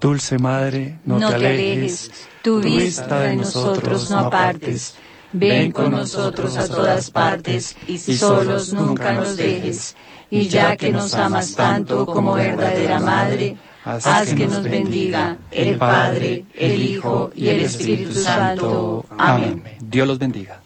Dulce 0.00 0.38
Madre, 0.38 0.98
no, 1.06 1.18
te, 1.18 1.34
alejes, 1.34 2.10
tu 2.42 2.60
vista 2.60 3.20
de 3.20 3.36
nosotros 3.36 4.10
no 4.10 4.18
apartes, 4.18 4.96
ven 5.32 5.72
con 5.72 5.92
nosotros 5.92 6.56
a 6.58 6.68
todas 6.68 7.10
partes 7.10 7.76
y 7.86 7.98
solos 7.98 8.72
nunca 8.72 9.12
nos 9.12 9.36
dejes. 9.36 9.96
Y 10.34 10.48
ya 10.48 10.76
que 10.76 10.90
nos 10.90 11.14
amas 11.14 11.54
tanto 11.54 12.06
como 12.06 12.34
verdadera 12.34 12.98
Madre, 13.00 13.56
Haz 13.84 14.32
que 14.32 14.46
nos 14.46 14.62
bendiga 14.62 15.36
el 15.50 15.76
Padre, 15.76 16.44
el 16.54 16.82
Hijo 16.82 17.30
y 17.34 17.48
el 17.48 17.60
Espíritu 17.60 18.14
Santo. 18.14 19.04
Amén. 19.18 19.62
Dios 19.80 20.08
los 20.08 20.18
bendiga. 20.18 20.63